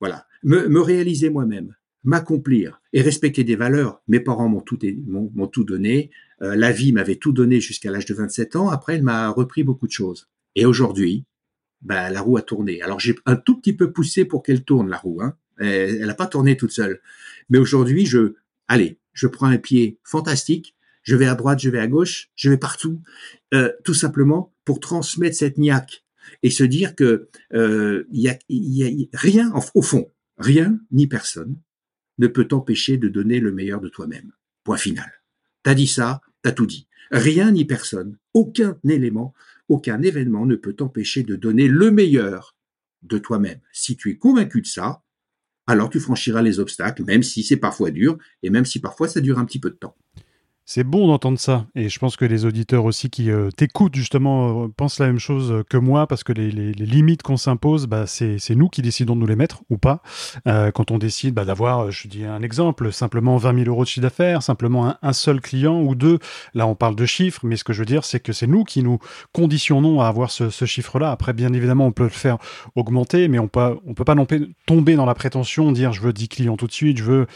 Voilà, 0.00 0.26
me, 0.42 0.68
me 0.68 0.80
réaliser 0.80 1.30
moi-même 1.30 1.74
m'accomplir 2.06 2.80
et 2.92 3.02
respecter 3.02 3.44
des 3.44 3.56
valeurs. 3.56 4.00
Mes 4.08 4.20
parents 4.20 4.48
m'ont 4.48 4.60
tout, 4.60 5.64
donné. 5.64 6.10
Euh, 6.40 6.54
la 6.56 6.72
vie 6.72 6.92
m'avait 6.92 7.16
tout 7.16 7.32
donné 7.32 7.60
jusqu'à 7.60 7.90
l'âge 7.90 8.06
de 8.06 8.14
27 8.14 8.56
ans. 8.56 8.70
Après, 8.70 8.94
elle 8.94 9.02
m'a 9.02 9.28
repris 9.28 9.64
beaucoup 9.64 9.86
de 9.86 9.92
choses. 9.92 10.28
Et 10.54 10.64
aujourd'hui, 10.64 11.24
bah, 11.82 12.08
la 12.08 12.22
roue 12.22 12.36
a 12.36 12.42
tourné. 12.42 12.80
Alors 12.80 13.00
j'ai 13.00 13.16
un 13.26 13.36
tout 13.36 13.58
petit 13.58 13.74
peu 13.74 13.92
poussé 13.92 14.24
pour 14.24 14.42
qu'elle 14.42 14.64
tourne 14.64 14.88
la 14.88 14.96
roue. 14.96 15.20
Hein. 15.20 15.36
Elle 15.58 16.06
n'a 16.06 16.14
pas 16.14 16.26
tourné 16.26 16.56
toute 16.56 16.70
seule. 16.70 17.00
Mais 17.50 17.58
aujourd'hui, 17.58 18.06
je, 18.06 18.34
allez, 18.68 18.98
je 19.12 19.26
prends 19.26 19.46
un 19.46 19.58
pied 19.58 19.98
fantastique. 20.04 20.76
Je 21.02 21.16
vais 21.16 21.26
à 21.26 21.34
droite, 21.34 21.60
je 21.60 21.70
vais 21.70 21.78
à 21.78 21.86
gauche, 21.86 22.30
je 22.34 22.50
vais 22.50 22.56
partout, 22.56 23.00
euh, 23.54 23.70
tout 23.84 23.94
simplement 23.94 24.52
pour 24.64 24.80
transmettre 24.80 25.36
cette 25.36 25.56
niaque 25.56 26.04
et 26.42 26.50
se 26.50 26.64
dire 26.64 26.96
que 26.96 27.28
euh, 27.54 28.08
a, 28.26 28.36
y 28.48 28.84
a 28.84 29.06
rien 29.12 29.52
au 29.74 29.82
fond, 29.82 30.10
rien 30.36 30.80
ni 30.90 31.06
personne 31.06 31.56
ne 32.18 32.26
peut 32.26 32.46
t'empêcher 32.46 32.96
de 32.96 33.08
donner 33.08 33.40
le 33.40 33.52
meilleur 33.52 33.80
de 33.80 33.88
toi-même. 33.88 34.32
Point 34.64 34.76
final. 34.76 35.10
T'as 35.62 35.74
dit 35.74 35.86
ça, 35.86 36.20
t'as 36.42 36.52
tout 36.52 36.66
dit. 36.66 36.88
Rien 37.10 37.52
ni 37.52 37.64
personne, 37.64 38.18
aucun 38.34 38.78
élément, 38.88 39.34
aucun 39.68 40.02
événement 40.02 40.46
ne 40.46 40.56
peut 40.56 40.72
t'empêcher 40.72 41.22
de 41.22 41.36
donner 41.36 41.68
le 41.68 41.90
meilleur 41.90 42.56
de 43.02 43.18
toi-même. 43.18 43.60
Si 43.72 43.96
tu 43.96 44.10
es 44.10 44.16
convaincu 44.16 44.60
de 44.60 44.66
ça, 44.66 45.02
alors 45.66 45.90
tu 45.90 46.00
franchiras 46.00 46.42
les 46.42 46.60
obstacles, 46.60 47.04
même 47.04 47.22
si 47.22 47.42
c'est 47.42 47.56
parfois 47.56 47.90
dur, 47.90 48.18
et 48.42 48.50
même 48.50 48.64
si 48.64 48.80
parfois 48.80 49.08
ça 49.08 49.20
dure 49.20 49.38
un 49.38 49.44
petit 49.44 49.58
peu 49.58 49.70
de 49.70 49.76
temps. 49.76 49.96
C'est 50.68 50.82
bon 50.82 51.06
d'entendre 51.06 51.38
ça. 51.38 51.64
Et 51.76 51.88
je 51.88 51.96
pense 52.00 52.16
que 52.16 52.24
les 52.24 52.44
auditeurs 52.44 52.84
aussi 52.86 53.08
qui 53.08 53.30
euh, 53.30 53.50
t'écoutent, 53.52 53.94
justement, 53.94 54.64
euh, 54.64 54.68
pensent 54.68 54.98
la 54.98 55.06
même 55.06 55.20
chose 55.20 55.62
que 55.70 55.76
moi, 55.76 56.08
parce 56.08 56.24
que 56.24 56.32
les, 56.32 56.50
limites 56.50 57.22
qu'on 57.22 57.36
s'impose, 57.36 57.86
bah, 57.86 58.08
c'est 58.08 58.40
nous 58.56 58.68
qui 58.68 58.82
décidons 58.82 59.14
de 59.14 59.20
nous 59.20 59.28
les 59.28 59.36
mettre 59.36 59.62
ou 59.70 59.78
pas. 59.78 60.02
Euh, 60.48 60.72
quand 60.72 60.90
on 60.90 60.98
décide 60.98 61.34
bah, 61.34 61.44
d'avoir, 61.44 61.92
je 61.92 62.08
dis 62.08 62.24
un 62.24 62.42
exemple, 62.42 62.92
simplement 62.92 63.36
20 63.36 63.58
000 63.58 63.70
euros 63.70 63.84
de 63.84 63.88
chiffre 63.88 64.02
d'affaires, 64.02 64.42
simplement 64.42 64.96
un, 65.00 65.12
seul 65.12 65.40
client 65.40 65.80
ou 65.80 65.94
deux, 65.94 66.18
là 66.52 66.66
on 66.66 66.74
parle 66.74 66.96
de 66.96 67.06
chiffres, 67.06 67.42
mais 67.44 67.56
ce 67.56 67.62
que 67.62 67.72
je 67.72 67.78
veux 67.78 67.86
dire, 67.86 68.04
c'est 68.04 68.18
que 68.18 68.32
c'est 68.32 68.48
nous 68.48 68.64
qui 68.64 68.82
nous 68.82 68.98
conditionnons 69.32 70.00
à 70.00 70.08
avoir 70.08 70.32
ce, 70.32 70.50
chiffre-là. 70.66 71.12
Après, 71.12 71.32
bien 71.32 71.52
évidemment, 71.52 71.86
on 71.86 71.92
peut 71.92 72.02
le 72.02 72.08
faire 72.08 72.38
augmenter, 72.74 73.28
mais 73.28 73.38
on 73.38 73.46
peut, 73.46 73.78
peut 73.94 74.04
pas 74.04 74.16
non 74.16 74.26
tomber 74.66 74.96
dans 74.96 75.06
la 75.06 75.14
prétention, 75.14 75.70
dire 75.70 75.92
je 75.92 76.00
veux 76.00 76.12
10 76.12 76.28
clients 76.28 76.56
tout 76.56 76.66
de 76.66 76.72
suite, 76.72 76.98
je 76.98 77.04
veux 77.04 77.26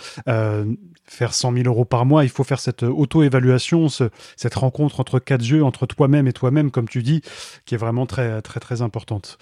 faire 1.11 1.35
100 1.35 1.53
000 1.55 1.65
euros 1.67 1.85
par 1.85 2.07
mois, 2.07 2.25
il 2.25 2.31
faut 2.31 2.45
faire 2.45 2.61
cette 2.61 2.85
auto-évaluation, 3.21 3.89
cette 4.37 4.55
rencontre 4.55 5.01
entre 5.01 5.19
quatre 5.19 5.45
yeux, 5.45 5.65
entre 5.65 5.87
toi-même 5.87 6.27
et 6.27 6.33
toi-même, 6.33 6.71
comme 6.71 6.89
tu 6.89 7.03
dis, 7.03 7.23
qui 7.67 7.75
est 7.75 7.79
vraiment 7.79 8.07
très, 8.07 8.43
très, 8.43 8.61
très 8.61 8.83
importante. 8.83 9.39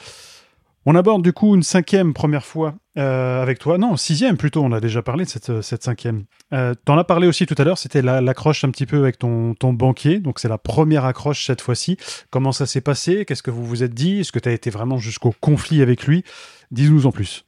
On 0.86 0.94
aborde 0.94 1.22
du 1.22 1.34
coup 1.34 1.54
une 1.54 1.62
cinquième 1.62 2.14
première 2.14 2.44
fois 2.46 2.76
euh, 2.96 3.42
avec 3.42 3.58
toi. 3.58 3.76
Non, 3.76 3.96
sixième 3.96 4.38
plutôt, 4.38 4.62
on 4.62 4.72
a 4.72 4.80
déjà 4.80 5.02
parlé 5.02 5.24
de 5.24 5.28
cette, 5.28 5.60
cette 5.60 5.82
cinquième. 5.82 6.24
Euh, 6.54 6.74
T'en 6.86 6.96
as 6.96 7.04
parlé 7.04 7.26
aussi 7.26 7.44
tout 7.44 7.56
à 7.58 7.64
l'heure, 7.64 7.76
c'était 7.76 8.00
l'accroche 8.00 8.64
un 8.64 8.70
petit 8.70 8.86
peu 8.86 8.98
avec 8.98 9.18
ton, 9.18 9.54
ton 9.54 9.74
banquier. 9.74 10.18
Donc 10.18 10.38
c'est 10.38 10.48
la 10.48 10.56
première 10.56 11.04
accroche 11.04 11.44
cette 11.44 11.60
fois-ci. 11.60 11.98
Comment 12.30 12.52
ça 12.52 12.64
s'est 12.64 12.80
passé? 12.80 13.26
Qu'est-ce 13.26 13.42
que 13.42 13.50
vous 13.50 13.64
vous 13.64 13.82
êtes 13.82 13.92
dit? 13.92 14.20
Est-ce 14.20 14.32
que 14.32 14.38
tu 14.38 14.48
as 14.48 14.52
été 14.52 14.70
vraiment 14.70 14.96
jusqu'au 14.96 15.34
conflit 15.40 15.82
avec 15.82 16.06
lui? 16.06 16.24
Dis-nous 16.70 17.06
en 17.06 17.12
plus. 17.12 17.44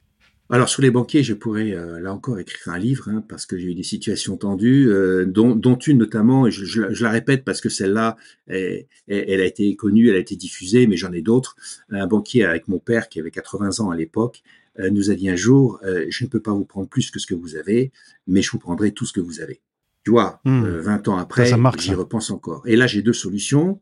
Alors 0.53 0.67
sur 0.67 0.81
les 0.81 0.91
banquiers, 0.91 1.23
je 1.23 1.33
pourrais 1.33 1.71
euh, 1.71 2.01
là 2.01 2.13
encore 2.13 2.37
écrire 2.37 2.73
un 2.73 2.77
livre 2.77 3.07
hein, 3.07 3.23
parce 3.29 3.45
que 3.45 3.57
j'ai 3.57 3.67
eu 3.67 3.73
des 3.73 3.83
situations 3.83 4.35
tendues, 4.35 4.89
euh, 4.89 5.25
dont, 5.25 5.55
dont, 5.55 5.77
une 5.77 5.99
notamment, 5.99 6.45
et 6.45 6.51
je, 6.51 6.65
je, 6.65 7.03
la 7.03 7.09
répète 7.09 7.45
parce 7.45 7.61
que 7.61 7.69
celle-là, 7.69 8.17
elle, 8.47 8.85
elle, 9.07 9.39
a 9.39 9.45
été 9.45 9.73
connue, 9.77 10.09
elle 10.09 10.17
a 10.17 10.19
été 10.19 10.35
diffusée, 10.35 10.87
mais 10.87 10.97
j'en 10.97 11.13
ai 11.13 11.21
d'autres. 11.21 11.55
Un 11.89 12.05
banquier 12.05 12.43
avec 12.43 12.67
mon 12.67 12.79
père 12.79 13.07
qui 13.07 13.21
avait 13.21 13.31
80 13.31 13.79
ans 13.79 13.91
à 13.91 13.95
l'époque 13.95 14.43
euh, 14.79 14.89
nous 14.89 15.09
a 15.09 15.15
dit 15.15 15.29
un 15.29 15.37
jour, 15.37 15.79
je 15.83 16.23
ne 16.25 16.29
peux 16.29 16.41
pas 16.41 16.51
vous 16.51 16.65
prendre 16.65 16.89
plus 16.89 17.11
que 17.11 17.19
ce 17.19 17.27
que 17.27 17.35
vous 17.35 17.55
avez, 17.55 17.93
mais 18.27 18.41
je 18.41 18.51
vous 18.51 18.59
prendrai 18.59 18.91
tout 18.91 19.05
ce 19.05 19.13
que 19.13 19.21
vous 19.21 19.39
avez. 19.39 19.61
Tu 20.03 20.11
vois, 20.11 20.41
20 20.43 21.07
hmm. 21.07 21.09
ans 21.11 21.17
après, 21.17 21.45
j'y 21.77 21.93
repense 21.93 22.29
encore. 22.29 22.63
Et 22.65 22.75
là, 22.75 22.87
j'ai 22.87 23.01
deux 23.01 23.13
solutions. 23.13 23.79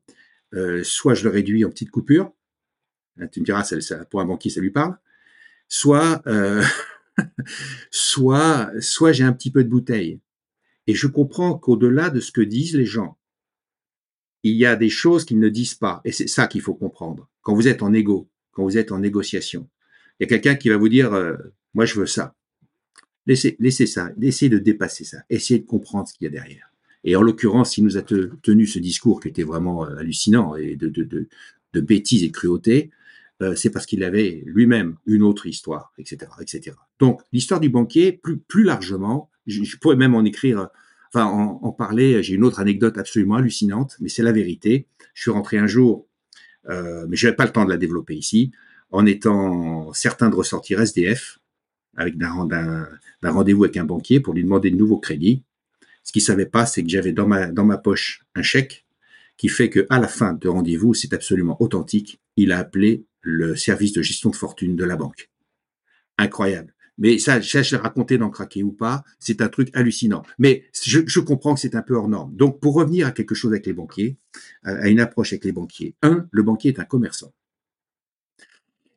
soit 0.83 1.15
je 1.15 1.23
le 1.23 1.31
réduis 1.31 1.65
en 1.65 1.69
petites 1.69 1.89
coupures. 1.89 2.31
tu 3.31 3.39
me 3.39 3.45
diras, 3.45 3.63
ça, 3.63 4.05
pour 4.05 4.21
un 4.21 4.25
banquier, 4.25 4.51
ça 4.51 4.61
lui 4.61 4.69
parle. 4.69 4.95
Soit, 5.69 6.21
euh, 6.27 6.63
soit, 7.91 8.71
soit 8.81 9.11
j'ai 9.13 9.23
un 9.23 9.33
petit 9.33 9.51
peu 9.51 9.63
de 9.63 9.69
bouteille. 9.69 10.19
Et 10.87 10.95
je 10.95 11.07
comprends 11.07 11.57
qu'au-delà 11.57 12.09
de 12.09 12.19
ce 12.19 12.31
que 12.31 12.41
disent 12.41 12.75
les 12.75 12.85
gens, 12.85 13.17
il 14.43 14.55
y 14.55 14.65
a 14.65 14.75
des 14.75 14.89
choses 14.89 15.25
qu'ils 15.25 15.39
ne 15.39 15.49
disent 15.49 15.75
pas. 15.75 16.01
Et 16.05 16.11
c'est 16.11 16.27
ça 16.27 16.47
qu'il 16.47 16.61
faut 16.61 16.73
comprendre. 16.73 17.29
Quand 17.41 17.53
vous 17.53 17.67
êtes 17.67 17.83
en 17.83 17.93
égo, 17.93 18.29
quand 18.51 18.63
vous 18.63 18.77
êtes 18.77 18.91
en 18.91 18.99
négociation, 18.99 19.69
il 20.19 20.23
y 20.23 20.25
a 20.25 20.27
quelqu'un 20.27 20.55
qui 20.55 20.69
va 20.69 20.77
vous 20.77 20.89
dire, 20.89 21.13
euh, 21.13 21.35
moi 21.73 21.85
je 21.85 21.99
veux 21.99 22.05
ça. 22.05 22.35
Laissez, 23.25 23.55
laissez 23.59 23.85
ça, 23.85 24.11
essayez 24.21 24.49
de 24.49 24.57
dépasser 24.57 25.03
ça, 25.03 25.19
essayez 25.29 25.59
de 25.59 25.65
comprendre 25.65 26.07
ce 26.07 26.13
qu'il 26.13 26.25
y 26.25 26.27
a 26.27 26.31
derrière. 26.31 26.73
Et 27.03 27.15
en 27.15 27.21
l'occurrence, 27.21 27.73
s'il 27.73 27.83
nous 27.83 27.97
a 27.97 28.01
tenu 28.01 28.65
ce 28.65 28.79
discours 28.79 29.21
qui 29.21 29.27
était 29.27 29.43
vraiment 29.43 29.85
euh, 29.85 29.97
hallucinant 29.97 30.55
et 30.55 30.75
de, 30.75 30.89
de, 30.89 31.03
de, 31.03 31.27
de 31.73 31.81
bêtises 31.81 32.23
et 32.23 32.31
cruauté, 32.31 32.91
euh, 33.41 33.55
c'est 33.55 33.69
parce 33.69 33.85
qu'il 33.85 34.03
avait 34.03 34.43
lui-même 34.45 34.97
une 35.05 35.23
autre 35.23 35.45
histoire, 35.45 35.93
etc., 35.97 36.31
etc. 36.41 36.75
Donc, 36.99 37.21
l'histoire 37.31 37.59
du 37.59 37.69
banquier, 37.69 38.11
plus, 38.11 38.37
plus 38.37 38.63
largement, 38.63 39.29
je, 39.47 39.77
pourrais 39.77 39.95
même 39.95 40.13
en 40.13 40.25
écrire, 40.25 40.69
enfin, 41.13 41.25
en, 41.25 41.59
en 41.63 41.71
parler. 41.71 42.21
J'ai 42.21 42.35
une 42.35 42.43
autre 42.43 42.59
anecdote 42.59 42.97
absolument 42.97 43.35
hallucinante, 43.35 43.95
mais 43.99 44.09
c'est 44.09 44.23
la 44.23 44.31
vérité. 44.31 44.87
Je 45.13 45.23
suis 45.23 45.31
rentré 45.31 45.57
un 45.57 45.67
jour, 45.67 46.07
euh, 46.67 47.05
mais 47.07 47.15
je 47.15 47.27
n'avais 47.27 47.35
pas 47.35 47.45
le 47.45 47.51
temps 47.51 47.65
de 47.65 47.69
la 47.69 47.77
développer 47.77 48.15
ici, 48.15 48.51
en 48.91 49.05
étant 49.05 49.93
certain 49.93 50.29
de 50.29 50.35
ressortir 50.35 50.81
SDF, 50.81 51.39
avec 51.95 52.17
d'un 52.17 52.87
rendez-vous 53.23 53.63
avec 53.63 53.77
un 53.77 53.85
banquier 53.85 54.19
pour 54.19 54.33
lui 54.33 54.43
demander 54.43 54.71
de 54.71 54.75
nouveaux 54.75 54.99
crédits. 54.99 55.43
Ce 56.03 56.11
qu'il 56.11 56.21
savait 56.21 56.45
pas, 56.45 56.65
c'est 56.65 56.83
que 56.83 56.89
j'avais 56.89 57.11
dans 57.11 57.27
ma, 57.27 57.47
dans 57.47 57.65
ma 57.65 57.77
poche 57.77 58.23
un 58.35 58.41
chèque 58.41 58.85
qui 59.37 59.47
fait 59.47 59.69
que 59.69 59.85
à 59.89 59.99
la 59.99 60.07
fin 60.07 60.33
de 60.33 60.47
rendez-vous, 60.47 60.93
c'est 60.93 61.13
absolument 61.13 61.61
authentique. 61.61 62.19
Il 62.35 62.51
a 62.51 62.59
appelé 62.59 63.05
le 63.21 63.55
service 63.55 63.93
de 63.93 64.01
gestion 64.01 64.29
de 64.29 64.35
fortune 64.35 64.75
de 64.75 64.83
la 64.85 64.95
banque. 64.95 65.29
Incroyable. 66.17 66.73
Mais 66.99 67.17
ça, 67.17 67.39
je 67.39 67.75
l'ai 67.75 67.81
raconté 67.81 68.17
dans 68.17 68.29
Craquer 68.29 68.61
ou 68.61 68.73
pas, 68.73 69.05
c'est 69.19 69.41
un 69.41 69.47
truc 69.47 69.69
hallucinant. 69.73 70.21
Mais 70.37 70.65
je, 70.83 70.99
je 71.07 71.19
comprends 71.21 71.53
que 71.53 71.61
c'est 71.61 71.75
un 71.75 71.81
peu 71.81 71.95
hors 71.95 72.09
norme. 72.09 72.35
Donc, 72.35 72.59
pour 72.59 72.73
revenir 72.73 73.07
à 73.07 73.11
quelque 73.11 73.35
chose 73.35 73.51
avec 73.51 73.65
les 73.65 73.73
banquiers, 73.73 74.17
à 74.63 74.89
une 74.89 74.99
approche 74.99 75.31
avec 75.31 75.45
les 75.45 75.53
banquiers. 75.53 75.95
Un, 76.01 76.27
le 76.29 76.43
banquier 76.43 76.71
est 76.71 76.79
un 76.79 76.83
commerçant. 76.83 77.33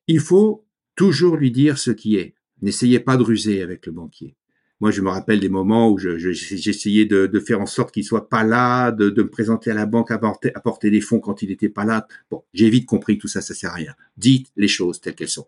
Il 0.09 0.18
faut 0.18 0.66
toujours 0.97 1.37
lui 1.37 1.53
dire 1.53 1.79
ce 1.79 1.93
qui 1.93 2.16
est. 2.16 2.35
N'essayez 2.61 2.99
pas 2.99 3.16
de 3.16 3.23
ruser 3.23 3.62
avec 3.62 3.87
le 3.87 3.93
banquier. 3.93 4.37
Moi, 4.83 4.91
je 4.91 5.01
me 5.01 5.11
rappelle 5.11 5.39
des 5.39 5.49
moments 5.49 5.93
où 5.93 5.97
j'essayais 5.97 7.05
de, 7.05 7.39
faire 7.39 7.61
en 7.61 7.66
sorte 7.66 7.95
qu'il 7.95 8.03
soit 8.03 8.28
pas 8.28 8.43
là, 8.43 8.91
de, 8.91 9.11
me 9.11 9.30
présenter 9.30 9.70
à 9.70 9.74
la 9.74 9.87
banque, 9.87 10.11
apporter, 10.11 10.53
apporter 10.57 10.91
des 10.91 11.01
fonds 11.01 11.20
quand 11.20 11.41
il 11.41 11.51
n'était 11.51 11.68
pas 11.68 11.85
là. 11.85 12.09
Bon, 12.33 12.43
j'ai 12.53 12.68
vite 12.68 12.87
compris 12.87 13.16
tout 13.16 13.28
ça, 13.28 13.41
ça 13.41 13.55
sert 13.55 13.70
à 13.70 13.74
rien. 13.74 13.95
Dites 14.16 14.49
les 14.57 14.66
choses 14.66 15.01
telles 15.01 15.14
qu'elles 15.14 15.28
sont. 15.28 15.47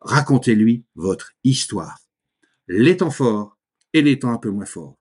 Racontez-lui 0.00 0.84
votre 0.94 1.32
histoire, 1.42 1.98
les 2.68 2.96
temps 2.96 3.10
forts 3.10 3.58
et 3.94 4.00
les 4.00 4.20
temps 4.20 4.30
un 4.30 4.38
peu 4.38 4.50
moins 4.50 4.64
forts. 4.64 4.96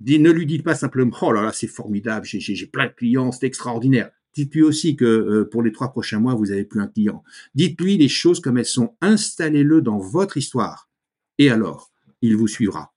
Ne 0.00 0.30
lui 0.30 0.46
dites 0.46 0.64
pas 0.64 0.74
simplement 0.74 1.14
oh 1.20 1.32
là 1.32 1.42
là 1.42 1.52
c'est 1.52 1.66
formidable, 1.66 2.24
j'ai 2.24 2.66
plein 2.66 2.86
de 2.86 2.92
clients, 2.92 3.30
c'est 3.30 3.44
extraordinaire. 3.44 4.10
Dites-lui 4.32 4.62
aussi 4.62 4.96
que 4.96 5.04
euh, 5.04 5.44
pour 5.50 5.62
les 5.62 5.72
trois 5.72 5.90
prochains 5.90 6.18
mois 6.18 6.34
vous 6.34 6.50
avez 6.50 6.64
plus 6.64 6.80
un 6.80 6.88
client. 6.88 7.22
Dites-lui 7.54 7.98
les 7.98 8.08
choses 8.08 8.40
comme 8.40 8.56
elles 8.56 8.64
sont. 8.64 8.96
Installez-le 9.02 9.82
dans 9.82 9.98
votre 9.98 10.38
histoire. 10.38 10.88
Et 11.36 11.50
alors, 11.50 11.90
il 12.22 12.36
vous 12.36 12.48
suivra. 12.48 12.91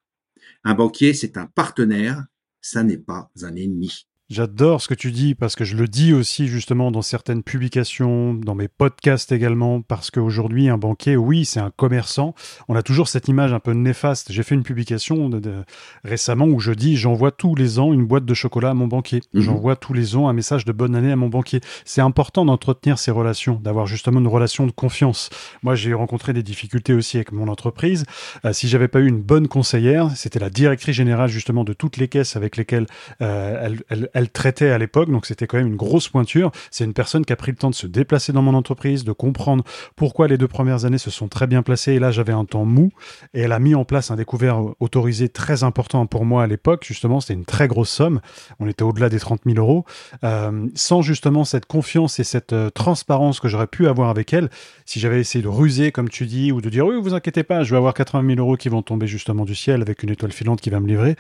Un 0.68 0.74
banquier, 0.74 1.14
c'est 1.14 1.38
un 1.38 1.46
partenaire, 1.46 2.26
ça 2.60 2.82
n'est 2.82 2.98
pas 2.98 3.32
un 3.44 3.56
ennemi. 3.56 4.08
J'adore 4.28 4.82
ce 4.82 4.88
que 4.88 4.96
tu 4.96 5.12
dis 5.12 5.36
parce 5.36 5.56
que 5.56 5.64
je 5.64 5.78
le 5.78 5.88
dis 5.88 6.12
aussi 6.12 6.48
justement 6.48 6.90
dans 6.90 7.04
certaines 7.04 7.44
publications, 7.44 8.34
dans 8.34 8.56
mes 8.56 8.68
podcasts 8.68 9.32
également, 9.32 9.84
parce 9.84 10.10
qu'aujourd'hui 10.10 10.68
un 10.68 10.80
banquier, 10.80 11.16
oui, 11.16 11.46
c'est 11.46 11.60
un 11.60 11.70
commerçant. 11.70 12.34
On 12.68 12.76
a 12.76 12.82
toujours 12.82 13.08
cette 13.08 13.28
image 13.28 13.54
un 13.54 13.60
peu 13.60 13.74
néfaste. 13.74 14.32
J'ai 14.32 14.42
fait 14.42 14.56
une 14.56 14.64
publication 14.64 15.30
de, 15.30 15.64
récemment 16.04 16.46
où 16.46 16.60
je 16.60 16.72
dis 16.72 16.98
j'envoie 16.98 17.30
tous 17.30 17.54
les 17.54 17.78
ans 17.78 17.94
une 17.94 18.08
boîte 18.08 18.26
de 18.26 18.34
chocolat 18.34 18.72
à 18.72 18.74
mon 18.74 18.88
banquier. 18.88 19.22
Mhm. 19.36 19.42
J'envoie 19.42 19.76
tous 19.76 19.94
les 19.94 20.16
ans 20.16 20.28
un 20.28 20.34
message 20.34 20.66
de 20.66 20.72
bonne 20.72 20.96
année 20.96 21.12
à 21.12 21.16
mon 21.16 21.30
banquier. 21.30 21.62
C'est 21.84 22.02
important 22.02 22.46
d'entretenir 22.46 22.98
ces 22.98 23.12
relations, 23.12 23.60
d'avoir 23.64 23.86
justement 23.86 24.20
une 24.20 24.28
relation 24.28 24.66
de 24.66 24.72
confiance. 24.72 25.30
Moi, 25.62 25.76
j'ai 25.76 25.94
rencontré 25.94 26.34
des 26.34 26.42
difficultés 26.42 26.94
aussi 26.94 27.18
avec 27.18 27.32
mon 27.32 27.48
entreprise. 27.48 28.06
Euh, 28.44 28.54
si 28.54 28.70
j'avais 28.70 28.88
pas 28.88 29.02
eu 29.02 29.08
une 29.08 29.22
bonne 29.22 29.48
conseillère, 29.48 30.10
c'était 30.16 30.40
la 30.40 30.50
directrice 30.50 30.96
générale 30.96 31.30
justement 31.30 31.64
de 31.64 31.74
toutes 31.74 31.98
les 31.98 32.08
caisses 32.08 32.36
avec 32.36 32.58
lesquelles 32.58 32.88
euh, 33.22 33.70
elle, 33.70 33.84
elle 33.92 34.10
elle 34.16 34.30
traitait 34.30 34.70
à 34.70 34.78
l'époque, 34.78 35.12
donc 35.12 35.26
c'était 35.26 35.46
quand 35.46 35.58
même 35.58 35.68
une 35.68 35.76
grosse 35.76 36.08
pointure. 36.08 36.52
C'est 36.72 36.86
une 36.86 36.94
personne 36.94 37.26
qui 37.26 37.34
a 37.34 37.36
pris 37.36 37.52
le 37.52 37.58
temps 37.58 37.70
de 37.70 37.76
se 37.76 37.86
déplacer 37.86 38.32
dans 38.32 38.42
mon 38.42 38.54
entreprise, 38.54 39.04
de 39.04 39.12
comprendre 39.12 39.66
pourquoi 39.98 40.30
les 40.30 40.38
deux 40.38 40.48
premières 40.48 40.86
années 40.86 40.98
se 40.98 41.12
sont 41.12 41.28
très 41.28 41.48
bien 41.48 41.62
placées. 41.64 41.94
Et 41.94 42.00
là, 42.00 42.12
j'avais 42.12 42.32
un 42.32 42.46
temps 42.46 42.64
mou. 42.64 42.92
Et 43.34 43.42
elle 43.42 43.52
a 43.52 43.60
mis 43.60 43.76
en 43.76 43.84
place 43.84 44.12
un 44.12 44.16
découvert 44.16 44.62
autorisé 44.80 45.28
très 45.28 45.64
important 45.64 46.06
pour 46.06 46.24
moi 46.24 46.44
à 46.44 46.48
l'époque. 46.48 46.86
Justement, 46.88 47.20
c'était 47.20 47.34
une 47.34 47.44
très 47.44 47.68
grosse 47.68 47.90
somme. 47.90 48.22
On 48.60 48.70
était 48.70 48.84
au-delà 48.84 49.10
des 49.10 49.20
30 49.20 49.42
000 49.46 49.58
euros. 49.58 49.84
Euh, 50.24 50.66
sans 50.76 51.02
justement 51.02 51.44
cette 51.44 51.66
confiance 51.66 52.18
et 52.18 52.24
cette 52.24 52.54
euh, 52.54 52.70
transparence 52.70 53.42
que 53.42 53.50
j'aurais 53.50 53.68
pu 53.68 53.86
avoir 53.86 54.10
avec 54.10 54.32
elle, 54.32 54.50
si 54.86 55.02
j'avais 55.02 55.20
essayé 55.20 55.44
de 55.44 55.50
ruser, 55.50 55.92
comme 55.92 56.08
tu 56.08 56.26
dis, 56.26 56.54
ou 56.54 56.62
de 56.62 56.70
dire 56.70 56.86
oui, 56.86 56.96
vous 57.02 57.16
inquiétez 57.16 57.44
pas, 57.44 57.64
je 57.64 57.72
vais 57.72 57.78
avoir 57.78 57.94
80 57.94 58.36
000 58.36 58.40
euros 58.40 58.56
qui 58.56 58.70
vont 58.70 58.82
tomber 58.82 59.08
justement 59.08 59.44
du 59.44 59.56
ciel 59.56 59.82
avec 59.82 60.04
une 60.04 60.10
étoile 60.10 60.32
filante 60.32 60.62
qui 60.62 60.70
va 60.70 60.80
me 60.80 60.88
livrer, 60.88 61.18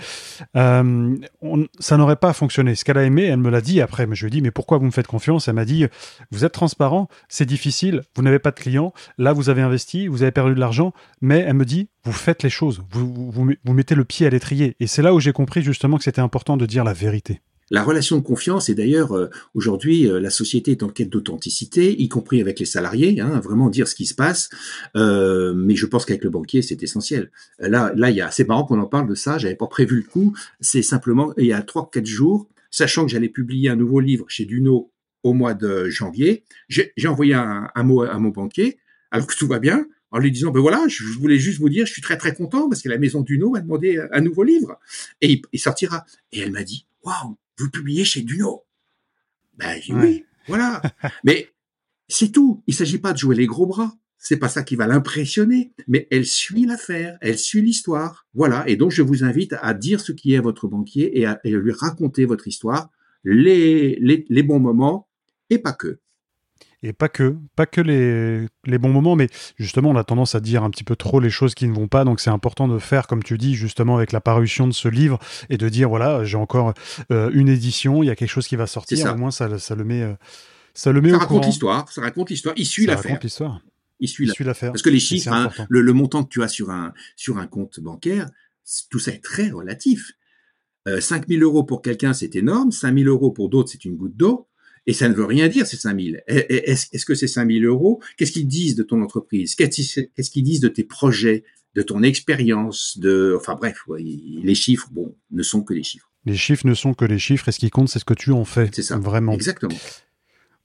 euh, 0.56 1.18
ça 1.80 1.98
n'aurait 1.98 2.16
pas 2.16 2.32
fonctionné 2.32 2.74
qu'elle 2.86 2.98
a 2.98 3.04
aimé, 3.04 3.26
elle 3.26 3.38
me 3.38 3.50
l'a 3.50 3.62
dit 3.62 3.82
après. 3.82 4.08
Mais 4.08 4.16
je 4.16 4.26
lui 4.26 4.28
ai 4.30 4.32
dit, 4.32 4.42
mais 4.42 4.52
pourquoi 4.52 4.78
vous 4.78 4.86
me 4.86 4.92
faites 4.92 5.08
confiance? 5.08 5.50
Elle 5.50 5.56
m'a 5.56 5.66
dit, 5.66 5.86
vous 6.32 6.46
êtes 6.46 6.54
transparent, 6.54 7.10
c'est 7.28 7.46
difficile, 7.46 8.04
vous 8.16 8.24
n'avez 8.24 8.40
pas 8.40 8.52
de 8.52 8.60
clients, 8.60 8.94
là 9.18 9.34
vous 9.34 9.50
avez 9.50 9.62
investi, 9.62 10.08
vous 10.08 10.24
avez 10.24 10.32
perdu 10.32 10.56
de 10.56 10.60
l'argent, 10.60 10.94
mais 11.22 11.40
elle 11.40 11.56
me 11.56 11.66
dit, 11.66 11.90
vous 12.06 12.12
faites 12.12 12.44
les 12.44 12.50
choses, 12.50 12.84
vous, 12.92 13.32
vous, 13.32 13.74
mettez 13.74 13.96
le 13.96 14.06
pied 14.06 14.28
à 14.28 14.30
l'étrier. 14.30 14.76
Et 14.80 14.88
c'est 14.88 15.02
là 15.02 15.14
où 15.14 15.20
j'ai 15.20 15.34
compris 15.34 15.62
justement 15.64 15.98
que 15.98 16.04
c'était 16.04 16.22
important 16.22 16.56
de 16.56 16.66
dire 16.66 16.84
la 16.84 16.94
vérité. 16.94 17.42
La 17.72 17.82
relation 17.82 18.18
de 18.18 18.22
confiance, 18.22 18.70
et 18.70 18.76
d'ailleurs 18.76 19.18
euh, 19.18 19.32
aujourd'hui 19.56 20.08
euh, 20.08 20.20
la 20.20 20.30
société 20.30 20.72
est 20.72 20.84
en 20.84 20.90
quête 20.90 21.10
d'authenticité, 21.10 22.00
y 22.00 22.08
compris 22.08 22.40
avec 22.40 22.60
les 22.60 22.66
salariés, 22.66 23.20
hein, 23.20 23.40
vraiment 23.40 23.72
dire 23.72 23.88
ce 23.88 23.96
qui 23.96 24.06
se 24.06 24.14
passe. 24.14 24.52
Euh, 24.96 25.56
mais 25.56 25.76
je 25.76 25.88
pense 25.88 26.06
qu'avec 26.06 26.24
le 26.24 26.30
banquier, 26.30 26.62
c'est 26.62 26.84
essentiel. 26.84 27.32
Là, 27.58 27.92
là, 27.96 28.12
il 28.12 28.18
y 28.18 28.22
a, 28.22 28.30
c'est 28.30 28.48
marrant 28.48 28.66
qu'on 28.66 28.80
en 28.80 28.86
parle 28.86 29.10
de 29.10 29.16
ça. 29.16 29.40
J'avais 29.40 29.56
pas 29.56 29.66
prévu 29.66 29.96
le 29.96 30.04
coup. 30.04 30.38
C'est 30.60 30.84
simplement 30.84 31.34
il 31.38 31.48
y 31.48 31.54
a 31.54 31.62
trois, 31.64 31.90
quatre 31.92 32.06
jours, 32.06 32.48
sachant 32.76 33.06
que 33.06 33.12
j'allais 33.12 33.30
publier 33.30 33.70
un 33.70 33.78
nouveau 33.78 34.02
livre 34.02 34.26
chez 34.28 34.44
Duno 34.44 34.92
au 35.24 35.34
mois 35.34 35.54
de 35.54 35.90
janvier, 35.90 36.44
j'ai 36.68 37.08
envoyé 37.08 37.34
un, 37.34 37.72
mot 37.84 38.04
à 38.04 38.20
mon 38.20 38.30
banquier, 38.30 38.78
alors 39.12 39.28
que 39.28 39.36
tout 39.36 39.48
va 39.48 39.60
bien, 39.60 39.88
en 40.12 40.20
lui 40.20 40.30
disant, 40.30 40.52
ben 40.52 40.60
voilà, 40.60 40.86
je 40.90 41.04
voulais 41.18 41.40
juste 41.40 41.60
vous 41.60 41.70
dire, 41.70 41.86
je 41.86 41.94
suis 41.94 42.02
très 42.02 42.18
très 42.18 42.34
content 42.34 42.68
parce 42.68 42.82
que 42.82 42.90
la 42.90 42.98
maison 42.98 43.22
Duno 43.22 43.50
m'a 43.50 43.62
demandé 43.62 44.06
un 44.12 44.20
nouveau 44.20 44.44
livre 44.44 44.78
et 45.22 45.42
il, 45.54 45.60
sortira. 45.60 46.06
Et 46.34 46.42
elle 46.42 46.52
m'a 46.52 46.64
dit, 46.64 46.86
waouh, 47.02 47.38
vous 47.58 47.70
publiez 47.70 48.04
chez 48.04 48.22
Duno. 48.22 48.66
Ben 49.58 49.80
oui, 49.90 50.26
voilà. 50.48 50.82
Mais 51.24 51.54
c'est 52.10 52.32
tout. 52.32 52.62
Il 52.68 52.76
s'agit 52.76 53.00
pas 53.00 53.14
de 53.14 53.18
jouer 53.18 53.36
les 53.36 53.46
gros 53.46 53.68
bras 53.68 53.96
c'est 54.18 54.38
pas 54.38 54.50
ça 54.50 54.64
qui 54.64 54.76
va 54.76 54.88
l'impressionner, 54.88 55.72
mais 55.88 56.08
elle 56.10 56.26
suit 56.26 56.66
l'affaire, 56.66 57.18
elle 57.22 57.38
suit 57.38 57.62
l'histoire. 57.62 58.26
Voilà. 58.34 58.68
Et 58.68 58.76
donc, 58.76 58.92
je 58.92 59.02
vous 59.02 59.24
invite 59.24 59.56
à 59.62 59.74
dire 59.74 60.00
ce 60.00 60.12
qui 60.12 60.34
est 60.34 60.40
votre 60.40 60.68
banquier 60.68 61.20
et 61.20 61.26
à, 61.26 61.40
lui 61.44 61.72
raconter 61.72 62.26
votre 62.26 62.48
histoire, 62.48 62.90
les, 63.24 64.00
les, 64.00 64.44
bons 64.44 64.60
moments 64.60 65.08
et 65.50 65.60
pas 65.60 65.74
que. 65.74 66.00
Et 66.82 66.94
pas 66.94 67.10
que, 67.10 67.36
pas 67.56 67.66
que 67.66 67.82
les, 67.82 68.48
les, 68.66 68.78
bons 68.78 68.90
moments, 68.90 69.16
mais 69.16 69.28
justement, 69.58 69.90
on 69.90 69.96
a 69.96 70.04
tendance 70.04 70.36
à 70.36 70.40
dire 70.40 70.64
un 70.64 70.70
petit 70.70 70.84
peu 70.84 70.96
trop 70.96 71.20
les 71.20 71.30
choses 71.30 71.56
qui 71.56 71.68
ne 71.68 71.74
vont 71.74 71.88
pas, 71.88 72.04
donc 72.04 72.20
c'est 72.20 72.30
important 72.30 72.68
de 72.68 72.80
faire, 72.80 73.08
comme 73.08 73.24
tu 73.24 73.38
dis, 73.38 73.56
justement, 73.56 73.98
avec 73.98 74.12
la 74.12 74.22
parution 74.22 74.68
de 74.68 74.74
ce 74.74 74.88
livre, 74.88 75.20
et 75.50 75.58
de 75.58 75.70
dire, 75.70 75.90
voilà, 75.90 76.24
j'ai 76.24 76.38
encore 76.38 76.74
euh, 77.12 77.30
une 77.34 77.50
édition, 77.50 78.04
il 78.04 78.08
y 78.08 78.12
a 78.12 78.16
quelque 78.16 78.30
chose 78.30 78.48
qui 78.48 78.56
va 78.56 78.68
sortir, 78.68 79.14
au 79.14 79.18
moins 79.18 79.32
ça, 79.32 79.58
ça 79.58 79.76
le 79.76 79.84
met, 79.84 80.02
euh, 80.02 80.14
ça 80.74 80.92
le 80.92 81.02
met 81.02 81.10
ça 81.10 81.18
au 81.18 81.20
raconte 81.20 81.46
l'histoire, 81.46 81.92
ça 81.92 82.02
raconte 82.02 82.30
l'histoire, 82.30 82.54
il 82.58 82.66
suit 82.66 82.86
l'affaire. 82.86 83.04
Ça 83.04 83.10
raconte 83.10 83.24
l'histoire 83.24 83.62
il 84.00 84.10
suit 84.10 84.26
l'affaire. 84.26 84.72
Parce 84.72 84.82
que 84.82 84.90
les 84.90 85.00
chiffres, 85.00 85.32
hein, 85.32 85.50
le, 85.70 85.82
le, 85.82 85.94
montant 85.94 86.24
que 86.24 86.30
tu 86.30 86.44
as 86.44 86.48
sur 86.48 86.70
un, 86.70 86.94
sur 87.16 87.38
un 87.38 87.48
compte 87.48 87.80
bancaire, 87.80 88.30
tout 88.90 89.00
ça 89.00 89.12
est 89.12 89.24
très 89.24 89.50
relatif. 89.50 90.12
Euh, 90.88 91.02
5 91.02 91.28
000 91.28 91.42
euros 91.42 91.64
pour 91.64 91.82
quelqu'un, 91.82 92.14
c'est 92.14 92.36
énorme. 92.36 92.72
5 92.72 92.98
000 92.98 93.10
euros 93.10 93.32
pour 93.32 93.50
d'autres, 93.50 93.70
c'est 93.72 93.86
une 93.86 93.96
goutte 93.96 94.16
d'eau. 94.16 94.48
Et 94.88 94.94
ça 94.94 95.10
ne 95.10 95.16
veut 95.16 95.26
rien 95.26 95.48
dire, 95.48 95.66
ces 95.66 95.78
5 95.78 96.00
000. 96.00 96.18
Est-ce 96.28 96.88
est 96.92 97.06
que 97.06 97.16
ces 97.16 97.28
5 97.28 97.50
000 97.50 97.66
euros, 97.66 98.02
qu'est-ce 98.18 98.32
qu'ils 98.32 98.48
disent 98.48 98.76
de 98.76 98.84
ton 98.84 99.02
entreprise? 99.02 99.56
Qu'est-ce 99.56 100.30
qu'ils 100.30 100.44
disent 100.44 100.60
de 100.60 100.68
tes 100.68 100.84
projets, 100.84 101.44
de 101.74 101.82
ton 101.82 102.04
expérience 102.04 103.00
de, 103.00 103.36
Enfin 103.36 103.56
bref, 103.56 103.80
les 103.98 104.56
chiffres, 104.56 104.90
bon, 104.92 105.16
ne 105.32 105.42
sont 105.42 105.64
que 105.64 105.74
les 105.74 105.82
chiffres. 105.82 106.12
Les 106.26 106.36
chiffres 106.36 106.68
ne 106.68 106.76
sont 106.76 106.94
que 106.94 107.06
les 107.06 107.20
chiffres, 107.20 107.50
et 107.50 107.52
ce 107.52 107.60
qui 107.60 107.70
compte, 107.72 107.90
c'est 107.90 108.00
ce 108.00 108.06
que 108.06 108.14
tu 108.14 108.32
en 108.32 108.46
fais. 108.46 108.70
C'est 108.74 108.84
ça. 108.84 108.98
Vraiment. 108.98 109.34
Exactement. 109.34 109.78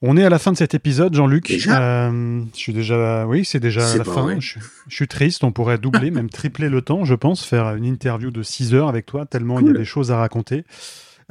On 0.03 0.16
est 0.16 0.24
à 0.24 0.30
la 0.30 0.38
fin 0.38 0.51
de 0.51 0.57
cet 0.57 0.72
épisode, 0.72 1.14
Jean-Luc. 1.14 1.51
Euh, 1.68 2.42
je 2.55 2.59
suis 2.59 2.72
déjà, 2.72 3.26
oui, 3.26 3.44
c'est 3.44 3.61
déjà 3.61 3.80
la 3.98 4.05
fin. 4.05 4.40
Je, 4.40 4.59
suis 4.88 5.09
triste. 5.09 5.44
On 5.44 5.53
pourrait 5.53 5.76
doubler, 5.76 6.11
même 6.11 6.30
tripler 6.30 6.70
le 6.70 6.80
temps, 6.80 7.05
je 7.05 7.14
pense, 7.14 7.44
faire 7.44 7.74
une 7.74 7.84
interview 7.84 8.30
de 8.30 8.42
6 8.42 8.74
heures 8.74 8.88
avec 8.88 9.05
toi, 9.05 9.26
tellement 9.26 9.61
il 9.61 9.66
y 9.66 9.70
a 9.70 9.74
des 9.74 9.84
choses 9.84 10.11
à 10.11 10.16
raconter. 10.16 10.64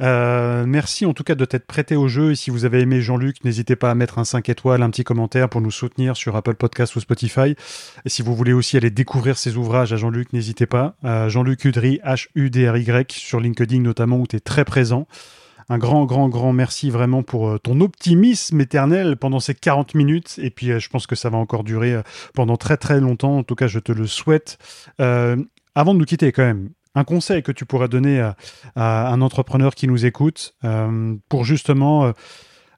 Euh, 0.00 0.64
merci 0.66 1.04
en 1.04 1.12
tout 1.12 1.24
cas 1.24 1.34
de 1.34 1.44
t'être 1.44 1.66
prêté 1.66 1.96
au 1.96 2.06
jeu. 2.06 2.30
Et 2.30 2.34
si 2.36 2.50
vous 2.50 2.64
avez 2.64 2.80
aimé 2.80 3.02
Jean-Luc, 3.02 3.44
n'hésitez 3.44 3.74
pas 3.74 3.90
à 3.90 3.94
mettre 3.96 4.18
un 4.20 4.24
5 4.24 4.48
étoiles, 4.48 4.82
un 4.82 4.90
petit 4.90 5.04
commentaire 5.04 5.48
pour 5.48 5.60
nous 5.60 5.72
soutenir 5.72 6.16
sur 6.16 6.36
Apple 6.36 6.54
Podcast 6.54 6.94
ou 6.94 7.00
Spotify. 7.00 7.56
Et 8.04 8.08
si 8.08 8.22
vous 8.22 8.36
voulez 8.36 8.52
aussi 8.52 8.76
aller 8.76 8.90
découvrir 8.90 9.36
ses 9.36 9.56
ouvrages 9.56 9.92
à 9.92 9.96
Jean-Luc, 9.96 10.32
n'hésitez 10.32 10.66
pas. 10.66 10.94
Jean-Luc 11.26 11.64
Udry, 11.64 12.00
H-U-D-R-Y, 12.04 13.12
sur 13.12 13.40
LinkedIn 13.40 13.80
notamment, 13.80 14.18
où 14.18 14.28
tu 14.28 14.36
es 14.36 14.40
très 14.40 14.64
présent. 14.64 15.08
Un 15.72 15.78
grand, 15.78 16.04
grand, 16.04 16.28
grand 16.28 16.52
merci 16.52 16.90
vraiment 16.90 17.22
pour 17.22 17.48
euh, 17.48 17.58
ton 17.58 17.80
optimisme 17.80 18.60
éternel 18.60 19.16
pendant 19.16 19.38
ces 19.38 19.54
40 19.54 19.94
minutes. 19.94 20.40
Et 20.42 20.50
puis, 20.50 20.72
euh, 20.72 20.80
je 20.80 20.88
pense 20.88 21.06
que 21.06 21.14
ça 21.14 21.30
va 21.30 21.38
encore 21.38 21.62
durer 21.62 21.94
euh, 21.94 22.02
pendant 22.34 22.56
très, 22.56 22.76
très 22.76 22.98
longtemps. 22.98 23.38
En 23.38 23.44
tout 23.44 23.54
cas, 23.54 23.68
je 23.68 23.78
te 23.78 23.92
le 23.92 24.08
souhaite. 24.08 24.58
avant 24.98 25.94
de 25.94 25.98
nous 26.00 26.04
quitter, 26.04 26.32
quand 26.32 26.42
même, 26.42 26.70
un 26.96 27.04
conseil 27.04 27.44
que 27.44 27.52
tu 27.52 27.66
pourrais 27.66 27.88
donner 27.88 28.20
à, 28.74 29.12
un 29.12 29.20
entrepreneur 29.22 29.76
qui 29.76 29.86
nous 29.86 30.04
écoute 30.04 30.56
pour 31.28 31.44
justement 31.44 32.12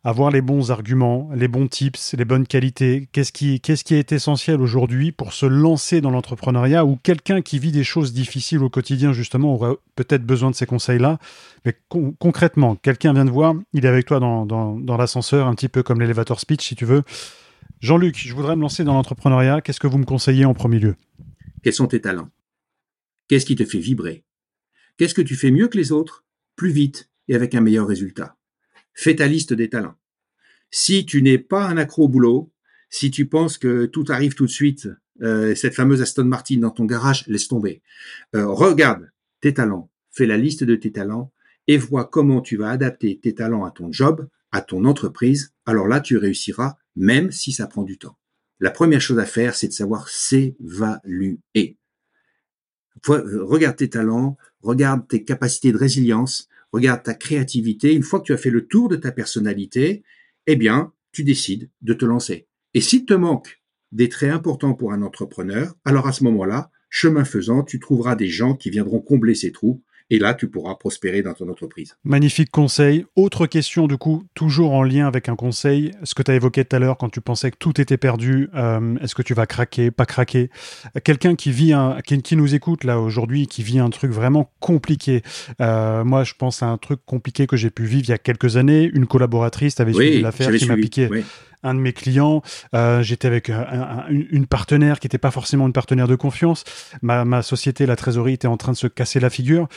avoir 0.05 0.33
les 0.33 0.41
bons 0.41 0.73
arguments, 0.73 1.31
les 1.35 1.47
bons 1.47 1.69
tips, 1.69 2.15
les 2.15 2.25
bonnes 2.25 2.47
qualités. 2.47 3.09
Qu'est-ce 3.13 3.33
qui, 3.33 3.61
est 3.95 4.13
essentiel 4.13 4.61
aujourd'hui 4.61 5.13
pour 5.13 5.33
se 5.33 5.47
lancer 5.47 6.01
dans 6.01 6.11
l'entrepreneuriat 6.11 6.85
ou 6.85 6.97
quelqu'un 6.97 7.41
qui 7.41 7.59
vit 7.59 7.71
des 7.71 7.85
choses 7.85 8.13
difficiles 8.13 8.63
au 8.65 8.69
quotidien, 8.69 9.13
justement, 9.13 9.55
aurait 9.55 9.77
peut-être 9.95 10.25
besoin 10.25 10.51
de 10.51 10.57
ces 10.57 10.67
conseils-là. 10.67 11.19
Mais 11.65 11.77
concrètement, 12.19 12.75
quelqu'un 12.75 13.13
vient 13.13 13.25
de 13.25 13.31
voir, 13.31 13.55
il 13.73 13.85
est 13.85 13.89
avec 13.89 14.07
toi 14.07 14.19
dans, 14.19 14.45
dans, 14.45 14.97
l'ascenseur, 14.97 15.47
un 15.47 15.55
petit 15.55 15.69
peu 15.69 15.85
comme 15.85 16.01
l'élévateur 16.01 16.41
speech, 16.41 16.67
si 16.67 16.75
tu 16.75 16.85
veux. 16.85 17.03
Jean-Luc, 17.81 18.17
je 18.19 18.35
voudrais 18.35 18.57
me 18.57 18.63
lancer 18.63 18.83
dans 18.83 18.95
l'entrepreneuriat. 18.95 19.61
Qu'est-ce 19.61 19.81
que 19.81 19.87
vous 19.87 19.99
me 19.99 20.05
conseillez 20.05 20.45
en 20.45 20.55
premier 20.55 20.81
lieu? 20.81 20.97
Quels 21.63 21.73
sont 21.73 21.87
tes 21.87 22.01
talents? 22.01 22.31
Qu'est-ce 23.29 23.47
qui 23.47 23.55
te 23.55 23.65
fait 23.65 23.79
vibrer? 23.79 24.25
Qu'est-ce 24.97 25.15
que 25.15 25.23
tu 25.23 25.37
fais 25.37 25.53
mieux 25.53 25.69
que 25.69 25.79
les 25.79 25.93
autres, 25.93 26.25
plus 26.57 26.71
vite 26.71 27.09
et 27.29 27.37
avec 27.37 27.55
un 27.55 27.61
meilleur 27.61 27.87
résultat 27.87 28.37
fais 28.95 29.17
ta 29.17 29.27
liste 29.27 29.53
des 29.53 29.69
talents. 29.69 29.97
Si 30.71 31.05
tu 31.05 31.23
n'es 31.23 31.39
pas 31.39 31.67
un 31.67 31.77
accro 31.77 32.05
au 32.05 32.09
boulot, 32.09 32.53
si 32.89 33.11
tu 33.11 33.27
penses 33.27 33.59
que 33.59 33.87
tout 33.87 34.05
arrive 34.09 34.35
tout 34.35 34.47
de 34.47 34.51
suite, 34.51 34.89
euh, 35.23 35.55
cette 35.55 35.75
fameuse 35.75 36.03
Aston 36.03 36.25
Martin 36.25 36.59
dans 36.59 36.71
ton 36.71 36.85
garage, 36.85 37.27
laisse 37.27 37.49
tomber. 37.49 37.83
Euh, 38.35 38.47
regarde 38.47 39.11
tes 39.41 39.55
talents, 39.55 39.91
fais 40.11 40.27
la 40.27 40.37
liste 40.37 40.65
de 40.65 40.75
tes 40.75 40.93
talents 40.93 41.33
et 41.69 41.77
vois 41.77 42.07
comment 42.07 42.41
tu 42.41 42.57
vas 42.57 42.71
adapter 42.71 43.19
tes 43.19 43.35
talents 43.35 43.65
à 43.65 43.71
ton 43.71 43.93
job, 43.93 44.29
à 44.51 44.61
ton 44.61 44.85
entreprise. 44.85 45.53
Alors 45.67 45.89
là, 45.89 46.01
tu 46.01 46.17
réussiras, 46.17 46.77
même 46.97 47.31
si 47.31 47.53
ça 47.53 47.67
prend 47.67 47.83
du 47.83 47.99
temps. 47.99 48.19
La 48.61 48.71
première 48.71 49.01
chose 49.01 49.19
à 49.19 49.27
faire, 49.27 49.55
c'est 49.55 49.69
de 49.69 49.73
savoir 49.73 50.09
s'évaluer. 50.09 51.39
Regarde 53.07 53.77
tes 53.77 53.91
talents, 53.91 54.37
regarde 54.61 55.07
tes 55.09 55.25
capacités 55.25 55.73
de 55.73 55.79
résilience, 55.79 56.49
regarde 56.73 57.03
ta 57.03 57.15
créativité. 57.15 57.95
Une 57.95 58.03
fois 58.03 58.21
que 58.21 58.27
tu 58.27 58.33
as 58.33 58.39
fait 58.39 58.51
le 58.51 58.67
tour 58.67 58.89
de 58.89 58.97
ta 58.97 59.13
personnalité, 59.13 60.03
eh 60.47 60.57
bien, 60.57 60.93
tu 61.13 61.25
décides 61.25 61.71
de 61.83 61.95
te 61.95 62.05
lancer. 62.05 62.49
Et 62.75 62.81
s'il 62.81 63.05
te 63.05 63.15
manque 63.15 63.63
des 63.93 64.09
traits 64.09 64.33
importants 64.33 64.75
pour 64.75 64.93
un 64.93 65.03
entrepreneur, 65.03 65.75
alors 65.85 66.07
à 66.07 66.13
ce 66.13 66.25
moment-là, 66.25 66.71
chemin 66.89 67.25
faisant, 67.25 67.63
tu 67.63 67.79
trouveras 67.79 68.17
des 68.17 68.29
gens 68.29 68.55
qui 68.55 68.71
viendront 68.71 69.01
combler 69.01 69.35
ces 69.35 69.53
trous 69.53 69.83
et 70.13 70.19
là, 70.19 70.35
tu 70.35 70.47
pourras 70.47 70.75
prospérer 70.75 71.23
dans 71.23 71.33
ton 71.33 71.49
entreprise. 71.49 71.97
Magnifique 72.05 72.51
conseil. 72.51 73.07
Autre 73.17 73.47
question, 73.47 73.87
du 73.87 73.97
coup, 73.97 74.27
toujours 74.35 74.75
en 74.75 74.83
lien 74.83 75.07
avec 75.07 75.31
un 75.31 75.37
conseil. 75.37 75.93
Ce 76.03 76.15
que 76.15 76.23
tu 76.23 76.31
as 76.31 76.35
évoqué 76.35 76.67
tout 76.67 76.77
à 76.77 76.79
l'heure 76.79 76.99
quand 76.99 77.09
tu 77.09 77.23
pensais 77.23 77.51
que 77.51 77.57
tout 77.57 77.81
était 77.81 77.97
perdu, 77.97 78.51
euh, 78.55 78.97
est-ce 79.01 79.15
que 79.15 79.23
tu 79.23 79.33
vas 79.33 79.47
craquer, 79.47 79.91
pas 79.91 80.05
craquer? 80.05 80.51
Quelqu'un 81.03 81.35
qui 81.35 81.51
vit 81.51 81.73
un, 81.73 81.97
qui, 82.03 82.37
nous 82.37 82.55
écoute 82.55 82.85
là 82.85 83.01
aujourd'hui, 83.01 83.47
qui 83.47 83.63
vit 83.63 83.79
un 83.79 83.89
truc 83.89 84.11
vraiment 84.11 84.53
compliqué. 84.61 85.23
Euh, 85.63 86.05
moi, 86.05 86.25
je 86.25 86.35
pense 86.35 86.63
à 86.63 86.67
un 86.67 86.77
truc 86.77 87.01
compliqué 87.07 87.47
que 87.47 87.57
j'ai 87.57 87.71
pu 87.71 87.85
vivre 87.85 88.05
il 88.05 88.11
y 88.11 88.13
a 88.13 88.19
quelques 88.19 88.59
années. 88.59 88.91
Une 88.93 89.07
collaboratrice 89.07 89.81
avait 89.81 89.95
suivi 89.95 90.21
l'affaire 90.21 90.55
qui 90.55 90.67
m'a 90.67 90.77
piqué. 90.77 91.09
Un 91.63 91.75
de 91.75 91.81
mes 91.81 91.93
clients. 91.93 92.43
Euh, 92.75 93.03
j'étais 93.03 93.29
avec 93.29 93.51
une 94.09 94.47
partenaire 94.47 95.01
qui 95.01 95.07
n'était 95.07 95.19
pas 95.19 95.31
forcément 95.31 95.67
une 95.67 95.73
partenaire 95.73 96.09
de 96.09 96.17
confiance. 96.17 96.65
Ma, 97.03 97.43
société, 97.43 97.87
la 97.87 97.97
trésorerie, 97.97 98.35
était 98.35 98.49
en 98.49 98.57
train 98.57 98.73
de 98.73 98.77
se 98.77 98.87
casser 98.87 99.21
la 99.21 99.31
figure. 99.31 99.69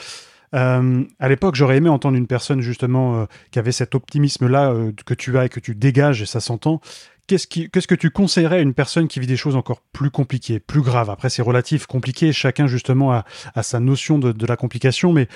Euh, 0.53 1.03
à 1.19 1.29
l'époque, 1.29 1.55
j'aurais 1.55 1.77
aimé 1.77 1.89
entendre 1.89 2.17
une 2.17 2.27
personne 2.27 2.61
justement 2.61 3.21
euh, 3.21 3.25
qui 3.51 3.59
avait 3.59 3.71
cet 3.71 3.95
optimisme-là 3.95 4.71
euh, 4.71 4.91
que 5.05 5.13
tu 5.13 5.37
as 5.37 5.45
et 5.45 5.49
que 5.49 5.59
tu 5.59 5.75
dégages 5.75 6.21
et 6.21 6.25
ça 6.25 6.39
s'entend. 6.39 6.81
Qu'est-ce, 7.27 7.47
que 7.47 7.95
tu 7.95 8.11
conseillerais 8.11 8.57
à 8.57 8.61
une 8.61 8.75
personne 8.75 9.07
qui 9.07 9.19
vit 9.19 9.25
des 9.25 9.35
choses 9.35 9.55
encore 9.55 9.81
plus 9.81 10.11
compliquées, 10.11 10.59
plus 10.59 10.81
graves? 10.81 11.09
Après, 11.09 11.29
c'est 11.29 11.41
relatif, 11.41 11.87
compliqué. 11.87 12.31
Chacun 12.31 12.67
justement 12.67 13.13
a, 13.13 13.25
sa 13.63 13.79
notion 13.79 14.19
de, 14.19 14.45
la 14.45 14.55
complication, 14.55 15.11
mais 15.11 15.27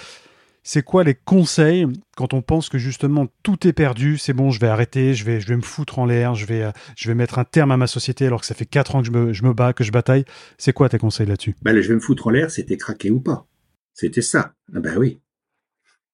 c'est 0.64 0.84
quoi 0.84 1.03
les 1.03 1.16
conseils 1.16 1.86
quand 2.16 2.34
on 2.34 2.41
pense 2.41 2.70
que 2.70 2.78
justement 2.78 3.28
tout 3.43 3.68
est 3.68 3.74
perdu, 3.74 4.18
c'est 4.18 4.34
bon, 4.34 4.51
je 4.51 4.60
vais 4.60 4.68
arrêter, 4.68 5.14
je 5.14 5.24
vais, 5.26 5.39
je 5.39 5.47
vais 5.47 5.55
me 5.55 5.62
foutre 5.62 5.99
en 5.99 6.05
l'air, 6.05 6.36
je 6.36 6.45
vais, 6.45 6.72
je 6.95 7.07
vais 7.07 7.16
mettre 7.16 7.39
un 7.39 7.45
terme 7.45 7.72
à 7.72 7.78
ma 7.78 7.88
société 7.88 8.26
alors 8.26 8.41
que 8.41 8.45
ça 8.45 8.55
fait 8.55 8.66
quatre 8.66 8.95
ans 8.95 9.01
que 9.01 9.07
je 9.07 9.12
me, 9.12 9.34
je 9.34 9.43
me 9.43 9.53
bats, 9.53 9.74
que 9.74 9.84
je 9.84 9.91
bataille. 9.91 10.26
C'est 10.57 10.74
quoi 10.74 10.89
tes 10.89 10.97
conseils 10.97 11.28
là-dessus? 11.28 11.55
Ben, 11.62 11.80
Je 11.82 11.88
vais 11.88 11.95
me 11.95 11.99
foutre 11.99 12.28
en 12.28 12.30
l'air, 12.32 12.51
c'était 12.51 12.78
craquer 12.78 13.10
ou 13.10 13.20
pas. 13.22 13.47
C'était 13.93 14.22
ça. 14.22 14.53
Ah 14.76 14.80
ben 14.80 14.97
oui. 14.97 15.20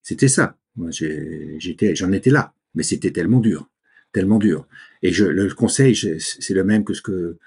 C'était 0.02 0.28
ça. 0.28 0.58
J'étais, 0.90 1.96
j'en 1.96 2.12
étais 2.12 2.30
là. 2.30 2.54
Mais 2.76 2.84
c'était 2.84 3.12
tellement 3.12 3.40
dur. 3.40 3.70
Tellement 4.12 4.38
dur. 4.38 4.68
Et 5.02 5.12
je, 5.12 5.26
le 5.26 5.54
conseil, 5.54 5.96
c'est 5.96 6.54
le 6.54 6.64
même 6.64 6.84
que 6.84 6.94
ce 6.94 7.02
que 7.02 7.38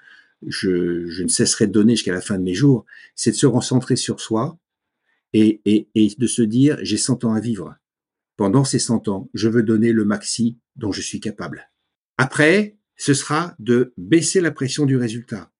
je, 0.45 1.07
je 1.07 1.23
ne 1.23 1.27
cesserai 1.27 1.67
de 1.67 1.71
donner 1.71 1.95
jusqu'à 1.95 2.13
la 2.13 2.21
fin 2.21 2.37
de 2.37 2.43
mes 2.43 2.53
jours. 2.53 2.85
C'est 3.15 3.31
de 3.31 3.35
se 3.35 3.45
recentrer 3.45 3.95
sur 3.95 4.19
soi 4.19 4.58
et, 5.33 5.89
de 6.17 6.27
se 6.27 6.41
dire, 6.41 6.77
j'ai 6.81 6.97
100 6.97 7.23
ans 7.25 7.33
à 7.33 7.39
vivre. 7.39 7.75
Pendant 8.35 8.63
ces 8.63 8.79
100 8.79 9.07
ans, 9.07 9.29
je 9.33 9.49
veux 9.49 9.63
donner 9.63 9.91
le 9.91 10.05
maxi 10.05 10.59
dont 10.75 10.91
je 10.91 11.01
suis 11.01 11.19
capable. 11.19 11.71
Après, 12.17 12.77
ce 12.95 13.13
sera 13.13 13.55
de 13.59 13.93
baisser 13.97 14.41
la 14.41 14.51
pression 14.51 14.85
du 14.85 14.97
résultat. 14.97 15.51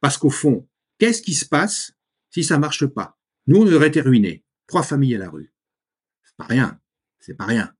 Parce 0.00 0.18
qu'au 0.18 0.30
fond, 0.30 0.68
qu'est-ce 0.98 1.22
qui 1.22 1.34
se 1.34 1.46
passe 1.46 1.92
si 2.30 2.44
ça 2.44 2.58
marche 2.58 2.86
pas? 2.86 3.18
Nous, 3.46 3.62
on 3.62 3.72
aurait 3.72 3.88
été 3.88 4.00
ruinés. 4.00 4.44
Trois 4.66 4.82
familles 4.82 5.14
à 5.14 5.18
la 5.18 5.30
rue. 5.30 5.52
C'est 6.24 6.36
pas 6.36 6.46
rien. 6.46 6.80
C'est 7.20 7.34
pas 7.34 7.46
rien. 7.46 7.72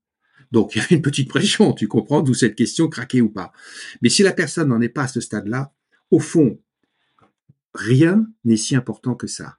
Donc, 0.53 0.75
il 0.75 0.79
y 0.79 0.81
avait 0.81 0.95
une 0.95 1.03
petite 1.03 1.29
pression, 1.29 1.73
tu 1.73 1.89
comprends, 1.89 2.23
d'où 2.23 2.35
cette 2.35 2.55
question, 2.55 2.89
craquer 2.89 3.21
ou 3.21 3.31
pas. 3.31 3.53
Mais 4.03 4.09
si 4.09 4.23
la 4.23 4.33
personne 4.33 4.69
n'en 4.69 4.81
est 4.81 4.89
pas 4.89 5.05
à 5.05 5.09
ce 5.09 5.21
stade-là, 5.21 5.73
au 6.11 6.21
fond, 6.21 6.61
rien 7.75 8.27
n'est 8.45 8.57
si 8.57 8.77
important 8.77 9.15
que 9.15 9.27
ça. 9.27 9.59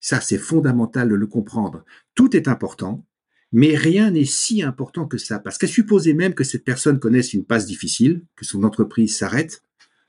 Ça, 0.00 0.20
c'est 0.20 0.38
fondamental 0.38 1.08
de 1.08 1.14
le 1.14 1.26
comprendre. 1.26 1.84
Tout 2.14 2.34
est 2.36 2.48
important, 2.48 3.04
mais 3.52 3.76
rien 3.76 4.10
n'est 4.10 4.24
si 4.24 4.62
important 4.62 5.06
que 5.06 5.18
ça. 5.18 5.38
Parce 5.38 5.58
qu'à 5.58 5.66
supposer 5.66 6.14
même 6.14 6.34
que 6.34 6.44
cette 6.44 6.64
personne 6.64 6.98
connaisse 6.98 7.34
une 7.34 7.44
passe 7.44 7.66
difficile, 7.66 8.22
que 8.36 8.44
son 8.44 8.64
entreprise 8.64 9.16
s'arrête, 9.16 9.62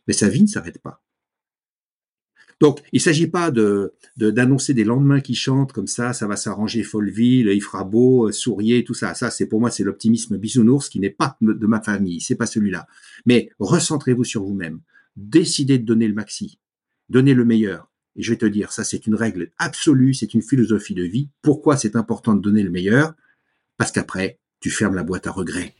mais 0.08 0.14
sa 0.14 0.30
vie 0.30 0.44
ne 0.44 0.48
s'arrête 0.48 0.80
pas. 0.80 1.04
Donc, 2.62 2.80
il 2.94 2.98
ne 2.98 3.02
s'agit 3.02 3.28
pas 3.28 3.50
de 3.50 3.94
d'annoncer 4.18 4.76
des 4.76 4.84
lendemains 4.84 5.20
qui 5.20 5.34
chantent 5.34 5.74
comme 5.74 5.88
ça, 5.88 6.14
ça 6.14 6.28
va 6.28 6.36
s'arranger 6.36 6.84
Folleville, 6.84 7.48
il 7.48 7.62
fera 7.62 7.84
beau, 7.84 8.28
euh, 8.28 8.32
souriez, 8.32 8.84
tout 8.84 8.94
ça. 8.94 9.16
Ça, 9.16 9.32
c'est 9.32 9.48
pour 9.48 9.60
moi, 9.60 9.72
c'est 9.72 9.84
l'optimisme 9.84 10.38
bisounours 10.38 10.88
qui 10.88 11.00
n'est 11.00 11.10
pas 11.10 11.38
de 11.42 11.66
ma 11.66 11.82
famille, 11.82 12.22
c'est 12.22 12.36
pas 12.36 12.46
celui-là. 12.46 12.86
Mais 13.26 13.50
recentrez-vous 13.58 14.24
sur 14.24 14.44
vous-même. 14.44 14.82
Décidez 15.16 15.80
de 15.80 15.86
donner 15.86 16.08
le 16.08 16.14
maxi. 16.14 16.60
Donnez 17.10 17.34
le 17.34 17.46
meilleur. 17.46 17.91
Et 18.16 18.24
je 18.24 18.32
vais 18.32 18.38
te 18.38 18.45
dire, 18.45 18.72
ça, 18.72 18.84
c'est 18.84 19.07
une 19.07 19.16
règle 19.16 19.51
absolue, 19.57 20.14
c'est 20.14 20.34
une 20.34 20.41
philosophie 20.41 20.95
de 20.95 21.03
vie. 21.03 21.30
Pourquoi 21.41 21.78
c'est 21.78 21.95
important 21.95 22.34
de 22.34 22.41
donner 22.41 22.64
le 22.64 22.70
meilleur? 22.70 23.14
Parce 23.78 23.91
qu'après, 23.91 24.39
tu 24.59 24.70
fermes 24.70 24.95
la 24.95 25.03
boîte 25.03 25.28
à 25.28 25.32
regrets. 25.32 25.76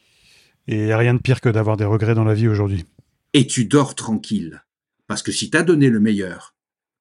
Et 0.68 0.76
il 0.76 0.86
n'y 0.86 0.92
a 0.92 0.98
rien 0.98 1.14
de 1.14 1.22
pire 1.22 1.42
que 1.42 1.50
d'avoir 1.50 1.78
des 1.78 1.86
regrets 1.86 2.16
dans 2.16 2.24
la 2.24 2.34
vie 2.34 2.48
aujourd'hui. 2.48 2.86
Et 3.34 3.48
tu 3.48 3.66
dors 3.66 3.96
tranquille. 3.96 4.64
Parce 5.08 5.24
que 5.24 5.32
si 5.32 5.50
tu 5.50 5.58
as 5.58 5.64
donné 5.64 5.90
le 5.90 6.00
meilleur, 6.00 6.56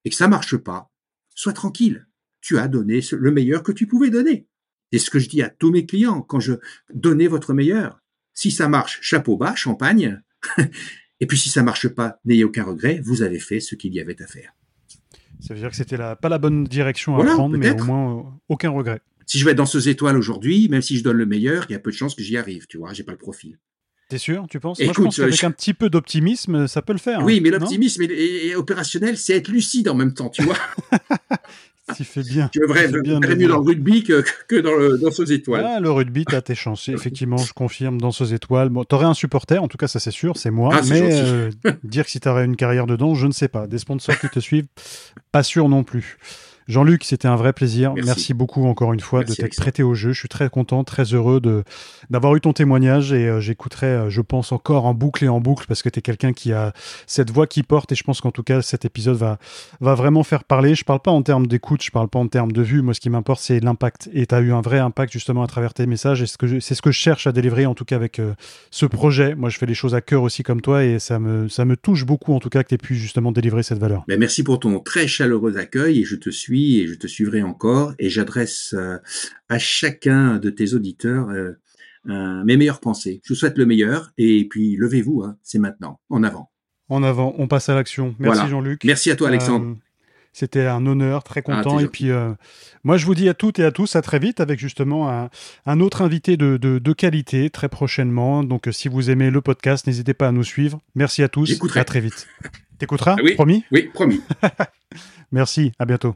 et 0.05 0.09
que 0.09 0.15
ça 0.15 0.27
marche 0.27 0.57
pas, 0.57 0.91
sois 1.35 1.53
tranquille. 1.53 2.07
Tu 2.41 2.57
as 2.57 2.67
donné 2.67 3.01
le 3.11 3.31
meilleur 3.31 3.63
que 3.63 3.71
tu 3.71 3.87
pouvais 3.87 4.09
donner. 4.09 4.47
C'est 4.91 4.99
ce 4.99 5.09
que 5.09 5.19
je 5.19 5.29
dis 5.29 5.41
à 5.41 5.49
tous 5.49 5.71
mes 5.71 5.85
clients 5.85 6.21
quand 6.21 6.39
je 6.39 6.53
donnais 6.93 7.27
votre 7.27 7.53
meilleur. 7.53 8.01
Si 8.33 8.51
ça 8.51 8.67
marche, 8.67 8.99
chapeau 9.01 9.37
bas, 9.37 9.55
champagne. 9.55 10.21
et 11.19 11.27
puis 11.27 11.37
si 11.37 11.49
ça 11.49 11.63
marche 11.63 11.87
pas, 11.89 12.19
n'ayez 12.25 12.43
aucun 12.43 12.63
regret, 12.63 12.99
vous 13.03 13.21
avez 13.21 13.39
fait 13.39 13.59
ce 13.59 13.75
qu'il 13.75 13.93
y 13.93 13.99
avait 13.99 14.21
à 14.21 14.27
faire. 14.27 14.53
Ça 15.41 15.53
veut 15.53 15.59
dire 15.59 15.69
que 15.69 15.75
c'était 15.75 15.97
la, 15.97 16.15
pas 16.15 16.29
la 16.29 16.37
bonne 16.37 16.63
direction 16.63 17.17
à 17.17 17.25
prendre, 17.25 17.57
mais 17.57 17.71
au 17.71 17.83
moins 17.83 18.19
euh, 18.19 18.23
aucun 18.47 18.69
regret. 18.69 19.01
Si 19.25 19.39
je 19.39 19.45
vais 19.45 19.53
dans 19.53 19.65
ces 19.65 19.89
étoiles 19.89 20.17
aujourd'hui, 20.17 20.69
même 20.69 20.81
si 20.81 20.97
je 20.97 21.03
donne 21.03 21.17
le 21.17 21.25
meilleur, 21.25 21.65
il 21.69 21.73
y 21.73 21.75
a 21.75 21.79
peu 21.79 21.91
de 21.91 21.95
chances 21.95 22.15
que 22.15 22.23
j'y 22.23 22.37
arrive, 22.37 22.67
tu 22.67 22.77
vois, 22.77 22.93
j'ai 22.93 23.03
pas 23.03 23.11
le 23.11 23.17
profil. 23.17 23.57
T'es 24.09 24.17
sûr, 24.17 24.45
tu 24.49 24.59
penses? 24.59 24.79
Moi, 24.79 24.91
je 24.95 25.01
pense 25.01 25.15
qu'avec 25.15 25.43
un 25.43 25.51
petit 25.51 25.73
peu 25.73 25.89
d'optimisme, 25.89 26.67
ça 26.67 26.81
peut 26.81 26.91
le 26.91 26.99
faire. 26.99 27.23
Oui, 27.23 27.37
hein, 27.37 27.39
mais 27.43 27.49
l'optimisme 27.49 28.01
est, 28.03 28.55
opérationnel, 28.55 29.17
c'est 29.17 29.37
être 29.37 29.47
lucide 29.47 29.87
en 29.87 29.95
même 29.95 30.13
temps, 30.13 30.29
tu 30.29 30.43
vois. 30.43 30.57
tu 31.95 32.03
fais 32.03 32.23
bien. 32.23 32.49
Tu 32.51 32.65
vrai, 32.65 32.87
bien 32.87 33.19
mieux 33.19 33.47
dans 33.47 33.59
le 33.59 33.67
rugby 33.67 34.03
que, 34.03 34.23
que 34.47 34.55
dans, 34.55 34.75
le, 34.75 34.97
dans. 34.97 35.09
Ah, 35.55 35.79
le 35.79 35.91
rugby, 35.91 36.25
t'as 36.25 36.41
tes 36.41 36.55
chances. 36.55 36.87
Effectivement, 36.89 37.37
je 37.37 37.53
confirme, 37.53 37.99
dans 37.99 38.11
ces 38.11 38.33
étoiles. 38.33 38.69
Bon, 38.69 38.83
t'aurais 38.83 39.05
un 39.05 39.13
supporter, 39.13 39.61
en 39.61 39.67
tout 39.67 39.77
cas, 39.77 39.87
ça 39.87 39.99
c'est 39.99 40.11
sûr, 40.11 40.37
c'est 40.37 40.51
moi. 40.51 40.73
Ah, 40.73 40.81
mais 40.89 41.01
euh, 41.01 41.51
dire 41.83 42.05
que 42.05 42.11
si 42.11 42.19
t'aurais 42.19 42.45
une 42.45 42.55
carrière 42.55 42.87
dedans, 42.87 43.15
je 43.15 43.27
ne 43.27 43.31
sais 43.31 43.47
pas. 43.47 43.67
Des 43.67 43.77
sponsors 43.77 44.17
qui 44.19 44.29
te 44.29 44.39
suivent, 44.39 44.67
pas 45.31 45.43
sûr 45.43 45.69
non 45.69 45.83
plus. 45.83 46.17
Jean-Luc, 46.67 47.03
c'était 47.03 47.27
un 47.27 47.35
vrai 47.35 47.53
plaisir. 47.53 47.93
Merci, 47.95 48.33
beaucoup 48.33 48.65
encore 48.65 48.93
une 48.93 48.99
fois 48.99 49.23
de 49.23 49.33
t'être 49.33 49.55
prêté 49.55 49.83
au 49.83 49.93
jeu. 49.93 50.13
Je 50.13 50.19
suis 50.19 50.29
très 50.29 50.49
content, 50.49 50.83
très 50.83 51.03
heureux 51.03 51.39
de 51.39 51.63
d'avoir 52.09 52.35
eu 52.35 52.41
ton 52.41 52.53
témoignage 52.53 53.13
et 53.13 53.27
euh, 53.27 53.39
j'écouterai, 53.39 53.87
euh, 53.87 54.09
je 54.09 54.21
pense, 54.21 54.51
encore 54.51 54.85
en 54.85 54.93
boucle 54.93 55.23
et 55.23 55.27
en 55.27 55.39
boucle 55.39 55.65
parce 55.67 55.81
que 55.81 55.89
tu 55.89 55.99
es 55.99 56.01
quelqu'un 56.01 56.33
qui 56.33 56.51
a 56.53 56.73
cette 57.07 57.31
voix 57.31 57.47
qui 57.47 57.63
porte 57.63 57.91
et 57.91 57.95
je 57.95 58.03
pense 58.03 58.21
qu'en 58.21 58.31
tout 58.31 58.43
cas, 58.43 58.61
cet 58.61 58.85
épisode 58.85 59.17
va, 59.17 59.37
va 59.79 59.95
vraiment 59.95 60.23
faire 60.23 60.43
parler. 60.43 60.75
Je 60.75 60.83
parle 60.83 60.99
pas 60.99 61.11
en 61.11 61.21
termes 61.21 61.47
d'écoute, 61.47 61.81
je 61.83 61.91
parle 61.91 62.09
pas 62.09 62.19
en 62.19 62.27
termes 62.27 62.51
de 62.51 62.61
vue. 62.61 62.81
Moi, 62.81 62.93
ce 62.93 62.99
qui 62.99 63.09
m'importe, 63.09 63.41
c'est 63.41 63.59
l'impact. 63.59 64.09
Et 64.13 64.25
tu 64.25 64.35
as 64.35 64.41
eu 64.41 64.51
un 64.51 64.61
vrai 64.61 64.79
impact 64.79 65.13
justement 65.13 65.43
à 65.43 65.47
travers 65.47 65.73
tes 65.73 65.85
messages 65.85 66.21
et 66.21 66.25
c'est 66.25 66.33
ce, 66.33 66.37
que 66.37 66.47
je, 66.47 66.59
ce 66.59 66.81
que 66.81 66.91
je 66.91 66.97
cherche 66.97 67.27
à 67.27 67.31
délivrer 67.31 67.65
en 67.65 67.75
tout 67.75 67.85
cas 67.85 67.95
avec 67.95 68.19
euh, 68.19 68.33
ce 68.71 68.85
projet. 68.85 69.35
Moi, 69.35 69.49
je 69.49 69.57
fais 69.57 69.65
les 69.65 69.73
choses 69.73 69.95
à 69.95 70.01
cœur 70.01 70.23
aussi 70.23 70.43
comme 70.43 70.61
toi 70.61 70.83
et 70.83 70.99
ça 70.99 71.19
me, 71.19 71.47
ça 71.49 71.65
me 71.65 71.77
touche 71.77 72.05
beaucoup 72.05 72.33
en 72.33 72.39
tout 72.39 72.49
cas 72.49 72.63
que 72.63 72.69
tu 72.69 72.75
aies 72.75 72.77
pu 72.77 72.95
justement 72.95 73.31
délivrer 73.31 73.63
cette 73.63 73.79
valeur. 73.79 74.03
Ben, 74.07 74.19
merci 74.19 74.43
pour 74.43 74.59
ton 74.59 74.79
très 74.79 75.07
chaleureux 75.07 75.57
accueil 75.57 76.01
et 76.01 76.03
je 76.03 76.15
te 76.15 76.29
suis 76.29 76.50
et 76.59 76.87
je 76.87 76.95
te 76.95 77.07
suivrai 77.07 77.43
encore 77.43 77.93
et 77.99 78.09
j'adresse 78.09 78.73
euh, 78.77 78.97
à 79.49 79.59
chacun 79.59 80.37
de 80.37 80.49
tes 80.49 80.73
auditeurs 80.73 81.29
euh, 81.29 81.53
mes 82.05 82.57
meilleures 82.57 82.79
pensées. 82.79 83.21
Je 83.23 83.33
vous 83.33 83.39
souhaite 83.39 83.57
le 83.57 83.65
meilleur 83.65 84.11
et 84.17 84.47
puis 84.49 84.75
levez-vous, 84.75 85.23
hein, 85.23 85.37
c'est 85.43 85.59
maintenant, 85.59 85.99
en 86.09 86.23
avant. 86.23 86.51
En 86.89 87.03
avant, 87.03 87.33
on 87.37 87.47
passe 87.47 87.69
à 87.69 87.75
l'action. 87.75 88.15
Merci 88.19 88.47
Jean-Luc. 88.49 88.83
Merci 88.83 89.11
à 89.11 89.15
toi 89.15 89.29
Alexandre. 89.29 89.67
Euh, 89.67 89.75
c'était 90.33 90.65
un 90.65 90.85
honneur, 90.85 91.23
très 91.23 91.41
ah, 91.45 91.61
content. 91.61 91.79
et 91.79 91.87
puis, 91.87 92.09
moi, 92.85 92.95
je 92.95 93.05
vous 93.05 93.15
dis 93.15 93.27
à 93.27 93.33
toutes 93.33 93.59
et 93.59 93.65
à 93.65 93.71
tous 93.71 93.97
à 93.97 94.01
très 94.01 94.17
vite 94.17 94.39
avec 94.39 94.59
justement 94.59 95.29
un, 95.65 95.79
autre 95.81 96.01
invité 96.01 96.37
de, 96.37 96.55
de, 96.55 96.93
qualité 96.93 97.49
très 97.49 97.67
prochainement. 97.67 98.41
Donc, 98.41 98.69
si 98.71 98.87
vous 98.87 99.09
aimez 99.09 99.29
le 99.29 99.41
podcast, 99.41 99.87
n'hésitez 99.87 100.13
pas 100.13 100.29
à 100.29 100.31
nous 100.31 100.45
suivre. 100.45 100.79
Merci 100.95 101.21
à 101.21 101.27
tous. 101.27 101.59
À 101.75 101.83
très 101.83 101.99
vite. 101.99 102.27
T'écouteras? 102.81 103.17
Oui, 103.21 103.35
Promis? 103.35 103.63
Oui, 103.71 103.91
promis. 103.93 104.21
Merci. 105.31 105.71
À 105.77 105.85
bientôt. 105.85 106.15